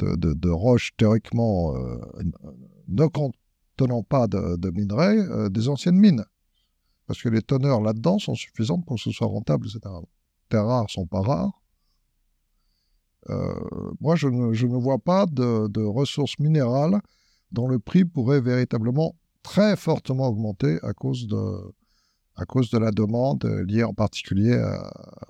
de, 0.00 0.50
roches 0.50 0.90
théoriquement 0.96 1.72
ne 2.88 3.06
contenant 3.06 4.02
pas 4.02 4.26
de, 4.26 4.70
minerais 4.70 5.50
des 5.50 5.68
anciennes 5.68 5.98
mines. 5.98 6.24
Parce 7.06 7.22
que 7.22 7.28
les 7.28 7.42
teneurs 7.42 7.80
là-dedans 7.80 8.18
sont 8.18 8.34
suffisantes 8.34 8.84
pour 8.84 8.96
que 8.96 9.02
ce 9.02 9.12
soit 9.12 9.28
rentable, 9.28 9.68
etc. 9.68 9.82
Les 10.02 10.48
terres 10.48 10.66
rares 10.66 10.90
sont 10.90 11.06
pas 11.06 11.20
rares. 11.20 11.59
Euh, 13.28 13.52
moi, 14.00 14.16
je 14.16 14.28
ne, 14.28 14.78
vois 14.78 14.98
pas 14.98 15.26
de, 15.26 15.84
ressources 15.84 16.38
minérales 16.38 17.00
dont 17.52 17.68
le 17.68 17.78
prix 17.78 18.04
pourrait 18.04 18.40
véritablement 18.40 19.14
très 19.42 19.76
fortement 19.76 20.28
augmenter 20.28 20.78
à 20.82 20.92
cause 20.94 21.26
de, 21.26 22.78
la 22.78 22.90
demande 22.90 23.44
liée 23.66 23.84
en 23.84 23.94
particulier 23.94 24.62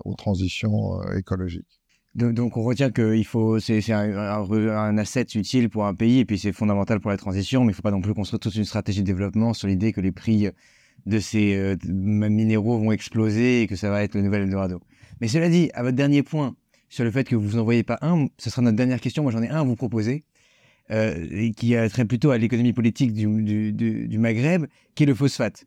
aux 0.05 0.15
transitions 0.15 1.01
euh, 1.01 1.17
écologiques. 1.17 1.81
Donc, 2.13 2.57
on 2.57 2.63
retient 2.63 2.91
que 2.91 3.21
faut, 3.23 3.59
c'est 3.59 3.89
un, 3.93 4.17
un, 4.17 4.97
asset 4.97 5.27
utile 5.35 5.69
pour 5.69 5.85
un 5.85 5.95
pays 5.95 6.19
et 6.19 6.25
puis 6.25 6.37
c'est 6.37 6.51
fondamental 6.51 6.99
pour 6.99 7.09
la 7.09 7.15
transition, 7.15 7.61
mais 7.61 7.67
il 7.67 7.69
ne 7.69 7.75
faut 7.75 7.81
pas 7.81 7.91
non 7.91 8.01
plus 8.01 8.13
construire 8.13 8.41
toute 8.41 8.55
une 8.55 8.65
stratégie 8.65 8.99
de 8.99 9.05
développement 9.05 9.53
sur 9.53 9.69
l'idée 9.69 9.93
que 9.93 10.01
les 10.01 10.11
prix 10.11 10.49
de 11.05 11.19
ces 11.19 11.55
euh, 11.55 11.75
minéraux 11.85 12.77
vont 12.77 12.91
exploser 12.91 13.63
et 13.63 13.67
que 13.67 13.75
ça 13.75 13.89
va 13.89 14.03
être 14.03 14.15
le 14.15 14.21
nouvel 14.21 14.43
Eldorado. 14.43 14.81
Mais 15.19 15.27
cela 15.27 15.49
dit, 15.49 15.69
à 15.73 15.83
votre 15.83 15.95
dernier 15.95 16.23
point, 16.23 16.55
sur 16.91 17.05
le 17.05 17.09
fait 17.09 17.23
que 17.23 17.37
vous 17.37 17.57
n'en 17.57 17.63
voyez 17.63 17.83
pas 17.83 17.97
un. 18.01 18.27
Ce 18.37 18.49
sera 18.49 18.61
notre 18.61 18.75
dernière 18.75 18.99
question. 18.99 19.23
Moi, 19.23 19.31
j'en 19.31 19.41
ai 19.41 19.47
un 19.47 19.61
à 19.61 19.63
vous 19.63 19.77
proposer, 19.77 20.25
euh, 20.91 21.25
et 21.31 21.51
qui 21.51 21.75
a 21.75 21.89
trait 21.89 22.03
plutôt 22.03 22.31
à 22.31 22.37
l'économie 22.37 22.73
politique 22.73 23.13
du, 23.13 23.71
du, 23.71 24.17
Maghreb, 24.19 24.65
qui 24.93 25.03
est 25.03 25.05
le 25.05 25.15
phosphate. 25.15 25.65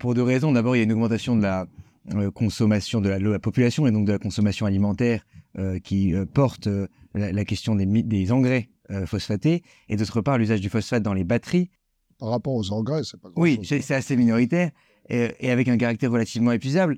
Pour 0.00 0.12
deux 0.14 0.24
raisons. 0.24 0.52
D'abord, 0.52 0.74
il 0.74 0.80
y 0.80 0.82
a 0.82 0.84
une 0.84 0.92
augmentation 0.92 1.36
de 1.36 1.42
la 1.42 1.66
euh, 2.14 2.32
consommation 2.32 3.00
de 3.00 3.08
la, 3.08 3.38
population 3.38 3.86
et 3.86 3.92
donc 3.92 4.06
de 4.06 4.12
la 4.12 4.18
consommation 4.18 4.66
alimentaire 4.66 5.24
euh, 5.56 5.78
qui 5.78 6.12
porte 6.34 6.68
la, 7.14 7.44
question 7.44 7.76
des, 7.76 7.86
des 7.86 8.32
engrais 8.32 8.68
phosphatés, 9.06 9.62
et 9.88 9.96
d'autre 9.96 10.20
part, 10.20 10.36
l'usage 10.36 10.60
du 10.60 10.68
phosphate 10.68 11.04
dans 11.04 11.14
les 11.14 11.22
batteries. 11.22 11.70
Par 12.18 12.30
rapport 12.30 12.54
aux 12.54 12.72
engrais, 12.72 13.02
c'est 13.04 13.20
pas 13.20 13.30
grand 13.30 13.40
Oui, 13.40 13.60
c'est 13.62 13.94
assez 13.94 14.16
minoritaire 14.16 14.72
et, 15.10 15.50
avec 15.50 15.68
un 15.68 15.76
caractère 15.76 16.10
relativement 16.10 16.52
épuisable. 16.52 16.96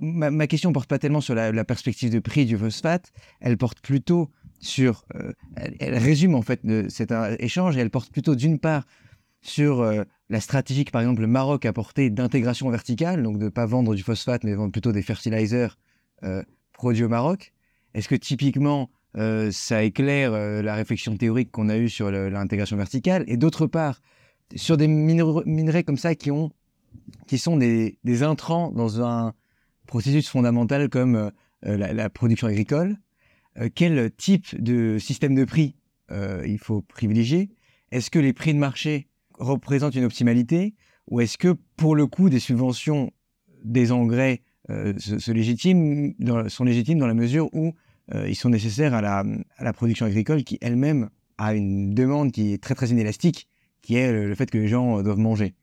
Ma, 0.00 0.30
ma 0.30 0.46
question 0.46 0.70
ne 0.70 0.74
porte 0.74 0.88
pas 0.88 0.98
tellement 0.98 1.20
sur 1.20 1.34
la, 1.34 1.64
perspective 1.64 2.10
de 2.10 2.18
prix 2.18 2.44
du 2.44 2.58
phosphate, 2.58 3.12
elle 3.40 3.56
porte 3.56 3.80
plutôt 3.80 4.30
sur... 4.58 5.04
Euh, 5.14 5.32
elle, 5.78 5.96
résume 5.96 6.34
en 6.34 6.42
fait 6.42 6.60
cet 6.88 7.12
échange 7.38 7.76
et 7.76 7.80
elle 7.80 7.90
porte 7.90 8.10
plutôt 8.10 8.34
d'une 8.34 8.58
part 8.58 8.84
sur 9.40 9.80
euh, 9.80 10.04
la 10.28 10.40
stratégie 10.40 10.84
que 10.84 10.90
par 10.90 11.02
exemple 11.02 11.20
le 11.20 11.26
Maroc 11.26 11.64
a 11.64 11.72
portée 11.72 12.10
d'intégration 12.10 12.68
verticale, 12.70 13.22
donc 13.22 13.38
de 13.38 13.44
ne 13.44 13.48
pas 13.48 13.66
vendre 13.66 13.94
du 13.94 14.02
phosphate 14.02 14.44
mais 14.44 14.54
vendre 14.54 14.72
plutôt 14.72 14.92
des 14.92 15.02
fertilizers 15.02 15.78
euh, 16.24 16.42
produits 16.72 17.04
au 17.04 17.08
Maroc. 17.08 17.52
Est-ce 17.94 18.08
que 18.08 18.14
typiquement 18.14 18.90
ça 19.50 19.82
éclaire 19.82 20.32
la 20.62 20.74
réflexion 20.74 21.14
théorique 21.18 21.50
qu'on 21.50 21.68
a 21.68 21.76
eue 21.76 21.90
sur 21.90 22.10
l'intégration 22.10 22.78
verticale? 22.78 23.24
Et 23.26 23.36
d'autre 23.36 23.66
part, 23.66 24.00
sur 24.56 24.78
des 24.78 24.88
minerais 24.88 25.84
comme 25.84 25.98
ça 25.98 26.14
qui 26.14 26.30
ont 26.30 26.50
qui 27.26 27.38
sont 27.38 27.56
des, 27.56 28.22
intrants 28.22 28.70
dans 28.70 29.02
un 29.02 29.32
processus 29.86 30.28
fondamental 30.28 30.88
comme 30.88 31.30
euh, 31.66 31.76
la, 31.76 32.10
production 32.10 32.46
agricole. 32.46 32.96
Euh, 33.58 33.68
quel 33.74 34.10
type 34.16 34.60
de 34.62 34.98
système 34.98 35.34
de 35.34 35.44
prix 35.44 35.76
euh, 36.10 36.42
il 36.46 36.58
faut 36.58 36.82
privilégier? 36.82 37.50
Est-ce 37.90 38.10
que 38.10 38.18
les 38.18 38.32
prix 38.32 38.54
de 38.54 38.58
marché 38.58 39.08
représentent 39.38 39.94
une 39.94 40.04
optimalité? 40.04 40.74
Ou 41.10 41.20
est-ce 41.20 41.38
que 41.38 41.56
pour 41.76 41.96
le 41.96 42.06
coup 42.06 42.30
des 42.30 42.38
subventions 42.38 43.10
des 43.64 43.92
engrais 43.92 44.42
sont 44.98 45.32
légitimes 45.34 46.14
dans 46.18 47.06
la 47.06 47.14
mesure 47.14 47.48
où 47.52 47.72
ils 48.26 48.36
sont 48.36 48.48
nécessaires 48.48 48.94
à 48.94 49.00
la, 49.00 49.72
production 49.72 50.06
agricole 50.06 50.44
qui 50.44 50.58
elle-même 50.60 51.10
a 51.38 51.54
une 51.54 51.92
demande 51.92 52.30
qui 52.30 52.52
est 52.52 52.62
très 52.62 52.74
très 52.74 52.88
inélastique, 52.88 53.48
qui 53.82 53.96
est 53.96 54.12
le 54.12 54.34
fait 54.34 54.50
que 54.50 54.58
les 54.58 54.68
gens 54.68 55.02
doivent 55.02 55.18
manger? 55.18 55.54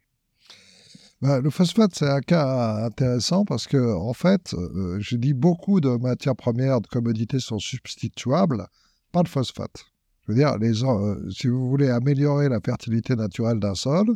Bah, 1.22 1.41
le 1.41 1.49
phosphate, 1.49 1.95
c'est 1.95 2.09
un 2.09 2.22
cas 2.22 2.86
intéressant 2.86 3.43
parce 3.43 3.67
que, 3.67 3.93
en 3.93 4.13
fait, 4.13 4.53
euh, 4.53 4.97
j'ai 5.01 5.17
dit 5.17 5.34
beaucoup 5.34 5.82
de 5.82 5.89
matières 5.89 6.36
premières, 6.36 6.80
de 6.80 6.88
commodités 6.88 7.41
sont 7.41 7.59
substituables, 7.59 8.65
pas 9.11 9.24
de 9.24 9.28
phosphate. 9.28 9.86
Je 10.24 10.32
veux 10.32 10.38
dire, 10.38 10.55
euh, 10.61 11.30
si 11.30 11.47
vous 11.47 11.70
voulez 11.70 11.89
améliorer 11.89 12.47
la 12.47 12.61
fertilité 12.61 13.17
naturelle 13.17 13.59
d'un 13.59 13.76
sol, 13.76 14.15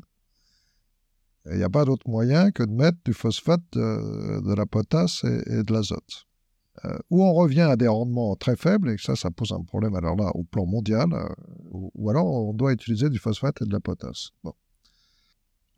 il 1.51 1.57
n'y 1.57 1.63
a 1.63 1.69
pas 1.69 1.83
d'autre 1.83 2.09
moyen 2.09 2.51
que 2.51 2.63
de 2.63 2.71
mettre 2.71 2.99
du 3.03 3.13
phosphate, 3.13 3.63
de, 3.73 4.55
la 4.55 4.65
potasse 4.65 5.25
et, 5.25 5.63
de 5.63 5.73
l'azote. 5.73 6.25
Euh, 6.85 6.97
ou 7.09 7.21
on 7.21 7.33
revient 7.33 7.61
à 7.61 7.75
des 7.75 7.89
rendements 7.89 8.35
très 8.37 8.55
faibles, 8.55 8.89
et 8.91 8.97
ça, 8.97 9.17
ça 9.17 9.29
pose 9.29 9.51
un 9.51 9.61
problème 9.63 9.93
alors 9.95 10.15
là 10.15 10.31
au 10.35 10.43
plan 10.43 10.65
mondial, 10.65 11.09
ou, 11.69 12.09
alors 12.09 12.27
on 12.27 12.53
doit 12.53 12.71
utiliser 12.71 13.09
du 13.09 13.19
phosphate 13.19 13.61
et 13.61 13.65
de 13.65 13.73
la 13.73 13.81
potasse. 13.81 14.29
Bon. 14.41 14.53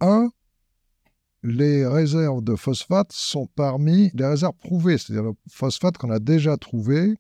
Un, 0.02 0.30
les 1.46 1.86
réserves 1.86 2.44
de 2.44 2.56
phosphate 2.56 3.12
sont 3.12 3.46
parmi 3.56 4.10
les 4.16 4.26
réserves 4.26 4.58
prouvées, 4.58 4.98
c'est-à-dire 4.98 5.24
le 5.24 5.34
phosphate 5.48 5.96
qu'on 5.98 6.10
a 6.10 6.20
déjà 6.20 6.58
trouvé 6.58 7.16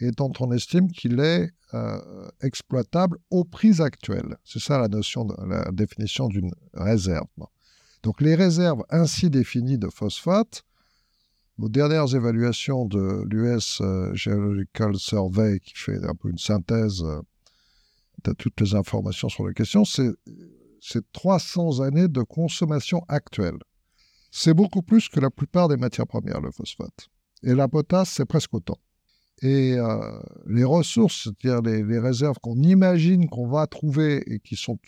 et 0.00 0.10
dont 0.10 0.32
on 0.40 0.52
estime 0.52 0.92
qu'il 0.92 1.18
est 1.18 1.50
euh, 1.72 2.28
exploitable 2.42 3.16
au 3.30 3.44
prix 3.44 3.80
actuel. 3.80 4.36
C'est 4.44 4.60
ça 4.60 4.78
la 4.78 4.88
notion, 4.88 5.26
la 5.46 5.70
définition 5.72 6.28
d'une 6.28 6.52
réserve. 6.74 7.26
Donc 8.02 8.20
les 8.20 8.34
réserves 8.34 8.84
ainsi 8.90 9.30
définies 9.30 9.78
de 9.78 9.88
phosphate, 9.88 10.62
aux 11.58 11.70
dernières 11.70 12.14
évaluations 12.14 12.84
de 12.84 13.24
l'US 13.30 13.80
euh, 13.80 14.14
Geological 14.14 14.96
Survey, 14.96 15.60
qui 15.60 15.72
fait 15.74 16.04
un 16.04 16.14
peu 16.14 16.28
une 16.28 16.38
synthèse 16.38 17.02
euh, 17.02 17.20
de 18.24 18.32
toutes 18.32 18.60
les 18.60 18.74
informations 18.74 19.30
sur 19.30 19.46
la 19.46 19.54
question, 19.54 19.86
c'est 19.86 20.10
c'est 20.80 21.10
300 21.12 21.80
années 21.80 22.08
de 22.08 22.22
consommation 22.22 23.02
actuelle. 23.08 23.58
C'est 24.30 24.54
beaucoup 24.54 24.82
plus 24.82 25.08
que 25.08 25.20
la 25.20 25.30
plupart 25.30 25.68
des 25.68 25.76
matières 25.76 26.06
premières, 26.06 26.40
le 26.40 26.50
phosphate. 26.50 27.08
Et 27.42 27.54
la 27.54 27.68
potasse, 27.68 28.10
c'est 28.10 28.26
presque 28.26 28.54
autant. 28.54 28.78
Et 29.42 29.74
euh, 29.74 30.20
les 30.46 30.64
ressources, 30.64 31.24
c'est-à-dire 31.24 31.62
les, 31.62 31.98
réserves 31.98 32.38
qu'on 32.42 32.60
imagine 32.60 33.28
qu'on 33.28 33.48
va 33.48 33.66
trouver 33.66 34.22
et 34.26 34.40
qui 34.40 34.56
sont 34.56 34.78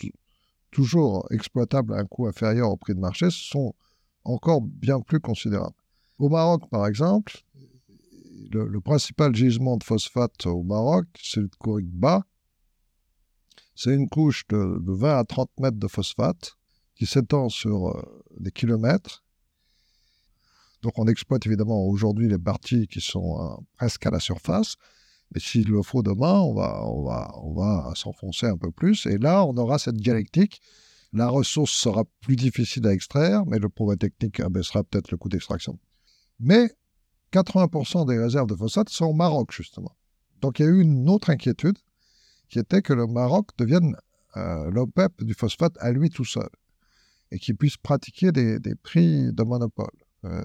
toujours 0.71 1.27
exploitables 1.31 1.95
à 1.95 1.99
un 1.99 2.05
coût 2.05 2.27
inférieur 2.27 2.71
au 2.71 2.77
prix 2.77 2.95
de 2.95 3.01
marché, 3.01 3.29
sont 3.31 3.75
encore 4.25 4.61
bien 4.61 5.01
plus 5.01 5.21
considérables. 5.21 5.77
Au 6.19 6.29
Maroc, 6.29 6.69
par 6.71 6.87
exemple, 6.87 7.41
le, 8.51 8.81
principal 8.81 9.35
gisement 9.35 9.77
de 9.77 9.85
phosphate 9.85 10.47
au 10.47 10.63
Maroc, 10.63 11.07
c'est 11.23 11.41
le 11.41 11.51
Kourikba, 11.59 12.25
c'est 13.83 13.95
une 13.95 14.11
couche 14.11 14.47
de, 14.49 14.79
20 14.79 15.21
à 15.21 15.25
30 15.25 15.49
mètres 15.59 15.79
de 15.79 15.89
phosphate 15.89 16.59
qui 16.95 17.07
s'étend 17.07 17.49
sur 17.49 17.89
euh, 17.89 18.23
des 18.39 18.51
kilomètres. 18.51 19.25
Donc 20.83 20.99
on 20.99 21.07
exploite 21.07 21.47
évidemment 21.47 21.87
aujourd'hui 21.87 22.29
les 22.29 22.39
parties 22.39 22.89
qui 22.89 23.01
sont 23.01 23.41
euh, 23.41 23.57
presque 23.79 24.05
à 24.05 24.11
la 24.11 24.21
surface. 24.21 24.75
Mais 25.33 25.41
s'il 25.41 25.69
le 25.69 25.81
faut 25.83 26.03
demain, 26.03 26.41
on 26.41 26.53
va, 26.53 26.85
on 26.85 27.05
va, 27.05 27.33
on 27.43 27.55
va 27.55 27.93
s'enfoncer 27.95 28.45
un 28.45 28.59
peu 28.59 28.71
plus. 28.71 29.07
Et 29.07 29.17
là, 29.17 29.47
on 29.47 29.57
aura 29.57 29.79
cette 29.79 29.97
dialectique 29.97 30.61
La 31.15 31.29
ressource 31.29 31.73
sera 31.73 32.05
plus 32.21 32.37
difficile 32.37 32.87
à 32.87 32.93
extraire, 32.93 33.47
mais 33.47 33.59
le 33.59 33.71
progrès 33.71 33.97
technique 33.97 34.41
abaissera 34.41 34.85
peut-être 34.85 35.11
le 35.11 35.17
coût 35.17 35.31
d'extraction. 35.31 35.79
Mais 36.39 36.71
80% 37.33 38.07
des 38.07 38.19
réserves 38.19 38.49
de 38.49 38.57
phosphate 38.57 38.91
sont 38.91 39.07
au 39.07 39.15
Maroc, 39.15 39.53
justement. 39.53 39.97
Donc 40.43 40.59
il 40.59 40.67
y 40.67 40.69
a 40.69 40.71
eu 40.71 40.83
une 40.83 41.09
autre 41.09 41.31
inquiétude, 41.31 41.79
qui 42.51 42.59
était 42.59 42.83
que 42.83 42.93
le 42.93 43.07
Maroc 43.07 43.49
devienne 43.57 43.97
euh, 44.37 44.71
l'OPEP 44.71 45.25
du 45.25 45.35
phosphate 45.35 45.75
à 45.81 45.93
lui 45.93 46.11
tout 46.11 46.25
seul, 46.25 46.49
et 47.31 47.39
qu'il 47.39 47.57
puisse 47.57 47.77
pratiquer 47.77 48.33
des, 48.33 48.75
prix 48.83 49.33
de 49.33 49.43
monopole, 49.43 49.87
euh, 50.25 50.43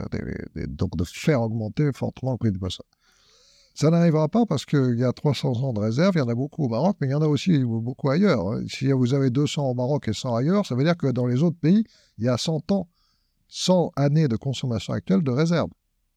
donc 0.67 0.95
de 0.95 1.03
faire 1.03 1.41
augmenter 1.41 1.91
fortement 1.93 2.33
le 2.33 2.37
prix 2.37 2.51
du 2.51 2.59
phosphate. 2.59 2.87
Ça 3.73 3.89
n'arrivera 3.89 4.29
pas 4.29 4.45
parce 4.45 4.65
qu'il 4.65 4.95
y 4.97 5.03
a 5.03 5.11
300 5.11 5.63
ans 5.63 5.73
de 5.73 5.81
réserve, 5.81 6.13
il 6.15 6.19
y 6.19 6.21
en 6.21 6.29
a 6.29 6.35
beaucoup 6.35 6.63
au 6.63 6.69
Maroc, 6.69 6.95
mais 7.01 7.07
il 7.07 7.11
y 7.11 7.13
en 7.13 7.21
a 7.21 7.27
aussi 7.27 7.59
beaucoup 7.59 8.09
ailleurs. 8.09 8.47
Hein. 8.47 8.63
Si 8.69 8.89
vous 8.91 9.13
avez 9.13 9.29
200 9.29 9.69
au 9.69 9.73
Maroc 9.73 10.07
et 10.07 10.13
100 10.13 10.33
ailleurs, 10.33 10.65
ça 10.65 10.75
veut 10.75 10.85
dire 10.85 10.95
que 10.95 11.07
dans 11.07 11.25
les 11.25 11.43
autres 11.43 11.57
pays, 11.59 11.83
il 12.17 12.23
y 12.23 12.29
a 12.29 12.37
100 12.37 12.71
ans, 12.71 12.87
100 13.49 13.91
années 13.97 14.29
de 14.29 14.37
consommation 14.37 14.93
actuelle 14.93 15.23
de 15.23 15.31
réserve. 15.31 15.69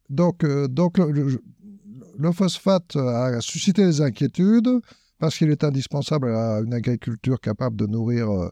Donc, 0.09 0.45
euh, 0.45 0.69
donc 0.69 0.99
le, 0.99 2.33
phosphate 2.33 2.95
a 2.95 3.41
suscité 3.41 3.85
des 3.85 4.01
inquiétudes 4.03 4.81
parce 5.19 5.37
qu'il 5.37 5.51
est 5.51 5.65
indispensable 5.65 6.35
à 6.35 6.61
une 6.61 6.75
agriculture 6.75 7.41
capable 7.41 7.77
de 7.77 7.87
nourrir 7.87 8.31
euh, 8.31 8.51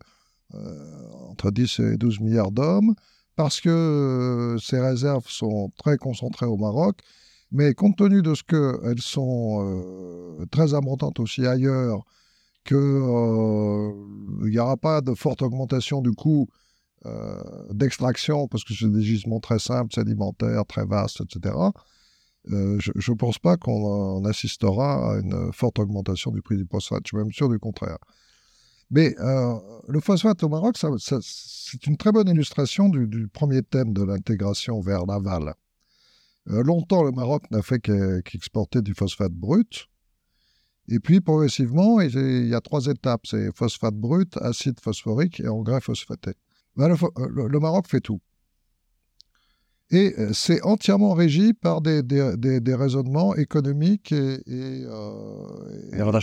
euh, 0.55 1.31
entre 1.31 1.51
10 1.51 1.81
et 1.81 1.97
12 1.97 2.21
milliards 2.21 2.53
d'hommes, 2.53 2.95
parce 3.37 3.61
que 3.61 4.57
ces 4.61 4.81
réserves 4.81 5.29
sont 5.29 5.71
très 5.79 5.97
concentrées 5.97 6.47
au 6.47 6.57
Maroc 6.57 7.03
mais 7.53 7.75
compte 7.75 7.97
tenu 7.97 8.23
de 8.23 8.35
ce 8.35 8.43
qu'elles 8.43 9.01
sont 9.01 9.65
euh, 10.41 10.47
très 10.51 10.75
abondantes 10.75 11.21
aussi 11.21 11.47
ailleurs, 11.47 12.05
qu'il 12.65 12.77
euh, 12.77 13.93
n'y 14.43 14.59
aura 14.59 14.77
pas 14.77 15.01
de 15.01 15.15
forte 15.15 15.43
augmentation 15.43 16.03
du 16.03 16.13
coût 16.13 16.49
euh, 17.07 17.43
d'extraction, 17.73 18.49
parce 18.49 18.65
que 18.65 18.75
c'est 18.75 18.91
des 18.91 19.03
gisements 19.03 19.41
très 19.41 19.59
simples, 19.59 19.95
sédimentaires, 19.95 20.67
très 20.67 20.85
vastes, 20.85 21.23
etc., 21.23 21.55
je 22.49 23.11
ne 23.11 23.17
pense 23.17 23.39
pas 23.39 23.57
qu'on 23.57 24.25
assistera 24.25 25.15
à 25.15 25.21
une 25.21 25.53
forte 25.53 25.79
augmentation 25.79 26.31
du 26.31 26.43
prix 26.43 26.57
du 26.57 26.67
phosphate. 26.71 27.03
Je 27.05 27.09
suis 27.09 27.17
même 27.17 27.33
sûr 27.33 27.49
du 27.49 27.59
contraire. 27.59 27.99
Mais 28.91 29.15
le 29.89 30.01
phosphate 30.01 30.43
au 30.43 30.49
Maroc, 30.49 30.77
c'est 30.79 31.87
une 31.87 31.97
très 31.97 32.13
bonne 32.13 32.29
illustration 32.29 32.89
du, 32.89 33.29
premier 33.29 33.63
thème 33.63 33.93
de 33.93 34.03
l'intégration 34.03 34.81
vers 34.81 35.07
l'aval. 35.07 35.55
Euh, 36.49 36.63
longtemps, 36.63 37.03
le 37.03 37.13
Maroc 37.13 37.51
n'a 37.51 37.63
fait 37.63 37.81
qu'exporter 37.81 38.83
du 38.83 38.95
phosphate 38.95 39.33
brut. 39.33 39.89
Et 40.89 41.01
puis, 41.01 41.21
progressivement, 41.21 42.01
il 42.01 42.47
y 42.47 42.55
a 42.55 42.61
trois 42.61 42.87
étapes. 42.87 43.27
C'est 43.27 43.55
phosphate 43.57 43.95
brut, 43.95 44.37
acide 44.37 44.79
phosphorique 44.81 45.41
et 45.41 45.49
engrais 45.49 45.81
phosphaté. 45.81 46.33
Euh, 46.79 46.95
le, 47.29 47.59
Maroc 47.59 47.89
fait 47.89 48.01
tout. 48.01 48.21
Et 49.91 50.15
euh, 50.19 50.33
c'est 50.33 50.63
entièrement 50.63 51.15
régi 51.15 51.53
par 51.53 51.81
des, 51.81 52.03
raisonnements 52.75 53.37
économiques 53.37 54.13
et, 54.13 54.85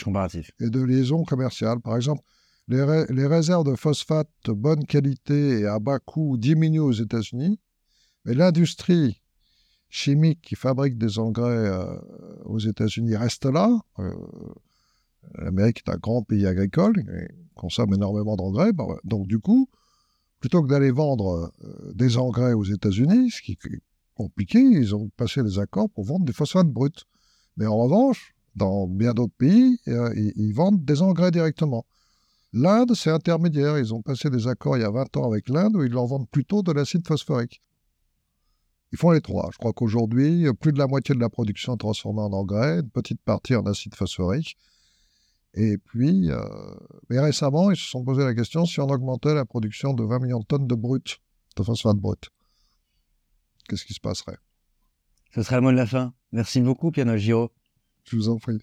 comparatifs. 0.03 0.51
Et 0.59 0.69
de 0.69 0.81
liaison 0.81 1.23
commerciale. 1.23 1.79
Par 1.79 1.95
exemple, 1.95 2.21
les, 2.67 3.05
les, 3.09 3.25
réserves 3.25 3.65
de 3.65 3.75
phosphate 3.75 4.29
de 4.45 4.51
bonne 4.51 4.85
qualité 4.85 5.61
et 5.61 5.65
à 5.65 5.79
bas 5.79 5.99
coût 5.99 6.37
diminuent 6.37 6.81
aux 6.81 6.91
États-Unis, 6.91 7.59
mais 8.25 8.33
l'industrie 8.33 9.21
chimiques 9.93 10.41
qui 10.41 10.55
fabriquent 10.55 10.97
des 10.97 11.19
engrais 11.19 11.67
euh, 11.69 11.85
aux 12.45 12.59
États-Unis 12.59 13.15
restent 13.15 13.45
là. 13.45 13.79
Euh, 13.99 14.11
L'Amérique 15.37 15.83
est 15.85 15.91
un 15.91 15.97
grand 15.97 16.23
pays 16.23 16.47
agricole, 16.47 16.95
il 16.97 17.27
consomme 17.55 17.93
énormément 17.93 18.35
d'engrais. 18.35 18.71
donc 19.03 19.27
du 19.27 19.39
coup, 19.39 19.69
plutôt 20.43 20.61
que 20.61 20.67
d'aller 20.67 20.91
vendre 20.91 21.53
euh, 21.63 21.93
des 21.93 22.17
engrais 22.17 22.51
aux 22.51 22.65
États-Unis, 22.65 23.31
ce 23.31 23.41
qui 23.41 23.53
est 23.53 23.81
compliqué, 24.13 24.59
ils 24.59 24.93
ont 24.93 25.09
passé 25.15 25.41
des 25.41 25.57
accords 25.57 25.89
pour 25.89 26.03
vendre 26.03 26.25
des 26.25 26.33
phosphates 26.33 26.67
bruts. 26.67 26.89
Mais 27.55 27.65
en 27.65 27.77
revanche, 27.77 28.35
dans 28.57 28.85
bien 28.85 29.13
d'autres 29.13 29.37
pays, 29.37 29.79
ils, 29.85 30.51
vendent 30.53 30.83
des 30.83 31.01
engrais 31.01 31.31
directement. 31.31 31.85
L'Inde, 32.51 32.93
c'est 32.93 33.09
intermédiaire. 33.09 33.79
Ils 33.79 33.93
ont 33.93 34.01
passé 34.01 34.29
des 34.29 34.45
accords 34.49 34.75
il 34.75 34.81
y 34.81 34.83
a 34.83 34.91
20 34.91 35.15
ans 35.15 35.31
avec 35.31 35.47
l'Inde 35.47 35.77
où 35.77 35.83
ils 35.85 35.93
leur 35.93 36.07
vendent 36.07 36.27
plutôt 36.27 36.61
de 36.61 36.73
l'acide 36.73 37.07
phosphorique. 37.07 37.61
Ils 38.91 38.97
font 38.97 39.11
les 39.11 39.21
trois. 39.21 39.47
Je 39.53 39.57
crois 39.57 39.71
qu'aujourd'hui, 39.71 40.45
plus 40.59 40.73
de 40.73 40.77
la 40.77 40.87
moitié 40.87 41.15
de 41.15 41.21
la 41.21 41.29
production 41.29 41.75
est 41.75 41.77
transformée 41.77 42.19
en 42.19 42.33
engrais, 42.33 42.81
une 42.81 42.89
petite 42.89 43.21
partie 43.21 43.55
en 43.55 43.63
acide 43.65 43.95
phosphorique. 43.95 44.57
Et 45.55 45.77
puis, 45.77 46.31
euh, 46.31 46.39
mais 47.09 47.19
récemment, 47.19 47.69
ils 47.69 47.77
se 47.77 47.87
sont 47.87 48.03
posé 48.03 48.23
la 48.23 48.33
question 48.33 48.65
si 48.65 48.79
on 48.79 48.87
augmentait 48.87 49.33
la 49.33 49.45
production 49.45 49.93
de 49.93 50.03
20 50.03 50.19
millions 50.19 50.39
de 50.39 50.45
tonnes 50.45 50.67
de 50.67 50.75
brut, 50.75 51.19
de 51.55 51.63
phosphate 51.63 51.97
brut. 51.97 52.29
Qu'est-ce 53.67 53.85
qui 53.85 53.93
se 53.93 53.99
passerait? 53.99 54.37
Ce 55.33 55.43
sera 55.43 55.57
le 55.57 55.61
mot 55.61 55.71
de 55.71 55.77
la 55.77 55.85
fin. 55.85 56.13
Merci 56.31 56.59
beaucoup, 56.61 56.91
Piano 56.91 57.15
Giro. 57.17 57.51
Je 58.05 58.15
vous 58.15 58.29
en 58.29 58.37
prie. 58.37 58.59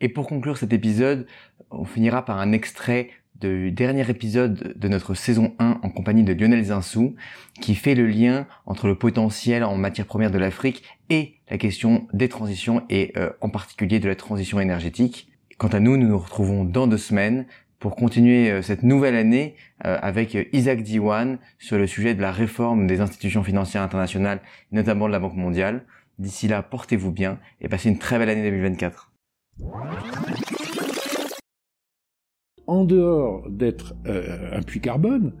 Et 0.00 0.08
pour 0.08 0.26
conclure 0.26 0.58
cet 0.58 0.72
épisode, 0.72 1.26
on 1.70 1.84
finira 1.84 2.24
par 2.24 2.38
un 2.38 2.52
extrait 2.52 3.10
du 3.40 3.72
dernier 3.72 4.08
épisode 4.08 4.74
de 4.76 4.88
notre 4.88 5.14
saison 5.14 5.54
1 5.58 5.80
en 5.82 5.90
compagnie 5.90 6.24
de 6.24 6.32
Lionel 6.32 6.64
Zinsou, 6.64 7.16
qui 7.60 7.74
fait 7.74 7.94
le 7.94 8.06
lien 8.06 8.46
entre 8.64 8.86
le 8.86 8.96
potentiel 8.96 9.64
en 9.64 9.76
matière 9.76 10.06
première 10.06 10.30
de 10.30 10.38
l'Afrique 10.38 10.82
et 11.10 11.34
la 11.50 11.58
question 11.58 12.06
des 12.12 12.28
transitions 12.28 12.84
et 12.88 13.12
euh, 13.16 13.30
en 13.40 13.50
particulier 13.50 14.00
de 14.00 14.08
la 14.08 14.16
transition 14.16 14.60
énergétique. 14.60 15.28
Quant 15.58 15.68
à 15.68 15.80
nous, 15.80 15.96
nous 15.96 16.08
nous 16.08 16.18
retrouvons 16.18 16.64
dans 16.64 16.86
deux 16.86 16.98
semaines 16.98 17.46
pour 17.78 17.96
continuer 17.96 18.50
euh, 18.50 18.62
cette 18.62 18.82
nouvelle 18.82 19.16
année 19.16 19.54
euh, 19.84 19.98
avec 20.00 20.36
Isaac 20.52 20.82
Diwan 20.82 21.38
sur 21.58 21.78
le 21.78 21.86
sujet 21.86 22.14
de 22.14 22.22
la 22.22 22.32
réforme 22.32 22.86
des 22.86 23.00
institutions 23.00 23.42
financières 23.42 23.82
internationales, 23.82 24.40
notamment 24.72 25.06
de 25.06 25.12
la 25.12 25.18
Banque 25.18 25.36
mondiale. 25.36 25.84
D'ici 26.18 26.48
là, 26.48 26.62
portez-vous 26.62 27.12
bien 27.12 27.38
et 27.60 27.68
passez 27.68 27.88
une 27.88 27.98
très 27.98 28.18
belle 28.18 28.30
année 28.30 28.50
2024 28.50 29.12
en 32.66 32.84
dehors 32.84 33.48
d'être 33.48 33.94
euh, 34.06 34.50
un 34.52 34.62
puits 34.62 34.80
carbone, 34.80 35.32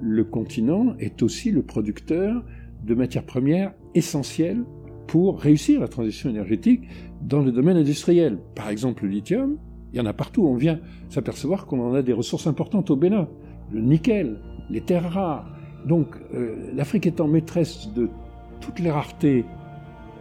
le 0.00 0.24
continent 0.24 0.96
est 0.98 1.22
aussi 1.22 1.50
le 1.50 1.62
producteur 1.62 2.42
de 2.84 2.94
matières 2.94 3.24
premières 3.24 3.74
essentielles 3.94 4.64
pour 5.10 5.40
réussir 5.40 5.80
la 5.80 5.88
transition 5.88 6.30
énergétique 6.30 6.82
dans 7.20 7.40
le 7.40 7.50
domaine 7.50 7.76
industriel. 7.76 8.38
Par 8.54 8.68
exemple, 8.68 9.02
le 9.02 9.10
lithium, 9.10 9.56
il 9.92 9.98
y 9.98 10.00
en 10.00 10.06
a 10.06 10.12
partout. 10.12 10.46
On 10.46 10.54
vient 10.54 10.78
s'apercevoir 11.08 11.66
qu'on 11.66 11.80
en 11.80 11.94
a 11.94 12.02
des 12.02 12.12
ressources 12.12 12.46
importantes 12.46 12.90
au 12.90 12.96
Bénin. 12.96 13.26
Le 13.72 13.80
nickel, 13.80 14.38
les 14.70 14.80
terres 14.82 15.10
rares. 15.10 15.50
Donc, 15.84 16.14
euh, 16.32 16.54
l'Afrique 16.76 17.08
étant 17.08 17.26
maîtresse 17.26 17.92
de 17.92 18.08
toutes 18.60 18.78
les 18.78 18.90
raretés 18.92 19.44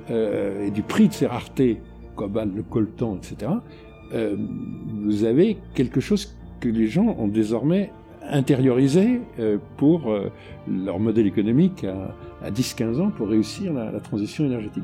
euh, 0.09 0.65
et 0.65 0.71
du 0.71 0.81
prix 0.81 1.07
de 1.07 1.13
ces 1.13 1.27
raretés, 1.27 1.81
cobalt, 2.15 2.51
le 2.55 2.63
coltan, 2.63 3.17
etc., 3.17 3.51
vous 4.11 5.23
avez 5.23 5.59
quelque 5.75 5.99
chose 5.99 6.35
que 6.59 6.67
les 6.67 6.87
gens 6.87 7.15
ont 7.19 7.27
désormais 7.27 7.91
intériorisé 8.29 9.21
euh, 9.39 9.57
pour 9.77 10.11
euh, 10.11 10.31
leur 10.67 10.99
modèle 10.99 11.27
économique 11.27 11.85
à, 11.85 12.51
10-15 12.51 13.01
ans 13.01 13.09
pour 13.09 13.27
réussir 13.27 13.73
la 13.73 13.99
transition 13.99 14.45
énergétique. 14.45 14.77